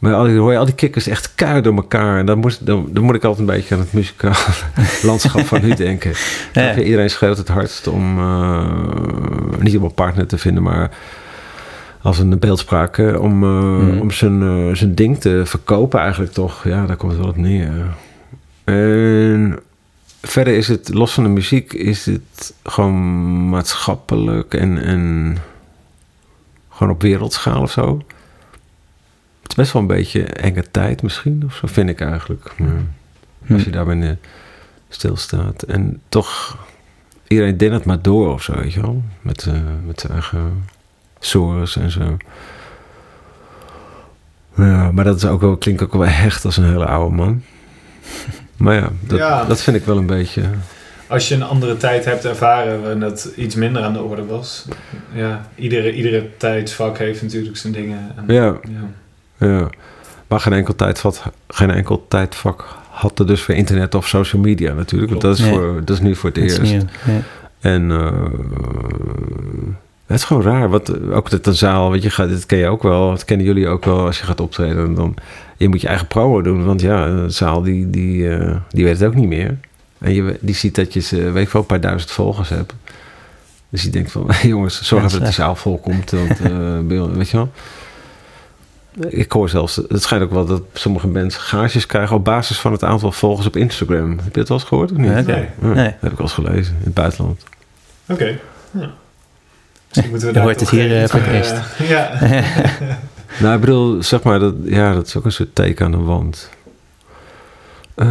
Maar 0.05 0.15
al 0.15 0.25
die, 0.25 0.37
hoor 0.39 0.53
je 0.53 0.59
al 0.59 0.65
die 0.65 0.75
kikkers 0.75 1.07
echt 1.07 1.35
keihard 1.35 1.65
door 1.65 1.75
elkaar. 1.75 2.19
En 2.19 2.27
dan, 2.27 2.39
moest, 2.39 2.67
dan, 2.67 2.89
dan 2.91 3.03
moet 3.05 3.15
ik 3.15 3.25
altijd 3.25 3.49
een 3.49 3.55
beetje 3.55 3.75
aan 3.75 3.81
het 3.81 3.93
muzikaal 3.93 4.33
landschap 5.03 5.47
van 5.47 5.63
nu 5.63 5.75
denken. 5.87 6.13
Ja. 6.53 6.79
Iedereen 6.79 7.11
schreeuwt 7.11 7.39
het 7.39 7.49
hardst 7.49 7.87
om 7.87 8.19
eh, 8.19 8.69
niet 9.59 9.77
om 9.77 9.85
een 9.85 9.95
partner 9.95 10.27
te 10.27 10.39
vinden, 10.39 10.63
maar 10.63 10.91
als 12.03 12.19
een 12.19 12.39
beeldspraak 12.39 12.97
hè, 12.97 13.13
om, 13.17 13.43
eh, 13.43 13.49
Mhm. 13.63 13.99
om 14.01 14.11
zijn, 14.11 14.43
eh, 14.43 14.75
zijn 14.75 14.95
ding 14.95 15.21
te 15.21 15.43
verkopen 15.45 16.01
eigenlijk 16.01 16.33
toch. 16.33 16.65
Ja, 16.65 16.87
daar 16.87 16.97
komt 16.97 17.13
het 17.13 17.21
wel 17.21 17.31
op 17.31 17.37
neer. 17.37 17.71
En 18.65 19.59
verder 20.23 20.57
is 20.57 20.69
het, 20.69 20.95
los 20.95 21.13
van 21.13 21.25
de 21.25 21.31
muziek, 21.31 21.73
is 21.73 22.07
het 22.07 22.55
gewoon 22.63 23.49
maatschappelijk 23.49 24.55
en, 24.55 24.83
en 24.85 25.37
gewoon 26.71 26.93
op 26.93 27.03
wereldschaal 27.03 27.63
of 27.63 27.71
zo. 27.71 28.03
Het 29.45 29.53
is 29.53 29.55
best 29.55 29.73
wel 29.73 29.83
een 29.83 29.89
beetje 29.89 30.23
enge 30.25 30.65
tijd 30.71 31.03
misschien, 31.03 31.43
of 31.47 31.55
zo 31.55 31.67
vind 31.67 31.89
ik 31.89 32.01
eigenlijk. 32.01 32.53
Maar 32.57 32.69
Hm. 33.47 33.53
als 33.53 33.65
je 33.65 33.71
daarbij 33.71 34.01
eh, 34.01 34.11
stilstaat. 34.89 35.63
En 35.63 36.01
toch, 36.09 36.59
iedereen 37.29 37.73
het 37.73 37.85
maar 37.85 38.03
door 38.03 38.33
of 38.33 38.43
zo, 38.43 38.55
weet 38.55 38.73
je 38.73 38.81
wel. 38.81 39.03
Met, 39.23 39.47
eh, 39.47 39.55
met 39.87 40.01
zijn 40.01 40.13
eigen 40.13 40.65
sores 41.19 41.77
en 41.77 41.91
zo. 41.91 42.17
Ja, 44.57 44.93
maar 44.93 45.05
dat 45.05 45.17
is 45.17 45.25
ook 45.25 45.41
wel, 45.41 45.57
klinkt 45.57 45.83
ook 45.83 45.93
wel 45.93 46.07
hecht 46.07 46.45
als 46.45 46.57
een 46.57 46.65
hele 46.65 46.87
oude 46.87 47.15
man. 47.17 47.43
Maar 48.57 48.75
ja, 48.75 48.89
dat, 49.01 49.19
Ja. 49.19 49.45
dat 49.45 49.63
vind 49.63 49.77
ik 49.77 49.85
wel 49.85 49.97
een 49.99 50.07
beetje... 50.07 50.43
Als 51.07 51.29
je 51.29 51.35
een 51.35 51.43
andere 51.43 51.77
tijd 51.77 52.05
hebt 52.05 52.25
ervaren 52.25 52.81
waarin 52.81 53.01
dat 53.01 53.33
iets 53.37 53.55
minder 53.55 53.83
aan 53.83 53.93
de 53.93 54.03
orde 54.03 54.25
was. 54.27 54.65
Ja, 55.13 55.49
iedere, 55.55 55.93
iedere 55.93 56.37
tijdsvak 56.37 56.99
heeft 56.99 57.23
natuurlijk 57.23 57.57
zijn 57.57 57.73
dingen. 57.73 58.13
En, 58.17 58.35
Ja, 58.35 58.45
ja. 58.45 58.89
Ja. 59.39 59.69
Maar 60.27 60.41
geen 60.41 60.53
enkel, 60.53 60.75
tijdvak, 60.75 61.15
geen 61.49 61.71
enkel 61.71 62.05
tijdvak 62.09 62.77
had 62.91 63.19
er 63.19 63.27
dus 63.27 63.43
voor 63.43 63.55
internet 63.55 63.95
of 63.95 64.09
social 64.09 64.43
media 64.43 64.73
natuurlijk. 64.73 65.11
Want 65.11 65.23
dat 65.23 65.39
is, 65.39 65.45
voor, 65.45 65.83
dat 65.85 65.97
is 65.97 66.03
nu 66.03 66.15
voor 66.15 66.31
het 66.31 66.39
eerst. 66.39 66.63
nieuw. 66.63 66.83
Ja. 67.07 67.21
En 67.61 67.91
eh, 67.91 68.13
het 70.07 70.19
is 70.19 70.25
gewoon 70.25 70.43
raar. 70.43 70.69
Wat, 70.69 71.11
ook 71.11 71.31
dat 71.31 71.47
een 71.47 71.55
zaal, 71.55 71.91
weet 71.91 72.03
je, 72.03 72.11
gaat, 72.11 72.29
dit 72.29 72.47
ken 72.47 72.59
je 72.59 72.67
ook 72.67 72.83
wel. 72.83 73.11
Dat 73.11 73.25
kennen 73.25 73.47
jullie 73.47 73.69
ook 73.69 73.85
wel 73.85 74.07
als 74.07 74.19
je 74.19 74.25
gaat 74.25 74.41
optreden. 74.41 74.95
Dan, 74.95 75.15
je 75.57 75.69
moet 75.69 75.81
je 75.81 75.89
eigen 75.89 76.07
promo 76.07 76.43
doen. 76.43 76.65
Want 76.65 76.81
ja, 76.81 77.07
een 77.07 77.31
zaal 77.31 77.63
die, 77.63 77.91
die, 77.91 78.31
eh, 78.31 78.57
die 78.69 78.85
weet 78.85 78.99
het 78.99 79.09
ook 79.09 79.15
niet 79.15 79.29
meer. 79.29 79.57
En 79.99 80.15
je, 80.15 80.39
die 80.41 80.55
ziet 80.55 80.75
dat 80.75 80.93
je 80.93 81.01
ze, 81.01 81.31
weet 81.31 81.47
ik 81.47 81.53
wel, 81.53 81.63
een 81.63 81.69
paar 81.69 81.81
duizend 81.81 82.11
volgers 82.11 82.49
hebt. 82.49 82.75
Dus 83.69 83.83
die 83.83 83.91
denkt 83.91 84.11
van, 84.11 84.31
jongens, 84.43 84.83
zorg 84.83 85.03
Ja, 85.03 85.09
even 85.09 85.19
dat 85.19 85.29
die 85.29 85.37
zaal 85.37 85.57
vol 85.57 85.79
komt. 85.79 86.11
Want, 86.11 86.41
eh, 86.41 86.79
weet 87.17 87.31
je 87.31 87.37
wel. 87.37 87.51
Ik 89.09 89.33
hoor 89.33 89.49
zelfs, 89.49 89.77
het 89.77 90.03
schijnt 90.03 90.25
ook 90.25 90.31
wel 90.31 90.45
dat 90.47 90.63
sommige 90.73 91.07
mensen 91.09 91.41
gages 91.41 91.87
krijgen 91.87 92.17
op 92.17 92.25
basis 92.25 92.59
van 92.59 92.73
het 92.73 92.85
aantal 92.85 93.13
volgers 93.13 93.47
op 93.47 93.57
Instagram. 93.57 94.11
Heb 94.11 94.35
je 94.35 94.41
dat 94.41 94.49
wel 94.49 94.59
eens 94.59 94.67
gehoord 94.67 94.91
of 94.93 94.97
niet? 94.97 95.27
Nee. 95.27 95.37
Ja, 95.37 95.49
Nee. 95.61 95.75
Dat 95.85 95.95
heb 96.01 96.13
ik 96.13 96.19
al 96.19 96.25
eens 96.25 96.33
gelezen 96.33 96.75
in 96.79 96.85
het 96.85 96.95
buitenland. 96.95 97.43
Oké. 98.09 98.39
Ja. 98.71 98.91
Misschien 99.89 100.11
moeten 100.11 100.21
we 100.21 100.27
Je 100.27 100.33
daar 100.33 100.43
hoort 100.43 100.61
het 100.61 100.71
hier, 100.71 101.03
eh, 101.03 101.09
voor 101.09 101.21
het 101.21 101.29
eerst. 101.35 101.53
eh, 101.79 101.89
ja. 101.91 102.19
Nou, 103.41 103.55
ik 103.55 103.61
bedoel, 103.61 104.03
zeg 104.03 104.23
maar, 104.23 104.39
dat, 104.39 104.55
ja, 104.65 104.95
dat 104.95 105.07
is 105.07 105.17
ook 105.17 105.25
een 105.25 105.33
soort 105.33 105.55
teken 105.55 105.85
aan 105.85 105.91
de 105.91 105.97
wand. 105.99 106.51
Eh, 107.95 108.09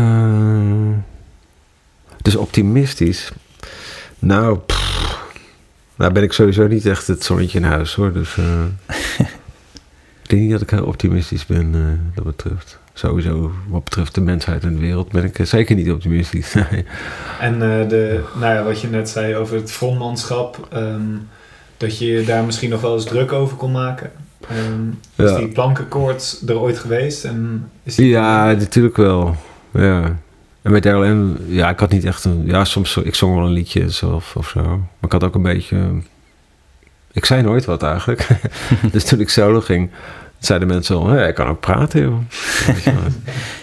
dus 2.22 2.36
optimistisch. 2.36 3.32
Nou, 4.20 4.58
pff, 4.66 5.20
nou 5.96 6.12
ben 6.12 6.24
ik 6.24 6.34
sowieso 6.34 6.68
niet 6.68 6.86
echt 6.86 7.08
het 7.08 7.24
zonnetje 7.24 7.58
in 7.60 7.64
huis, 7.66 7.94
hoor. 7.96 8.14
Dus 8.14 8.38
eh, 8.38 8.46
denk 10.36 10.42
niet 10.42 10.52
dat 10.52 10.62
ik 10.62 10.70
heel 10.70 10.86
optimistisch 10.86 11.46
ben, 11.46 11.72
eh, 11.74 12.16
dat 12.16 12.24
betreft. 12.24 12.80
Sowieso, 12.94 13.52
wat 13.68 13.84
betreft 13.84 14.16
de 14.16 14.22
mensheid 14.22 14.64
en 14.64 14.74
de 14.74 14.80
wereld, 14.80 15.12
ben 15.12 15.24
ik 15.24 15.40
eh, 15.40 15.46
zeker 15.46 15.76
niet 15.76 15.92
optimistisch. 15.92 16.56
En 17.40 17.54
eh, 17.54 17.90
de, 17.90 18.24
nou 18.40 18.54
ja, 18.54 18.64
wat 18.64 18.82
je 18.82 18.88
net 18.88 19.10
zei 19.10 19.36
over 19.36 19.56
het 19.56 19.72
frontmanschap, 19.72 20.68
ehm, 20.72 21.02
dat 21.78 21.98
je 21.98 22.24
daar 22.26 22.44
misschien 22.44 22.70
nog 22.70 22.82
wel 22.82 22.94
eens 22.94 23.06
druk 23.06 23.32
over 23.32 23.58
kon 23.58 23.72
maken. 23.72 24.12
Ehm, 24.50 24.90
is 25.16 25.30
Ja. 25.32 25.38
die 25.38 25.48
plankenkoord 25.48 26.42
er 26.48 26.60
ooit 26.60 26.78
geweest? 26.80 27.24
En 27.24 27.70
is 27.84 27.96
die 27.96 28.08
Ja, 28.08 28.52
natuurlijk 28.52 28.98
wel. 28.98 29.36
Ja. 29.72 30.18
En 30.62 30.72
met 30.72 30.86
RLN, 30.86 31.38
ja, 31.48 31.70
ik 31.70 31.80
had 31.80 31.92
niet 31.92 32.06
echt 32.06 32.24
een... 32.26 32.42
Ja, 32.46 32.66
soms, 32.66 32.98
ik 32.98 33.16
zong 33.16 33.36
wel 33.36 33.46
een 33.46 33.52
liedje 33.52 33.90
zelf 33.90 34.36
of 34.36 34.48
zo. 34.50 34.62
Maar 34.62 34.88
ik 35.02 35.12
had 35.12 35.24
ook 35.24 35.36
een 35.36 35.42
beetje... 35.42 35.78
Ik 37.12 37.26
zei 37.26 37.42
nooit 37.42 37.66
wat 37.66 37.84
eigenlijk. 37.84 38.28
dus 38.92 39.04
toen 39.04 39.20
ik 39.20 39.30
solo 39.30 39.62
ging, 39.62 39.90
zeiden 40.46 40.68
mensen 40.68 40.96
al... 40.96 41.08
Hé, 41.08 41.28
ik 41.28 41.36
kan 41.36 41.48
ook 41.48 41.60
praten, 41.60 42.02
joh. 42.02 42.18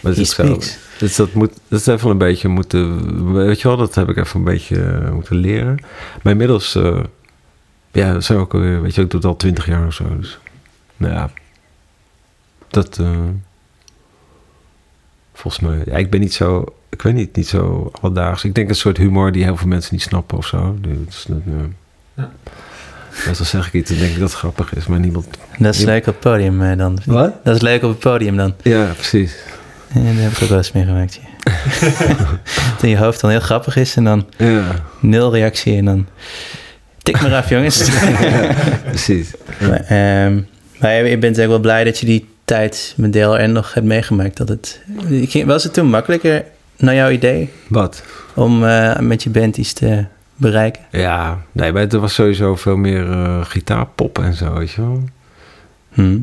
Maar 0.02 0.12
het 0.14 0.36
He 0.36 0.56
is. 0.56 0.78
Dus 0.98 1.16
dat 1.16 1.32
moet... 1.32 1.52
Dat 1.68 1.80
is 1.80 1.86
even 1.86 2.10
een 2.10 2.18
beetje 2.18 2.48
moeten... 2.48 3.32
Weet 3.32 3.60
je 3.60 3.68
wel, 3.68 3.76
dat 3.76 3.94
heb 3.94 4.08
ik 4.08 4.16
even 4.16 4.38
een 4.38 4.44
beetje 4.44 4.82
eh, 4.82 5.10
moeten 5.10 5.36
leren. 5.36 5.78
Maar 6.22 6.32
inmiddels... 6.32 6.74
eh, 6.74 7.00
ja, 7.92 8.12
dat 8.12 8.24
zijn 8.24 8.38
ook 8.38 8.54
alweer... 8.54 8.82
Weet 8.82 8.94
je, 8.94 9.02
ik 9.02 9.10
doe 9.10 9.20
het 9.20 9.28
al 9.28 9.36
twintig 9.36 9.66
jaar 9.66 9.86
of 9.86 9.94
zo. 9.94 10.16
Dus, 10.16 10.38
nou 10.96 11.14
ja. 11.14 11.30
Dat... 12.68 12.98
eh, 12.98 13.18
Volgens 15.32 15.62
mij. 15.62 15.82
Ja, 15.86 15.96
ik 15.96 16.10
ben 16.10 16.20
niet 16.20 16.34
zo. 16.34 16.64
Ik 16.88 17.02
weet 17.02 17.14
niet, 17.14 17.36
niet 17.36 17.48
zo 17.48 17.90
alledaags. 18.00 18.44
Ik 18.44 18.54
denk 18.54 18.68
een 18.68 18.74
soort 18.74 18.96
humor 18.96 19.32
die 19.32 19.44
heel 19.44 19.56
veel 19.56 19.68
mensen 19.68 19.94
niet 19.94 20.02
snappen 20.02 20.38
of 20.38 20.46
zo. 20.46 20.76
Dus, 20.80 21.24
dat, 21.28 21.38
ja. 22.14 22.32
Ja. 23.12 23.26
Meestal 23.26 23.46
zeg 23.46 23.66
ik 23.66 23.72
iets 23.72 23.90
en 23.90 23.98
denk 23.98 24.10
ik 24.12 24.18
dat 24.18 24.28
het 24.30 24.38
grappig 24.38 24.74
is, 24.74 24.86
maar 24.86 24.98
niemand. 24.98 25.26
Dat 25.58 25.74
is 25.74 25.82
leuk 25.84 26.06
op 26.06 26.14
het 26.14 26.20
podium 26.20 26.62
eh, 26.62 26.78
dan. 26.78 26.98
Wat? 27.04 27.32
Dat 27.44 27.54
is 27.54 27.60
leuk 27.60 27.82
op 27.82 27.90
het 27.90 27.98
podium 27.98 28.36
dan. 28.36 28.54
Ja, 28.62 28.84
precies. 28.94 29.34
Ja, 29.94 30.00
daar 30.02 30.14
heb 30.14 30.32
ik 30.32 30.42
ook 30.42 30.48
wel 30.48 30.58
eens 30.58 30.72
meegemaakt. 30.72 31.20
Ja. 31.22 31.28
dat 32.80 32.90
je 32.90 32.96
hoofd 32.98 33.20
dan 33.20 33.30
heel 33.30 33.40
grappig 33.40 33.76
is 33.76 33.96
en 33.96 34.04
dan 34.04 34.26
Ja, 34.36 34.64
nul 35.00 35.32
reactie 35.32 35.76
en 35.76 35.84
dan... 35.84 36.06
Tik 37.02 37.20
maar 37.20 37.34
af, 37.34 37.48
jongens. 37.48 37.90
precies. 38.84 39.30
maar, 39.60 39.80
ehm, 39.80 40.40
maar 40.78 40.94
je 40.94 41.02
bent 41.02 41.22
eigenlijk 41.22 41.48
wel 41.48 41.58
blij 41.58 41.84
dat 41.84 41.98
je 41.98 42.06
die 42.06 42.28
tijd 42.44 42.94
met 42.96 43.12
DLR 43.12 43.48
nog 43.48 43.74
hebt 43.74 43.86
meegemaakt. 43.86 44.36
Dat 44.36 44.48
het, 44.48 44.80
was 45.44 45.64
het 45.64 45.72
toen 45.72 45.86
makkelijker, 45.86 46.44
naar 46.76 46.94
jouw 46.94 47.10
idee, 47.10 47.50
Wat? 47.68 48.02
om 48.34 48.64
eh, 48.64 48.98
met 48.98 49.22
je 49.22 49.30
band 49.30 49.56
iets 49.56 49.72
te 49.72 50.04
bereiken? 50.40 50.82
Ja, 50.90 51.38
nee, 51.52 51.72
maar 51.72 51.86
er 51.88 51.98
was 52.00 52.14
sowieso 52.14 52.56
veel 52.56 52.76
meer 52.76 53.10
eh 53.12 53.44
gitaarpop 53.44 54.18
en 54.18 54.34
zo, 54.34 54.52
weet 54.54 54.70
je 54.70 54.80
wel. 54.80 55.04
Hm. 55.92 56.18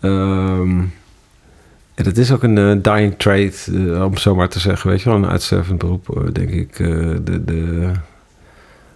Ehm, 0.00 0.78
ja, 1.94 2.02
dat 2.04 2.16
is 2.16 2.32
ook 2.32 2.42
een 2.42 2.58
eh, 2.58 2.76
dying 2.94 3.14
trade, 3.18 3.52
eh, 3.94 4.04
om 4.04 4.16
zo 4.16 4.34
maar 4.34 4.48
te 4.48 4.60
zeggen, 4.60 4.90
weet 4.90 5.02
je 5.02 5.08
wel. 5.08 5.18
Een 5.18 5.28
uitstervend 5.28 5.78
beroep, 5.78 6.30
denk 6.32 6.50
ik. 6.50 6.76
De, 6.76 7.44
de, 7.44 7.90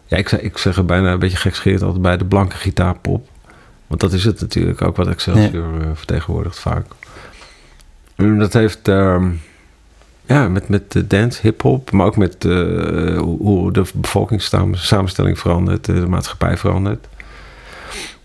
Ja, 0.07 0.17
ik, 0.17 0.29
zeg- 0.29 0.41
ik 0.41 0.59
zeg 0.59 0.77
er 0.77 0.85
bijna 0.85 1.13
een 1.13 1.19
beetje 1.19 1.37
gekscherend 1.37 1.83
altijd 1.83 2.03
bij 2.03 2.17
de 2.17 2.25
blanke 2.25 2.57
gitaarpop. 2.57 3.29
Want 3.87 4.01
dat 4.01 4.13
is 4.13 4.25
het 4.25 4.41
natuurlijk 4.41 4.83
ook 4.83 4.97
wat 4.97 5.09
Excelsior 5.09 5.81
eh, 5.81 5.87
vertegenwoordigt 5.95 6.59
vaak. 6.59 6.87
En 8.17 8.39
dat 8.39 8.53
heeft 8.53 8.89
ehm, 8.89 9.29
ja, 10.31 10.49
met, 10.49 10.69
met 10.69 10.93
de 10.93 11.07
dance, 11.07 11.39
hip-hop, 11.43 11.91
maar 11.91 12.07
ook 12.07 12.17
met 12.17 12.45
eh, 12.45 13.19
hoe, 13.19 13.73
de 13.73 13.85
bevolkingssamenstelling 13.95 15.39
verandert, 15.39 15.85
de 15.85 15.93
maatschappij 15.93 16.57
verandert. 16.57 17.07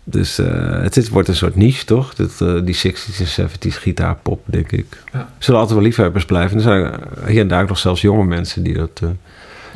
Dus 0.04 0.40
eh, 0.40 0.82
het 0.82 1.10
wordt 1.10 1.28
een 1.28 1.36
soort 1.36 1.56
niche, 1.56 1.86
toch? 1.86 2.14
Dat, 2.14 2.42
eh, 2.42 2.56
die 2.64 2.76
60s 2.76 3.36
en 3.38 3.50
70s 3.50 3.78
gitaarpop, 3.78 4.42
denk 4.46 4.72
ik. 4.72 4.86
Ja. 5.14 5.30
Zullen 5.38 5.60
altijd 5.60 5.78
wel 5.78 5.88
liefhebbers 5.88 6.26
blijven. 6.26 6.58
Er 6.58 6.64
zijn 6.64 6.94
hier 7.28 7.42
en 7.42 7.48
daar 7.48 7.62
ook 7.62 7.68
nog 7.68 7.78
zelfs 7.78 8.02
jonge 8.02 8.26
mensen 8.26 8.64
die, 8.64 8.74
dat, 8.74 9.02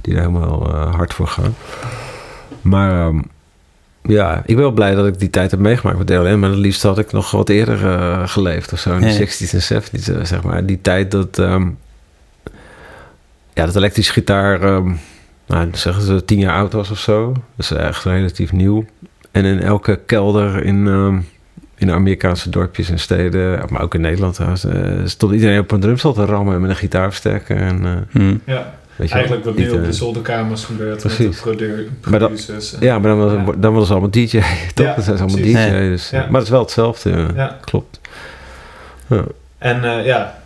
die 0.02 0.14
er 0.14 0.20
helemaal 0.20 0.72
hard 0.72 1.14
voor 1.14 1.28
gaan. 1.28 1.56
Maar 2.62 3.08
ehm, 3.08 3.20
ja, 4.04 4.38
ik 4.38 4.56
ben 4.56 4.64
wel 4.64 4.72
blij 4.72 4.96
dat 4.96 5.08
ik 5.08 5.20
die 5.20 5.30
tijd 5.30 5.52
heb 5.52 5.60
meegemaakt 5.60 5.98
met 5.98 6.08
DLM. 6.08 6.40
Maar 6.40 6.50
het 6.50 6.60
liefst 6.60 6.84
had 6.84 6.98
ik 7.00 7.12
nog 7.12 7.32
wat 7.32 7.50
eerder 7.50 7.78
geleefd 8.28 8.74
of 8.74 8.80
zo. 8.80 8.94
In 8.94 9.02
de 9.02 9.08
Ja. 9.08 9.20
60s 9.20 9.70
en 9.70 9.82
70s, 9.82 10.14
eh, 10.16 10.24
zeg 10.24 10.44
maar. 10.44 10.66
Die 10.66 10.82
tijd 10.82 11.12
dat... 11.12 11.40
ehm, 11.40 11.68
ja, 13.60 13.66
dat 13.66 13.76
elektrische 13.76 14.12
gitaar... 14.14 14.62
ehm, 14.62 14.92
nou, 15.48 15.70
zeggen 15.72 16.04
ze 16.04 16.26
tien 16.26 16.40
jaar 16.40 16.56
oud 16.56 16.74
was 16.74 16.90
of 16.92 17.00
zo. 17.00 17.32
Dat 17.34 17.42
is 17.58 17.72
echt 17.72 18.04
relatief 18.04 18.52
nieuw. 18.52 18.86
En 19.32 19.46
in 19.46 19.62
elke 19.62 20.00
kelder 20.06 20.64
in, 20.64 20.88
ehm, 20.88 21.18
in 21.76 21.92
Amerikaanse 21.92 22.50
dorpjes 22.50 22.90
en 22.90 23.00
steden... 23.00 23.62
maar 23.70 23.82
ook 23.82 23.94
in 23.96 24.02
Nederland 24.02 24.34
trouwens... 24.34 24.64
eh, 24.66 24.82
stond 25.06 25.34
iedereen 25.34 25.60
op 25.60 25.72
een 25.72 25.80
drumstel 25.80 26.14
te 26.14 26.26
rammen 26.26 26.62
met 26.62 26.70
een 26.70 26.76
gitaarversterker. 26.76 27.58
En, 27.58 27.86
eh, 27.86 27.92
Hm. 28.22 28.36
Ja, 28.46 28.74
eigenlijk 29.10 29.46
wat 29.46 29.56
nu 29.56 29.70
op 29.70 29.78
eh, 29.80 29.84
de 29.84 29.94
zolderkamers 29.94 30.64
gebeurt 30.66 31.00
Precies. 31.02 31.26
met 31.26 31.34
de 31.34 31.40
produ 31.42 31.90
Maar 32.10 32.20
dat- 32.20 32.76
Ja, 32.80 33.00
maar 33.00 33.10
dan, 33.10 33.18
was, 33.20 33.32
Ja. 33.32 33.54
dan 33.58 33.70
worden 33.72 33.86
ze 33.86 33.92
allemaal 33.92 34.10
DJ, 34.12 34.26
toch? 34.74 34.86
Ja, 34.86 34.94
dan 34.96 35.04
zijn 35.04 35.18
ze 35.18 35.24
allemaal 35.24 35.42
precies. 35.42 35.54
DJ. 35.54 35.60
Ja. 35.74 35.80
Dus, 35.80 36.10
Ja. 36.10 36.20
Maar 36.20 36.34
het 36.34 36.44
is 36.44 36.50
wel 36.50 36.62
hetzelfde, 36.62 37.10
ja. 37.10 37.28
Ja. 37.36 37.58
klopt. 37.62 38.00
En 39.58 39.84
eh, 39.84 40.06
ja, 40.06 40.39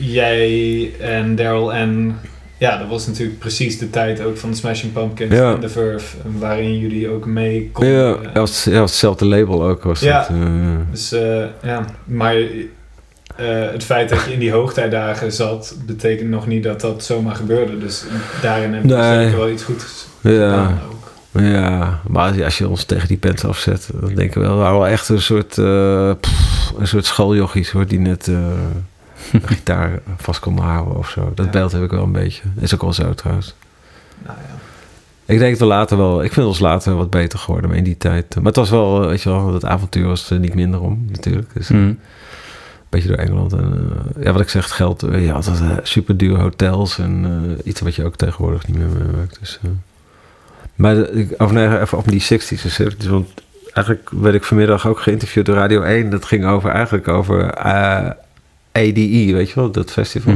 jij 0.00 0.90
en 1.00 1.36
Daryl 1.36 1.74
en... 1.74 2.18
Ja, 2.58 2.78
dat 2.78 2.88
was 2.88 3.06
natuurlijk 3.06 3.38
precies 3.38 3.78
de 3.78 3.90
tijd 3.90 4.20
ook 4.22 4.36
van 4.36 4.50
de 4.50 4.56
Smashing 4.56 4.92
Pumpkins 4.92 5.34
Ja. 5.34 5.52
en 5.54 5.60
The 5.60 5.68
Verve. 5.68 6.16
Waarin 6.38 6.78
jullie 6.78 7.08
ook 7.08 7.26
mee 7.26 7.70
konden. 7.72 7.92
Ja, 7.94 8.16
ja, 8.34 8.40
was, 8.40 8.64
ja, 8.64 8.78
was 8.80 8.90
hetzelfde 8.90 9.24
label 9.26 9.64
ook. 9.64 9.82
Was 9.82 10.00
Ja. 10.00 10.18
dat, 10.18 10.28
eh, 10.28 10.36
Dus 10.90 11.12
eh, 11.12 11.44
ja, 11.62 11.84
maar 12.04 12.34
eh, 12.36 13.70
het 13.72 13.84
feit 13.84 14.08
dat 14.08 14.24
je 14.24 14.32
in 14.32 14.38
die 14.38 14.52
hoogtijdagen 14.52 15.32
zat, 15.32 15.76
betekent 15.86 16.28
nog 16.30 16.46
niet 16.46 16.62
dat 16.62 16.80
dat 16.80 17.04
zomaar 17.04 17.34
gebeurde. 17.34 17.78
Dus 17.78 18.04
daarin 18.42 18.72
heb 18.74 18.82
je 18.82 18.88
Nee. 18.94 19.22
zeker 19.24 19.38
wel 19.38 19.50
iets 19.50 19.62
goeds 19.64 20.06
ja, 20.20 20.30
gedaan 20.30 20.78
ook. 20.92 21.12
ja, 21.42 22.00
maar 22.08 22.44
als 22.44 22.58
je- 22.58 22.68
ons 22.68 22.84
tegen 22.84 23.08
die 23.08 23.16
pens 23.18 23.44
afzet, 23.44 23.88
dan 24.00 24.14
denken 24.14 24.40
we 24.40 24.46
wel, 24.46 24.56
we 24.56 24.62
waren 24.62 24.78
wel 24.78 24.86
echt 24.88 25.08
een 25.08 25.22
soort, 25.22 25.48
pff, 26.20 26.72
een 26.78 26.86
soort 26.88 27.04
schooljochies 27.06 27.70
hoor, 27.70 27.86
die 27.86 27.98
net 28.00 28.30
gitaar 29.44 29.98
vast 30.16 30.40
konden 30.40 30.64
houden 30.64 30.96
of 30.96 31.08
zo. 31.08 31.32
Dat 31.34 31.44
Ja. 31.46 31.50
beeld 31.52 31.72
heb 31.72 31.82
ik 31.82 31.90
wel 31.90 32.02
een 32.02 32.12
beetje. 32.12 32.42
Is 32.58 32.74
ook 32.74 32.80
wel 32.82 32.92
zo 32.92 33.14
trouwens. 33.14 33.54
Nou 34.26 34.38
ja. 34.38 34.54
Ik 35.32 35.38
denk 35.38 35.50
dat 35.50 35.60
we 35.60 35.66
later 35.74 35.96
wel, 35.96 36.22
ik 36.24 36.32
vind 36.32 36.46
ons 36.46 36.58
later 36.58 36.94
wat 36.96 37.10
beter 37.10 37.38
geworden, 37.38 37.68
maar 37.68 37.78
in 37.78 37.84
die 37.84 37.96
tijd. 37.96 38.34
Maar 38.34 38.44
het 38.44 38.56
was 38.56 38.70
wel, 38.70 39.02
eh, 39.02 39.08
weet 39.08 39.22
je 39.22 39.28
wel, 39.30 39.52
dat 39.52 39.64
avontuur 39.64 40.06
was 40.06 40.30
er 40.30 40.38
niet 40.38 40.54
minder 40.54 40.80
om 40.80 41.04
natuurlijk. 41.10 41.48
Dus, 41.54 41.68
Hm. 41.68 41.74
Een 41.76 41.98
beetje 43.02 43.16
door 43.16 43.26
Engeland. 43.26 43.52
En, 43.52 43.90
eh, 44.16 44.24
ja, 44.24 44.32
wat 44.32 44.40
ik 44.40 44.48
zeg, 44.48 44.62
het 44.64 44.72
geld. 44.72 45.02
eh, 45.02 45.24
ja, 45.24 45.32
dat 45.32 45.60
uh, 45.62 45.70
super 45.82 46.16
dure 46.16 46.40
hotels 46.40 46.98
en 46.98 47.24
eh, 47.58 47.66
iets 47.66 47.80
wat 47.80 47.94
je 47.94 48.04
ook 48.04 48.16
tegenwoordig 48.16 48.66
niet 48.66 48.76
meer 48.76 48.86
meemaakt. 48.86 49.36
Dus, 49.40 49.58
eh. 49.62 49.70
Maar 50.74 50.94
de, 50.94 51.10
ik, 51.10 51.42
of 51.42 51.52
nee, 51.52 51.80
even 51.80 51.98
op 51.98 52.08
die 52.08 52.22
60s 52.22 52.64
en 52.64 52.92
70s. 52.92 53.06
Want 53.08 53.28
eigenlijk 53.72 54.10
werd 54.10 54.34
ik 54.34 54.44
vanmiddag 54.44 54.86
ook 54.86 55.00
geïnterviewd 55.00 55.46
door 55.46 55.54
Radio 55.54 55.82
1. 55.82 56.10
Dat 56.10 56.24
ging 56.24 56.44
over 56.46 56.70
eigenlijk 56.70 57.08
over 57.08 57.50
eh, 57.50 58.10
ADE, 58.76 59.32
weet 59.32 59.48
je 59.48 59.54
wel, 59.54 59.70
dat 59.70 59.90
festival. 59.92 60.34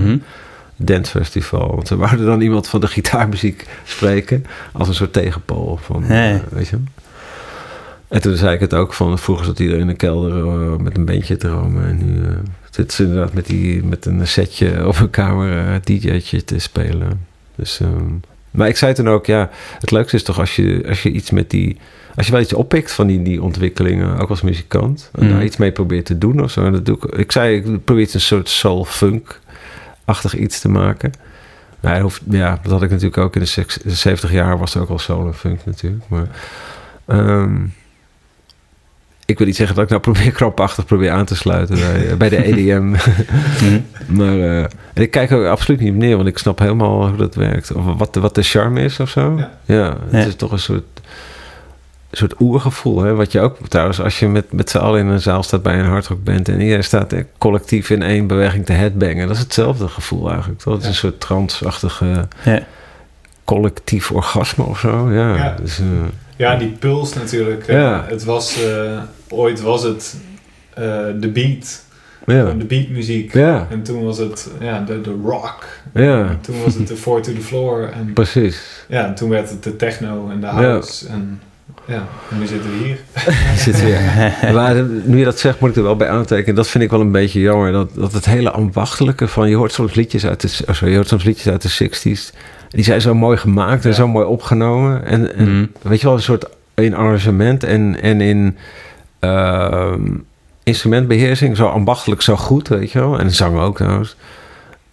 Dance 0.77 1.11
Festival. 1.11 1.75
Want 1.75 1.89
ze 1.89 1.97
wouden 1.97 2.27
dan 2.27 2.41
iemand 2.41 2.69
van 2.69 2.81
de 2.81 2.87
gitaarmuziek 2.87 3.67
spreken. 3.85 4.45
Als 4.73 4.89
een 4.89 4.95
soort 4.95 5.13
tegenpool 5.13 5.79
van, 5.83 6.03
Hey. 6.03 6.35
eh, 6.35 6.41
weet 6.51 6.69
je. 6.69 6.77
En 8.09 8.21
toen 8.21 8.37
zei 8.37 8.55
ik 8.55 8.61
het 8.61 8.75
ook 8.75 8.93
van, 8.93 9.19
vroeger 9.19 9.45
zat 9.47 9.59
iedereen 9.59 9.81
in 9.81 9.87
de 9.87 9.95
kelder 9.95 10.45
eh, 10.47 10.77
met 10.77 10.97
een 10.97 11.05
bandje 11.05 11.37
te 11.37 11.49
romen. 11.49 11.85
En 11.87 11.97
nu 12.07 12.25
eh, 12.25 12.31
zit 12.71 12.93
ze 12.93 13.03
inderdaad 13.03 13.33
met, 13.33 13.47
die, 13.47 13.85
met 13.85 14.07
een 14.07 14.27
setje 14.27 14.87
op 14.87 14.99
een 14.99 15.11
kamer 15.11 15.59
eh, 15.69 15.75
DJ'tje 15.85 16.45
te 16.45 16.59
spelen. 16.59 17.27
Dus, 17.57 17.81
ehm, 17.81 18.13
maar 18.51 18.69
ik 18.69 18.77
zei 18.77 18.93
toen 18.95 19.09
ook, 19.09 19.27
ja, 19.27 19.51
het 19.81 19.91
leukste 19.91 20.17
is 20.17 20.23
toch 20.23 20.39
als 20.39 20.57
je, 20.57 20.85
als 20.89 21.03
je 21.03 21.11
iets 21.11 21.31
met 21.31 21.51
die... 21.51 21.79
Als 22.17 22.27
je 22.27 22.33
wel 22.33 22.41
iets 22.41 22.53
oppikt 22.53 22.93
van 22.93 23.07
die, 23.07 23.23
die 23.23 23.43
ontwikkelingen, 23.43 24.19
ook 24.19 24.29
als 24.31 24.41
muzikant. 24.43 25.11
En 25.15 25.25
Mm. 25.27 25.33
daar 25.33 25.45
iets 25.45 25.57
mee 25.57 25.73
probeert 25.73 26.05
te 26.07 26.19
doen 26.19 26.43
of 26.43 26.51
zo. 26.51 26.65
En 26.65 26.73
dat 26.73 26.87
doe 26.87 26.97
ik, 26.97 27.05
ik 27.05 27.33
zei, 27.33 27.57
ik 27.57 27.85
probeer 27.85 28.03
iets 28.05 28.15
een 28.15 28.21
soort 28.21 28.49
soul-funk-achtig 28.49 30.35
iets 30.37 30.61
te 30.61 30.69
maken. 30.69 31.13
Nou, 31.81 31.95
hij 31.95 32.03
hoeft, 32.03 32.23
ja, 32.31 32.59
dat 32.63 32.73
had 32.73 32.83
ik 32.83 32.91
natuurlijk 32.91 33.19
ook 33.19 33.35
in 33.35 33.41
de, 33.41 33.47
seks- 33.47 33.79
de 33.83 33.91
70 33.95 34.33
jaar 34.33 34.59
was 34.59 34.75
er 34.75 34.81
ook 34.81 34.89
al 34.89 34.99
soul 34.99 35.27
en 35.27 35.35
funk 35.35 35.61
natuurlijk. 35.65 36.03
Maar 36.09 36.27
ehm, 37.07 37.57
ik 39.31 39.39
wil 39.39 39.47
niet 39.47 39.57
zeggen 39.57 39.75
dat 39.77 39.85
ik 39.85 39.91
nou 39.91 40.03
probeer 40.13 40.31
krampachtig 40.33 40.85
probeer 40.87 41.11
aan 41.11 41.25
te 41.25 41.37
sluiten 41.37 41.77
bij, 41.77 42.17
bij 42.17 42.29
de 42.29 42.45
EDM. 42.53 42.95
Hm. 43.59 43.81
maar 44.07 44.39
eh, 44.41 44.59
en 44.95 45.03
ik 45.03 45.11
kijk 45.11 45.31
er 45.31 45.49
absoluut 45.49 45.81
niet 45.81 45.91
op 45.93 45.97
neer, 45.99 46.17
want 46.17 46.29
ik 46.29 46.39
snap 46.39 46.59
helemaal 46.59 47.09
hoe 47.09 47.17
dat 47.17 47.35
werkt. 47.35 47.73
Of 47.73 47.85
wat, 47.99 48.15
de- 48.15 48.21
wat 48.21 48.35
de 48.35 48.43
charme 48.43 48.81
is 48.83 49.01
of 49.01 49.11
zo. 49.11 49.35
Ja. 49.37 49.51
Ja, 49.65 49.97
het 50.11 50.23
Ja. 50.23 50.27
is 50.29 50.35
toch 50.37 50.53
een 50.53 50.59
soort, 50.59 50.85
soort 52.13 52.35
oergevoel. 52.41 53.03
Hè? 53.03 53.15
Wat 53.15 53.33
je 53.33 53.41
ook 53.41 53.57
trouwens, 53.69 54.01
als 54.01 54.19
je 54.19 54.29
met, 54.29 54.53
met 54.53 54.71
z'n 54.71 54.79
allen 54.79 55.01
in 55.01 55.07
een 55.07 55.21
zaal 55.21 55.43
staat 55.43 55.63
bij 55.63 55.79
een 55.79 55.85
hardrockband 55.85 56.49
en 56.49 56.61
iedereen 56.61 56.85
staat 56.85 57.15
collectief 57.39 57.91
in 57.91 58.03
één 58.03 58.27
beweging 58.27 58.67
te 58.67 58.73
headbangen. 58.73 59.27
Dat 59.27 59.37
is 59.37 59.43
hetzelfde 59.43 59.89
gevoel 59.89 60.31
eigenlijk. 60.31 60.61
Toch? 60.61 60.73
Het 60.75 60.83
is 60.83 60.89
Ja. 60.89 60.93
een 60.93 60.99
soort 60.99 61.21
transachtige 61.21 62.27
Ja. 62.45 62.63
Collectief 63.51 64.11
orgasme 64.11 64.65
of 64.65 64.79
zo. 64.79 65.13
Ja, 65.13 65.37
Ja. 65.37 65.57
Dus, 65.63 65.79
eh, 65.79 65.85
Ja, 66.37 66.57
die 66.57 66.69
puls 66.69 67.15
natuurlijk. 67.15 67.67
Ja. 67.67 68.05
Het 68.09 68.25
was, 68.25 68.63
eh, 68.63 69.03
ooit 69.29 69.61
was 69.61 69.83
het 69.83 70.17
eh, 70.75 70.85
de 71.21 71.29
beat, 71.29 71.85
ja. 72.27 72.53
de 72.53 72.65
beatmuziek. 72.65 73.33
Ja, 73.35 73.67
En 73.71 73.83
toen 73.83 74.05
was 74.05 74.19
het 74.19 74.49
ja, 74.61 74.81
de, 74.81 75.01
de 75.01 75.17
rock. 75.25 75.67
ja, 75.95 76.29
En 76.29 76.39
toen 76.41 76.63
was 76.65 76.75
het 76.75 76.89
de 76.89 76.97
four 76.97 77.23
to 77.23 77.33
the 77.33 77.41
floor. 77.41 77.89
En 77.89 78.13
precies. 78.13 78.85
ja, 78.89 79.07
en 79.07 79.15
toen 79.15 79.29
werd 79.29 79.51
het 79.51 79.63
de 79.63 79.77
techno 79.77 80.31
en 80.31 80.41
de 80.41 80.47
house. 80.47 81.09
En 81.09 81.41
ja, 81.91 82.09
en 82.31 82.39
nu 82.39 82.47
zitten 82.47 82.71
we 82.71 82.77
hier. 82.77 82.99
Zit 83.65 83.83
weer. 83.83 84.01
Maar 84.55 84.85
nu 85.05 85.19
je 85.19 85.25
dat 85.25 85.39
zegt, 85.39 85.61
moet 85.61 85.71
ik 85.71 85.77
er 85.77 85.83
wel 85.83 85.97
bij 85.97 86.09
aantekenen. 86.09 86.55
Dat 86.55 86.69
vind 86.69 86.85
ik 86.85 86.91
wel 86.91 87.01
een 87.01 87.13
beetje 87.13 87.41
jammer. 87.41 87.73
Dat, 87.73 87.95
dat 87.95 88.13
het 88.13 88.25
hele 88.25 88.51
ambachtelijke 88.51 89.29
van... 89.29 89.49
Je 89.49 89.57
hoort 89.57 89.73
soms 89.73 89.95
liedjes 89.95 90.27
uit 90.27 90.41
de, 90.41 90.65
oh, 90.69 90.75
sorry, 90.75 90.91
je 90.91 90.97
hoort 90.97 91.09
soms 91.09 91.25
liedjes 91.25 91.49
uit 91.49 91.63
de 91.63 91.91
60s. 91.91 92.37
Die 92.71 92.85
zijn 92.85 93.01
zo 93.01 93.15
mooi 93.15 93.37
gemaakt 93.37 93.85
en 93.85 93.95
zo 93.95 94.09
mooi 94.09 94.27
opgenomen. 94.27 95.05
En, 95.05 95.35
en 95.37 95.53
Mhm. 95.57 95.67
weet 95.83 96.01
je 96.01 96.07
wel, 96.07 96.17
een 96.17 96.23
soort 96.23 96.47
in 96.75 96.95
arrangement 96.95 97.65
en, 97.65 98.03
en 98.03 98.21
in 98.21 98.57
ehm, 99.19 100.01
instrumentbeheersing. 100.63 101.57
Zo 101.57 101.67
ambachtelijk, 101.67 102.23
zo 102.23 102.37
goed, 102.37 102.69
weet 102.69 102.91
je 102.93 102.99
wel. 102.99 103.19
En 103.19 103.31
zang 103.31 103.59
ook 103.59 103.77
trouwens. 103.77 104.17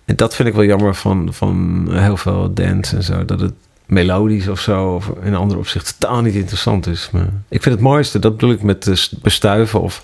En 0.05 0.15
dat 0.15 0.35
vind 0.35 0.47
ik 0.47 0.53
wel 0.55 0.63
jammer 0.63 0.95
van, 0.95 1.27
van 1.31 1.87
heel 1.91 2.17
veel 2.17 2.53
dance 2.53 2.95
en 2.95 3.03
zo. 3.03 3.25
Dat 3.25 3.39
het 3.39 3.53
melodisch 3.85 4.47
of 4.47 4.59
zo, 4.59 4.93
of 4.93 5.07
in 5.21 5.27
een 5.33 5.35
ander 5.39 5.57
opzicht, 5.57 5.95
totaal 5.99 6.21
niet 6.21 6.33
interessant 6.35 6.87
is. 6.87 7.09
Maar 7.11 7.29
ik 7.49 7.61
vind 7.61 7.75
het 7.75 7.83
mooiste, 7.83 8.19
dat 8.19 8.31
bedoel 8.31 8.51
ik 8.51 8.61
met 8.61 9.11
bestuiven 9.21 9.81
of 9.81 10.01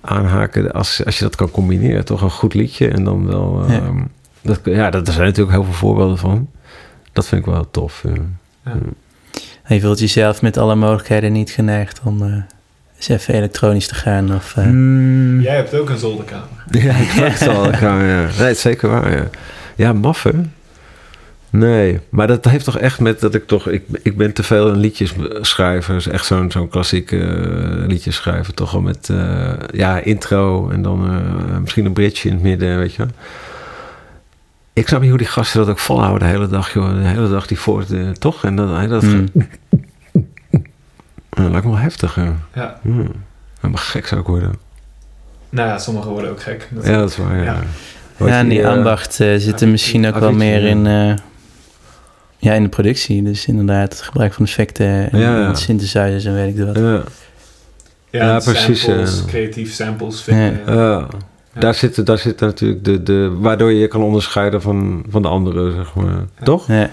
aanhaken, 0.00 0.72
als, 0.72 1.04
als 1.04 1.18
je 1.18 1.24
dat 1.24 1.36
kan 1.36 1.50
combineren. 1.50 2.04
Toch 2.04 2.22
een 2.22 2.30
goed 2.30 2.54
liedje 2.54 2.88
en 2.88 3.04
dan 3.04 3.26
wel... 3.26 3.64
Ja. 3.68 3.74
ehm, 3.74 3.98
dat, 4.42 4.60
ja, 4.64 4.90
dat, 4.90 5.06
er 5.06 5.12
zijn 5.12 5.26
natuurlijk 5.26 5.54
heel 5.56 5.64
veel 5.64 5.72
voorbeelden 5.72 6.18
van. 6.18 6.48
Dat 7.16 7.26
vind 7.26 7.46
ik 7.46 7.52
wel 7.52 7.70
tof. 7.70 8.04
ja. 8.64 8.72
Je 9.68 9.80
voelt 9.80 9.98
jezelf 9.98 10.42
met 10.42 10.56
alle 10.56 10.74
mogelijkheden 10.74 11.32
niet 11.32 11.50
geneigd 11.50 12.00
om 12.04 12.22
eh, 12.22 12.32
eens 12.96 13.08
even 13.08 13.34
elektronisch 13.34 13.86
te 13.88 13.94
gaan. 13.94 14.34
Of, 14.34 14.56
eh, 14.56 14.64
Mm. 14.64 15.40
Jij 15.40 15.56
hebt 15.56 15.74
ook 15.74 15.88
een 15.88 15.98
zolderkamer. 15.98 16.64
Ja, 16.84 16.94
ik 16.94 17.16
dacht 17.18 17.40
het 17.40 17.48
al. 17.48 17.70
Ja. 17.70 17.96
Nee, 17.96 18.26
het 18.26 18.56
is 18.56 18.60
zeker 18.60 18.88
waar, 18.88 19.16
ja. 19.16 19.28
Ja, 19.74 19.92
maf, 19.92 20.22
hè? 20.22 20.30
Nee, 21.50 22.00
maar 22.08 22.26
dat 22.26 22.44
heeft 22.44 22.64
toch 22.64 22.78
echt 22.78 23.00
met 23.00 23.20
dat 23.20 23.34
ik 23.34 23.46
toch... 23.46 23.68
Ik, 23.68 23.82
ik 24.02 24.16
ben 24.16 24.32
te 24.32 24.42
veel 24.42 24.68
een 24.68 24.76
liedjesschrijver. 24.76 25.94
Dus 25.94 26.08
echt 26.08 26.26
zo'n 26.26 26.50
zo'n 26.50 26.68
klassieke 26.68 27.16
uh, 27.16 27.86
liedjesschrijver. 27.86 28.54
Toch 28.54 28.70
wel 28.72 28.80
met, 28.80 29.08
uh, 29.10 29.52
ja, 29.72 29.98
intro 29.98 30.70
en 30.70 30.82
dan 30.82 31.10
uh, 31.10 31.58
misschien 31.58 31.84
een 31.84 31.92
bridge 31.92 32.28
in 32.28 32.34
het 32.34 32.42
midden, 32.42 32.78
weet 32.78 32.94
je 32.94 32.98
wel. 32.98 33.12
Ik 34.76 34.88
snap 34.88 35.00
niet 35.00 35.08
hoe 35.08 35.18
die 35.18 35.26
gasten 35.26 35.60
dat 35.60 35.68
ook 35.68 35.78
volhouden 35.78 36.28
de 36.28 36.34
hele 36.34 36.48
dag, 36.48 36.72
joh. 36.72 36.94
De 36.94 37.06
hele 37.06 37.28
dag 37.28 37.46
die 37.46 37.58
voort, 37.58 37.90
uh, 37.90 38.10
toch? 38.10 38.44
En 38.44 38.56
dan 38.56 38.88
dat... 38.88 39.02
Mm. 39.02 39.26
dat 41.30 41.50
lijkt 41.50 41.64
me 41.64 41.70
wel 41.70 41.76
heftig, 41.76 42.14
hè? 42.14 42.30
Ja. 42.54 42.80
Mm. 42.82 43.12
Helemaal 43.60 43.82
gek 43.82 44.06
zou 44.06 44.20
ik 44.20 44.26
worden. 44.26 44.52
Nou 45.50 45.68
ja, 45.68 45.78
sommigen 45.78 46.10
worden 46.10 46.30
ook 46.30 46.42
gek. 46.42 46.68
Dat 46.70 46.86
ja, 46.86 46.98
dat 46.98 47.10
is 47.10 47.16
waar, 47.16 47.36
ja. 47.36 47.42
ja. 47.44 47.62
Ja, 48.26 48.38
en 48.38 48.48
die 48.48 48.60
uh, 48.60 48.68
ambacht 48.68 49.20
uh, 49.20 49.34
zit 49.36 49.60
er 49.60 49.68
misschien 49.68 50.06
ook 50.06 50.18
wel 50.18 50.32
meer 50.32 50.62
in... 50.62 50.86
Uh, 50.86 51.14
Ja, 52.38 52.52
in 52.52 52.62
de 52.62 52.68
productie. 52.68 53.22
Dus 53.22 53.46
inderdaad 53.46 53.92
het 53.92 54.02
gebruik 54.02 54.32
van 54.32 54.44
effecten 54.44 55.10
en, 55.10 55.18
Ja, 55.18 55.38
ja. 55.38 55.48
en 55.48 55.56
synthesizers 55.56 56.24
en 56.24 56.34
weet 56.34 56.58
ik 56.58 56.64
wat. 56.64 56.76
Ja, 56.76 57.02
Ja, 58.10 58.24
Ja, 58.24 58.38
precies, 58.38 58.80
Samples, 58.80 59.18
ja. 59.18 59.24
creatief 59.26 59.72
samples 59.72 60.22
vinden. 60.22 61.08
Ja. 61.56 61.62
Daar 61.62 61.74
zitten 61.74 62.04
daar 62.04 62.18
zit 62.18 62.40
natuurlijk 62.40 62.84
de, 62.84 63.02
de... 63.02 63.32
Waardoor 63.38 63.70
je 63.72 63.78
je 63.78 63.88
kan 63.88 64.02
onderscheiden 64.02 64.62
van, 64.62 65.04
van 65.08 65.22
de 65.22 65.28
anderen, 65.28 65.72
zeg 65.72 65.94
maar. 65.94 66.24
Toch? 66.42 66.68
Ja. 66.68 66.90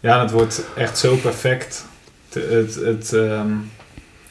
Ja, 0.00 0.20
het 0.22 0.30
wordt 0.30 0.64
echt 0.76 0.98
zo 0.98 1.16
perfect. 1.16 1.86
Het, 2.32 2.74
het, 2.84 3.12
ehm, 3.12 3.46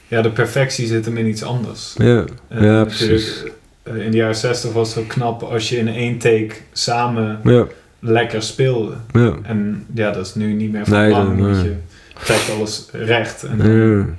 ja, 0.08 0.22
de 0.22 0.32
perfectie 0.32 0.88
zit 0.88 1.06
hem 1.06 1.18
in 1.18 1.28
iets 1.28 1.44
anders. 1.44 1.94
Ja, 1.98 2.24
En 2.48 2.64
ja 2.64 2.84
precies. 2.84 3.44
eh, 3.84 3.96
In 4.06 4.12
de 4.12 4.18
jaren 4.18 4.36
60 4.36 4.72
was 4.74 4.96
het 4.96 5.04
ook 5.04 5.10
knap 5.10 5.44
als 5.44 5.70
je 5.70 5.78
in 5.78 5.88
één 5.88 6.18
take 6.18 6.50
samen 6.72 7.40
Ja, 7.44 7.66
lekker 8.00 8.42
speelde. 8.44 8.94
ja. 9.14 9.34
En 9.44 9.86
ja, 9.94 10.12
dat 10.12 10.26
is 10.26 10.36
nu 10.36 10.54
niet 10.54 10.72
meer 10.72 10.86
van 10.86 10.98
Nee, 10.98 11.08
belang. 11.10 11.40
nee. 11.40 11.64
je 11.64 11.76
trekt 12.24 12.50
alles 12.56 12.88
recht. 12.92 13.44
En 13.44 13.58
dan-. 13.58 14.16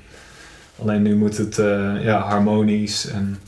Alleen 0.83 1.03
nu 1.03 1.17
moet 1.17 1.37
het 1.37 1.59
eh, 1.59 1.93
ja, 2.03 2.21
harmonisch. 2.21 3.07
En 3.11 3.39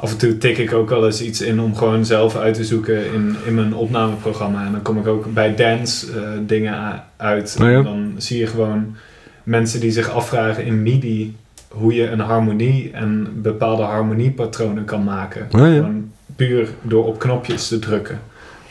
af 0.00 0.10
en 0.10 0.18
toe 0.18 0.38
tik 0.38 0.58
ik 0.58 0.72
ook 0.72 0.88
wel 0.88 1.06
eens 1.06 1.22
iets 1.22 1.40
in 1.40 1.60
om 1.60 1.76
gewoon 1.76 2.04
zelf 2.04 2.36
uit 2.36 2.54
te 2.54 2.64
zoeken 2.64 3.12
in, 3.12 3.36
in 3.46 3.54
mijn 3.54 3.74
opnameprogramma. 3.74 4.66
En 4.66 4.72
dan 4.72 4.82
kom 4.82 4.98
ik 4.98 5.06
ook 5.06 5.32
bij 5.32 5.54
dance 5.54 6.06
eh, 6.12 6.30
dingen 6.46 7.02
uit. 7.16 7.56
Oh 7.60 7.70
ja? 7.70 7.76
En 7.76 7.84
dan 7.84 8.14
zie 8.16 8.38
je 8.38 8.46
gewoon 8.46 8.96
mensen 9.42 9.80
die 9.80 9.90
zich 9.90 10.10
afvragen 10.10 10.64
in 10.64 10.82
MIDI 10.82 11.36
hoe 11.68 11.94
je 11.94 12.08
een 12.08 12.20
harmonie 12.20 12.90
en 12.92 13.28
bepaalde 13.42 13.82
harmoniepatronen 13.82 14.84
kan 14.84 15.04
maken. 15.04 15.48
Oh 15.50 15.60
ja. 15.60 15.74
Gewoon 15.74 16.10
puur 16.36 16.68
door 16.82 17.06
op 17.06 17.18
knopjes 17.18 17.68
te 17.68 17.78
drukken. 17.78 18.20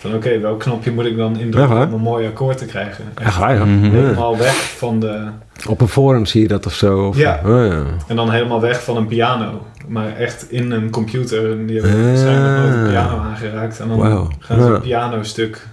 Van 0.08 0.16
oké, 0.16 0.40
welk 0.40 0.60
knopje 0.60 0.92
moet 0.92 1.06
ik 1.06 1.18
dan 1.18 1.38
indrukken 1.40 1.82
om 1.88 1.94
een 1.94 2.00
mooi 2.02 2.28
akkoord 2.28 2.58
te 2.58 2.66
krijgen? 2.66 3.04
Echt 3.16 3.38
waar, 3.38 3.54
ja. 3.56 3.66
Mhm. 3.66 3.86
Ja. 3.86 3.92
Helemaal 3.92 4.38
weg 4.38 4.54
van 4.78 5.00
de... 5.00 5.24
Op 5.68 5.82
een 5.82 5.88
forum 5.88 6.26
zie 6.26 6.42
je 6.42 6.48
dat 6.48 6.66
of 6.66 6.74
zo? 6.74 7.08
Of, 7.08 7.18
Ja. 7.18 7.40
Oh, 7.46 7.66
ja. 7.68 7.84
En 8.08 8.16
dan 8.16 8.32
helemaal 8.32 8.62
weg 8.62 8.84
van 8.84 8.98
een 8.98 9.08
piano. 9.08 9.66
Maar 9.88 10.16
echt 10.16 10.52
in 10.52 10.72
een 10.72 10.90
computer. 10.90 11.52
En 11.52 11.66
die 11.66 11.82
hebben 11.82 12.00
Ah. 12.00 12.08
nog 12.46 12.64
nooit 12.64 12.74
een 12.74 12.88
piano 12.88 13.18
aangeraakt. 13.18 13.80
En 13.80 13.88
dan 13.88 13.98
Wauw. 13.98 14.30
gaan 14.40 14.62
ze 14.62 14.68
Ja. 14.68 14.74
een 14.76 14.82
pianostuk 14.82 15.68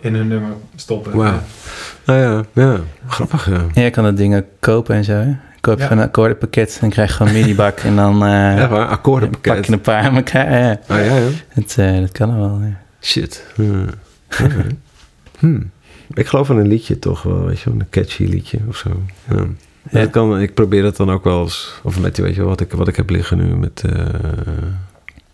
in 0.00 0.14
hun 0.14 0.28
nummer 0.28 0.50
stoppen. 0.76 1.16
Wauw. 1.16 1.38
Nou 2.06 2.20
ja, 2.20 2.42
ja. 2.62 2.76
Grappig, 3.08 3.48
ja. 3.50 3.60
Ja, 3.72 3.82
je 3.82 3.90
kan 3.90 4.04
dat 4.04 4.16
dingen 4.16 4.46
kopen 4.60 4.94
en 4.94 5.04
zo. 5.04 5.12
Hè? 5.12 5.36
Koop 5.60 5.78
je 5.78 5.84
Ja. 5.84 5.90
een 5.90 6.00
akkoordenpakket, 6.00 6.78
dan 6.80 6.90
krijg 6.90 7.08
je 7.10 7.14
gewoon 7.16 7.32
een 7.34 7.40
minibak 7.40 7.78
en 7.78 7.96
dan 7.96 8.24
eh, 8.24 8.58
Echt 8.62 8.68
waar, 8.70 8.98
pak 9.40 9.64
je 9.64 9.72
een 9.72 9.80
paar 9.80 10.02
aan 10.02 10.16
elkaar. 10.16 10.58
Ja, 10.60 10.78
Ah, 10.88 10.96
ja, 10.98 11.14
ja. 11.16 11.20
het, 11.48 11.74
eh, 11.78 12.00
dat 12.00 12.12
kan 12.12 12.30
er 12.30 12.38
wel. 12.38 12.60
Ja. 12.62 12.80
Shit. 13.02 13.44
Hm. 15.38 15.60
Ik 16.14 16.26
geloof 16.26 16.48
in 16.50 16.56
een 16.56 16.66
liedje 16.68 16.98
toch 16.98 17.22
wel, 17.22 17.44
weet 17.44 17.60
je 17.60 17.70
wel, 17.70 17.80
een 17.80 17.86
catchy 17.90 18.24
liedje 18.24 18.58
of 18.68 18.76
zo. 18.76 18.90
Ja. 19.30 19.44
Ja. 19.90 20.00
Dat 20.00 20.10
kan, 20.10 20.40
ik 20.40 20.54
probeer 20.54 20.82
dat 20.82 20.96
dan 20.96 21.10
ook 21.10 21.24
wel 21.24 21.42
eens, 21.42 21.80
of 21.82 22.00
met, 22.00 22.18
weet 22.18 22.34
je 22.34 22.40
wel, 22.40 22.48
wat 22.48 22.60
ik, 22.60 22.72
wat 22.72 22.88
ik 22.88 22.96
heb 22.96 23.10
liggen 23.10 23.36
nu 23.38 23.44
met... 23.56 23.82
eh, 23.86 24.06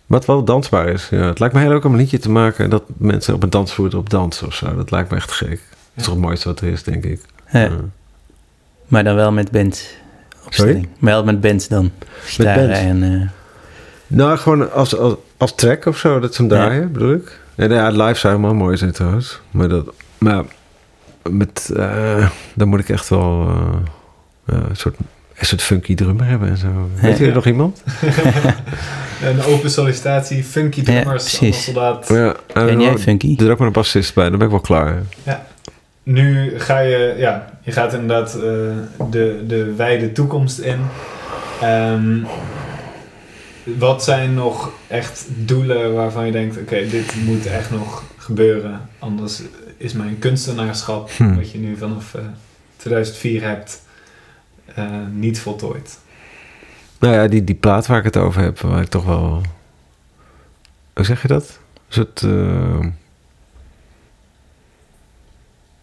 wat 0.07 0.25
wel 0.27 0.45
dansbaar 0.45 0.89
is. 0.89 1.09
Ja, 1.09 1.27
het 1.27 1.39
lijkt 1.39 1.55
me 1.55 1.61
heel 1.61 1.69
leuk 1.71 1.85
om 1.85 1.93
een 1.93 1.99
liedje 1.99 2.19
te 2.19 2.31
maken 2.31 2.71
dat 2.71 2.83
mensen 2.97 3.35
op 3.35 3.43
een 3.43 3.51
dansvloer 3.51 3.89
erop 3.89 4.11
dansen 4.11 4.47
of 4.47 4.55
zo. 4.55 4.75
Dat 4.77 4.91
lijkt 4.91 5.11
me 5.11 5.17
echt 5.17 5.33
gek. 5.33 5.49
Dat 5.51 5.59
is 5.95 6.03
toch 6.05 6.15
het 6.15 6.23
mooiste 6.23 6.49
wat 6.49 6.61
er 6.61 6.69
is, 6.69 6.83
denk 6.83 7.05
ik. 7.05 7.21
Ja. 7.53 7.71
Maar 8.87 9.05
dan 9.05 9.15
wel 9.15 9.33
met 9.33 9.51
band 9.51 9.95
opstelling. 10.45 10.89
Maar 10.99 11.13
wel 11.13 11.25
met 11.25 11.41
band 11.41 11.69
dan. 11.69 11.91
Gitaren 12.25 12.67
band. 12.69 12.79
en... 12.79 13.03
eh, 13.23 13.29
Nou, 14.07 14.39
gewoon 14.39 14.73
als, 14.73 14.97
als, 14.97 15.15
als 15.37 15.55
track 15.55 15.87
of 15.87 15.99
zo, 15.99 16.21
dat 16.21 16.35
ze 16.35 16.41
hem 16.43 16.51
draaien, 16.51 16.93
bedoel 16.93 17.13
ik. 17.13 17.41
Ja, 17.59 17.65
ja, 17.75 17.89
live 17.91 18.19
zou 18.19 18.35
helemaal 18.35 18.55
mooi 18.57 18.77
zijn 18.77 18.93
trouwens. 18.93 19.41
Maar, 19.51 19.69
dat, 19.69 19.95
maar 20.19 20.45
met, 21.31 21.71
eh, 21.77 22.29
dan 22.55 22.69
moet 22.69 22.81
ik 22.81 22.89
echt 22.89 23.09
wel 23.09 23.47
eh, 23.49 23.77
ja, 24.47 24.55
een, 24.69 24.77
soort, 24.77 24.97
een 25.39 25.47
soort 25.47 25.63
funky 25.63 25.95
drummer 25.95 26.27
hebben 26.27 26.49
en 26.49 26.57
zo. 26.57 26.69
Weet 27.01 27.19
je 27.19 27.27
Ja. 27.27 27.35
nog 27.35 27.47
iemand? 27.47 27.83
Een 29.25 29.43
open 29.43 29.71
sollicitatie, 29.71 30.45
funky 30.45 30.79
Ja, 30.79 30.85
drummers. 30.85 31.23
precies. 31.39 31.41
allemaal 31.41 31.99
soldaat. 32.03 32.09
Ja, 32.55 32.63
en 32.69 32.81
jij 32.81 32.93
er 32.93 32.99
Funky? 32.99 33.37
er 33.39 33.51
ook 33.51 33.59
maar 33.59 33.67
een 33.67 33.73
bassist 33.73 34.15
bij, 34.15 34.29
dan 34.29 34.39
ben 34.39 34.47
ik 34.47 34.53
wel 34.53 34.61
klaar. 34.63 35.03
Nu 36.03 36.59
ga 36.59 36.79
je, 36.79 37.15
ja, 37.19 37.51
je 37.63 37.73
gaat 37.73 37.93
inderdaad 37.93 38.35
eh, 38.35 38.41
de, 39.11 39.45
de 39.47 39.75
wijde 39.77 40.13
toekomst 40.13 40.59
in. 40.59 40.79
Ehm, 41.61 42.17
wat 43.79 44.05
zijn 44.05 44.35
nog 44.35 44.71
echt 44.87 45.27
doelen 45.37 45.95
waarvan 45.95 46.27
je 46.27 46.33
denkt, 46.33 46.57
oké, 46.59 46.87
dit 46.89 47.15
moet 47.25 47.47
echt 47.47 47.71
nog 47.71 48.03
gebeuren. 48.17 48.89
Anders 48.99 49.43
is 49.77 49.93
mijn 49.93 50.19
kunstenaarschap, 50.19 51.11
Hm. 51.17 51.35
wat 51.35 51.51
je 51.51 51.59
nu 51.59 51.77
vanaf 51.77 52.15
eh, 52.15 52.23
2004 52.77 53.43
hebt, 53.43 53.83
eh, 54.65 54.85
niet 55.13 55.41
voltooid. 55.41 55.99
Nou 56.99 57.15
ja, 57.15 57.27
die, 57.29 57.45
die 57.45 57.55
plaat 57.55 57.87
waar 57.87 57.99
ik 57.99 58.05
het 58.05 58.17
over 58.17 58.43
heb, 58.43 58.61
waar 58.61 58.83
ik 58.83 58.89
toch 58.89 59.05
wel... 59.05 59.43
Hoe 60.93 61.05
zeg 61.05 61.23
je 61.23 61.29
dat? 61.29 61.59
Soort... 61.89 62.23
eh, 62.23 62.79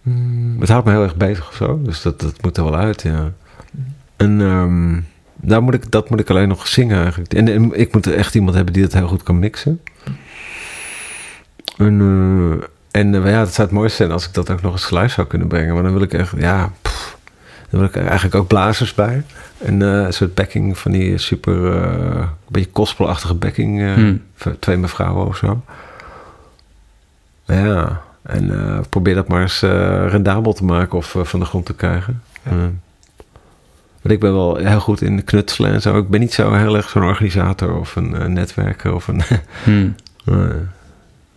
mm, 0.02 0.60
het 0.60 0.70
houdt 0.70 0.86
me 0.86 0.92
heel 0.92 1.04
erg 1.04 1.16
bezig 1.16 1.48
of 1.50 1.56
zo. 1.56 1.82
Dus 1.82 2.02
dat, 2.02 2.20
dat 2.20 2.42
moet 2.42 2.58
er 2.58 2.64
wel 2.64 2.76
uit, 2.76 3.02
ja. 3.02 3.32
En 4.16 4.42
ehm, 4.42 5.00
daar 5.48 5.64
moet 5.64 5.74
ik, 5.74 5.92
dat 5.92 6.10
moet 6.10 6.20
ik 6.20 6.30
alleen 6.30 6.48
nog 6.48 6.68
zingen 6.68 7.02
eigenlijk. 7.02 7.34
En, 7.34 7.48
en 7.48 7.80
ik 7.80 7.94
moet 7.94 8.08
echt 8.08 8.36
iemand 8.36 8.56
hebben 8.56 8.74
die 8.74 8.84
dat 8.84 8.94
heel 8.94 9.08
goed 9.08 9.24
kan 9.24 9.40
mixen. 9.40 9.82
En, 11.78 12.00
eh, 12.92 13.02
en 13.02 13.16
eh, 13.16 13.32
ja, 13.32 13.40
het 13.40 13.54
zou 13.54 13.68
het 13.68 13.78
mooiste 13.78 13.96
zijn 13.98 14.12
als 14.12 14.28
ik 14.28 14.34
dat 14.34 14.50
ook 14.50 14.62
nog 14.62 14.72
eens 14.72 14.86
geluid 14.86 15.12
zou 15.12 15.28
kunnen 15.28 15.48
brengen. 15.48 15.74
Maar 15.74 15.84
dan 15.84 15.94
wil 15.94 16.02
ik 16.02 16.14
echt, 16.14 16.34
ja... 16.38 16.72
pff, 16.82 17.18
dan 17.70 17.80
wil 17.80 17.90
ik 17.90 17.96
eigenlijk 17.96 18.36
ook 18.36 18.48
blazers 18.48 18.94
bij. 18.94 19.24
En 19.58 19.82
eh, 19.82 19.88
een 20.06 20.14
soort 20.14 20.34
backing 20.34 20.78
van 20.78 20.92
die 20.92 21.18
super... 21.18 21.82
eh, 21.82 22.16
een 22.20 22.28
beetje 22.48 22.70
gospelachtige 22.74 23.34
backing. 23.34 23.82
eh, 23.82 23.94
Hmm. 23.94 24.22
voor 24.36 24.60
twee 24.60 24.78
mevrouwen 24.78 25.26
of 25.28 25.38
zo. 25.38 25.64
Ja, 27.46 28.02
en 28.22 28.52
eh, 28.60 28.80
probeer 28.90 29.16
dat 29.16 29.28
maar 29.28 29.42
eens 29.42 29.62
eh, 29.62 30.06
rendabel 30.10 30.54
te 30.54 30.64
maken 30.64 30.98
of 30.98 31.16
van 31.24 31.40
de 31.40 31.46
grond 31.46 31.66
te 31.66 31.74
krijgen. 31.74 32.22
Ja. 32.50 32.70
Want 34.06 34.18
ik 34.18 34.24
ben 34.24 34.34
wel 34.34 34.56
heel 34.56 34.80
goed 34.80 35.02
in 35.02 35.24
knutselen 35.24 35.72
en 35.72 35.82
zo. 35.82 35.98
Ik 35.98 36.10
ben 36.10 36.20
niet 36.20 36.34
zo 36.34 36.54
heel 36.54 36.76
erg 36.76 36.90
zo'n 36.90 37.04
organisator 37.04 37.80
of 37.80 37.96
een 37.96 38.16
eh, 38.16 38.26
netwerker 38.26 38.94
of 38.94 39.08
een... 39.08 39.22
Hmm. 39.64 39.96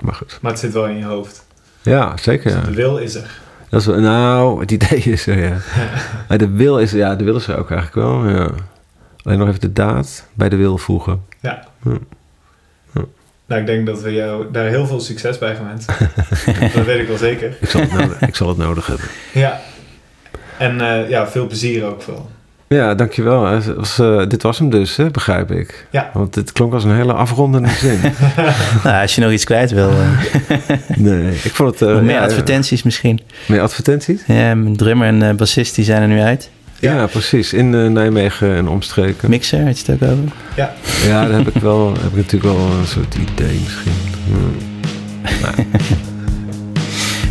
maar 0.00 0.14
goed. 0.14 0.38
Maar 0.42 0.50
het 0.50 0.60
zit 0.60 0.72
wel 0.72 0.86
in 0.86 0.96
je 0.98 1.04
hoofd. 1.04 1.46
Ja, 1.82 2.16
zeker. 2.16 2.44
Dus 2.52 2.60
Ja. 2.60 2.66
de 2.66 2.74
wil 2.74 2.96
is 2.98 3.14
er. 3.14 3.40
Dat 3.68 3.80
is, 3.80 3.86
wel- 3.86 4.00
nou, 4.00 4.60
het 4.60 4.70
idee 4.70 4.98
is 4.98 5.26
er, 5.26 5.38
ja. 5.38 5.56
Maar 6.28 6.38
de 6.38 6.48
wil 6.50 6.78
is, 6.78 6.92
ja, 6.92 7.14
de 7.14 7.24
wil 7.24 7.36
is 7.36 7.46
er 7.46 7.58
ook 7.58 7.70
eigenlijk 7.70 8.06
wel, 8.08 8.28
ja. 8.28 8.50
Alleen 9.22 9.38
nog 9.38 9.48
even 9.48 9.60
de 9.60 9.72
daad 9.72 10.26
bij 10.34 10.48
de 10.48 10.56
wil 10.56 10.78
voegen. 10.78 11.22
Nou, 13.46 13.60
ik 13.60 13.66
denk 13.66 13.86
dat 13.86 14.00
we 14.02 14.12
jou 14.12 14.46
daar 14.52 14.66
heel 14.66 14.86
veel 14.86 15.00
succes 15.00 15.38
bij 15.38 15.56
gaan 15.56 15.66
wensen. 15.66 15.94
dat 16.74 16.84
weet 16.84 17.00
ik 17.00 17.08
wel 17.08 17.16
zeker. 17.16 17.56
Ik 17.60 17.68
zal 17.70 17.80
het 17.80 17.92
nodig, 17.92 18.20
ik 18.20 18.36
zal 18.36 18.48
het 18.48 18.56
nodig 18.56 18.86
hebben. 18.86 19.06
Ja. 19.32 19.60
En 20.58 20.80
eh, 20.80 21.08
ja, 21.08 21.28
veel 21.28 21.46
plezier 21.46 21.84
ook 21.84 22.02
wel. 22.02 22.30
Ja, 22.68 22.94
dankjewel. 22.94 23.44
Het 23.46 23.74
Was, 23.74 23.98
eh, 23.98 24.26
dit 24.28 24.42
was 24.42 24.58
hem 24.58 24.70
dus, 24.70 24.96
hè, 24.96 25.10
begrijp 25.10 25.50
ik. 25.50 25.86
Ja. 25.90 26.10
Want 26.12 26.34
dit 26.34 26.52
klonk 26.52 26.72
als 26.72 26.84
een 26.84 26.94
hele 26.94 27.12
afrondende 27.12 27.68
zin. 27.68 27.98
Nou, 28.84 29.02
als 29.02 29.14
je 29.14 29.20
nog 29.20 29.30
iets 29.32 29.44
kwijt 29.44 29.70
wil. 29.70 29.90
eh, 29.90 30.56
nee, 30.96 31.28
ik 31.42 31.52
vond 31.54 31.70
het... 31.80 31.88
eh, 31.88 31.94
nog 31.94 32.02
meer 32.02 32.14
ja, 32.14 32.22
advertenties 32.22 32.82
misschien. 32.82 33.20
Meer 33.46 33.60
advertenties? 33.60 34.22
Ja, 34.26 34.54
mijn 34.54 34.76
drummer 34.76 35.08
en 35.22 35.36
bassist 35.36 35.74
die 35.74 35.84
zijn 35.84 36.02
er 36.02 36.08
nu 36.08 36.20
uit. 36.20 36.50
Ja, 36.80 36.94
Ja. 36.94 37.06
precies. 37.06 37.52
In 37.52 37.92
Nijmegen 37.92 38.54
en 38.56 38.68
omstreken. 38.68 39.30
Mixer, 39.30 39.64
had 39.64 39.78
je 39.80 39.92
het 39.92 40.02
ook 40.02 40.10
over? 40.10 40.24
Ja. 40.56 40.72
Ja, 41.06 41.26
daar 41.28 41.38
heb 41.38 41.48
ik 41.54 41.62
wel, 41.62 41.92
heb 42.02 42.10
ik 42.10 42.16
natuurlijk 42.16 42.54
wel 42.54 42.66
een 42.80 42.86
soort 42.86 43.14
idee 43.14 43.60
misschien. 43.64 43.92
Hmm. 44.26 44.56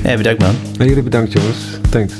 Ja, 0.03 0.15
bedankt 0.17 0.41
man. 0.41 0.55
Maar 0.77 0.87
jullie 0.87 1.03
bedankt 1.03 1.31
jongens. 1.31 1.57
Thanks. 1.89 2.13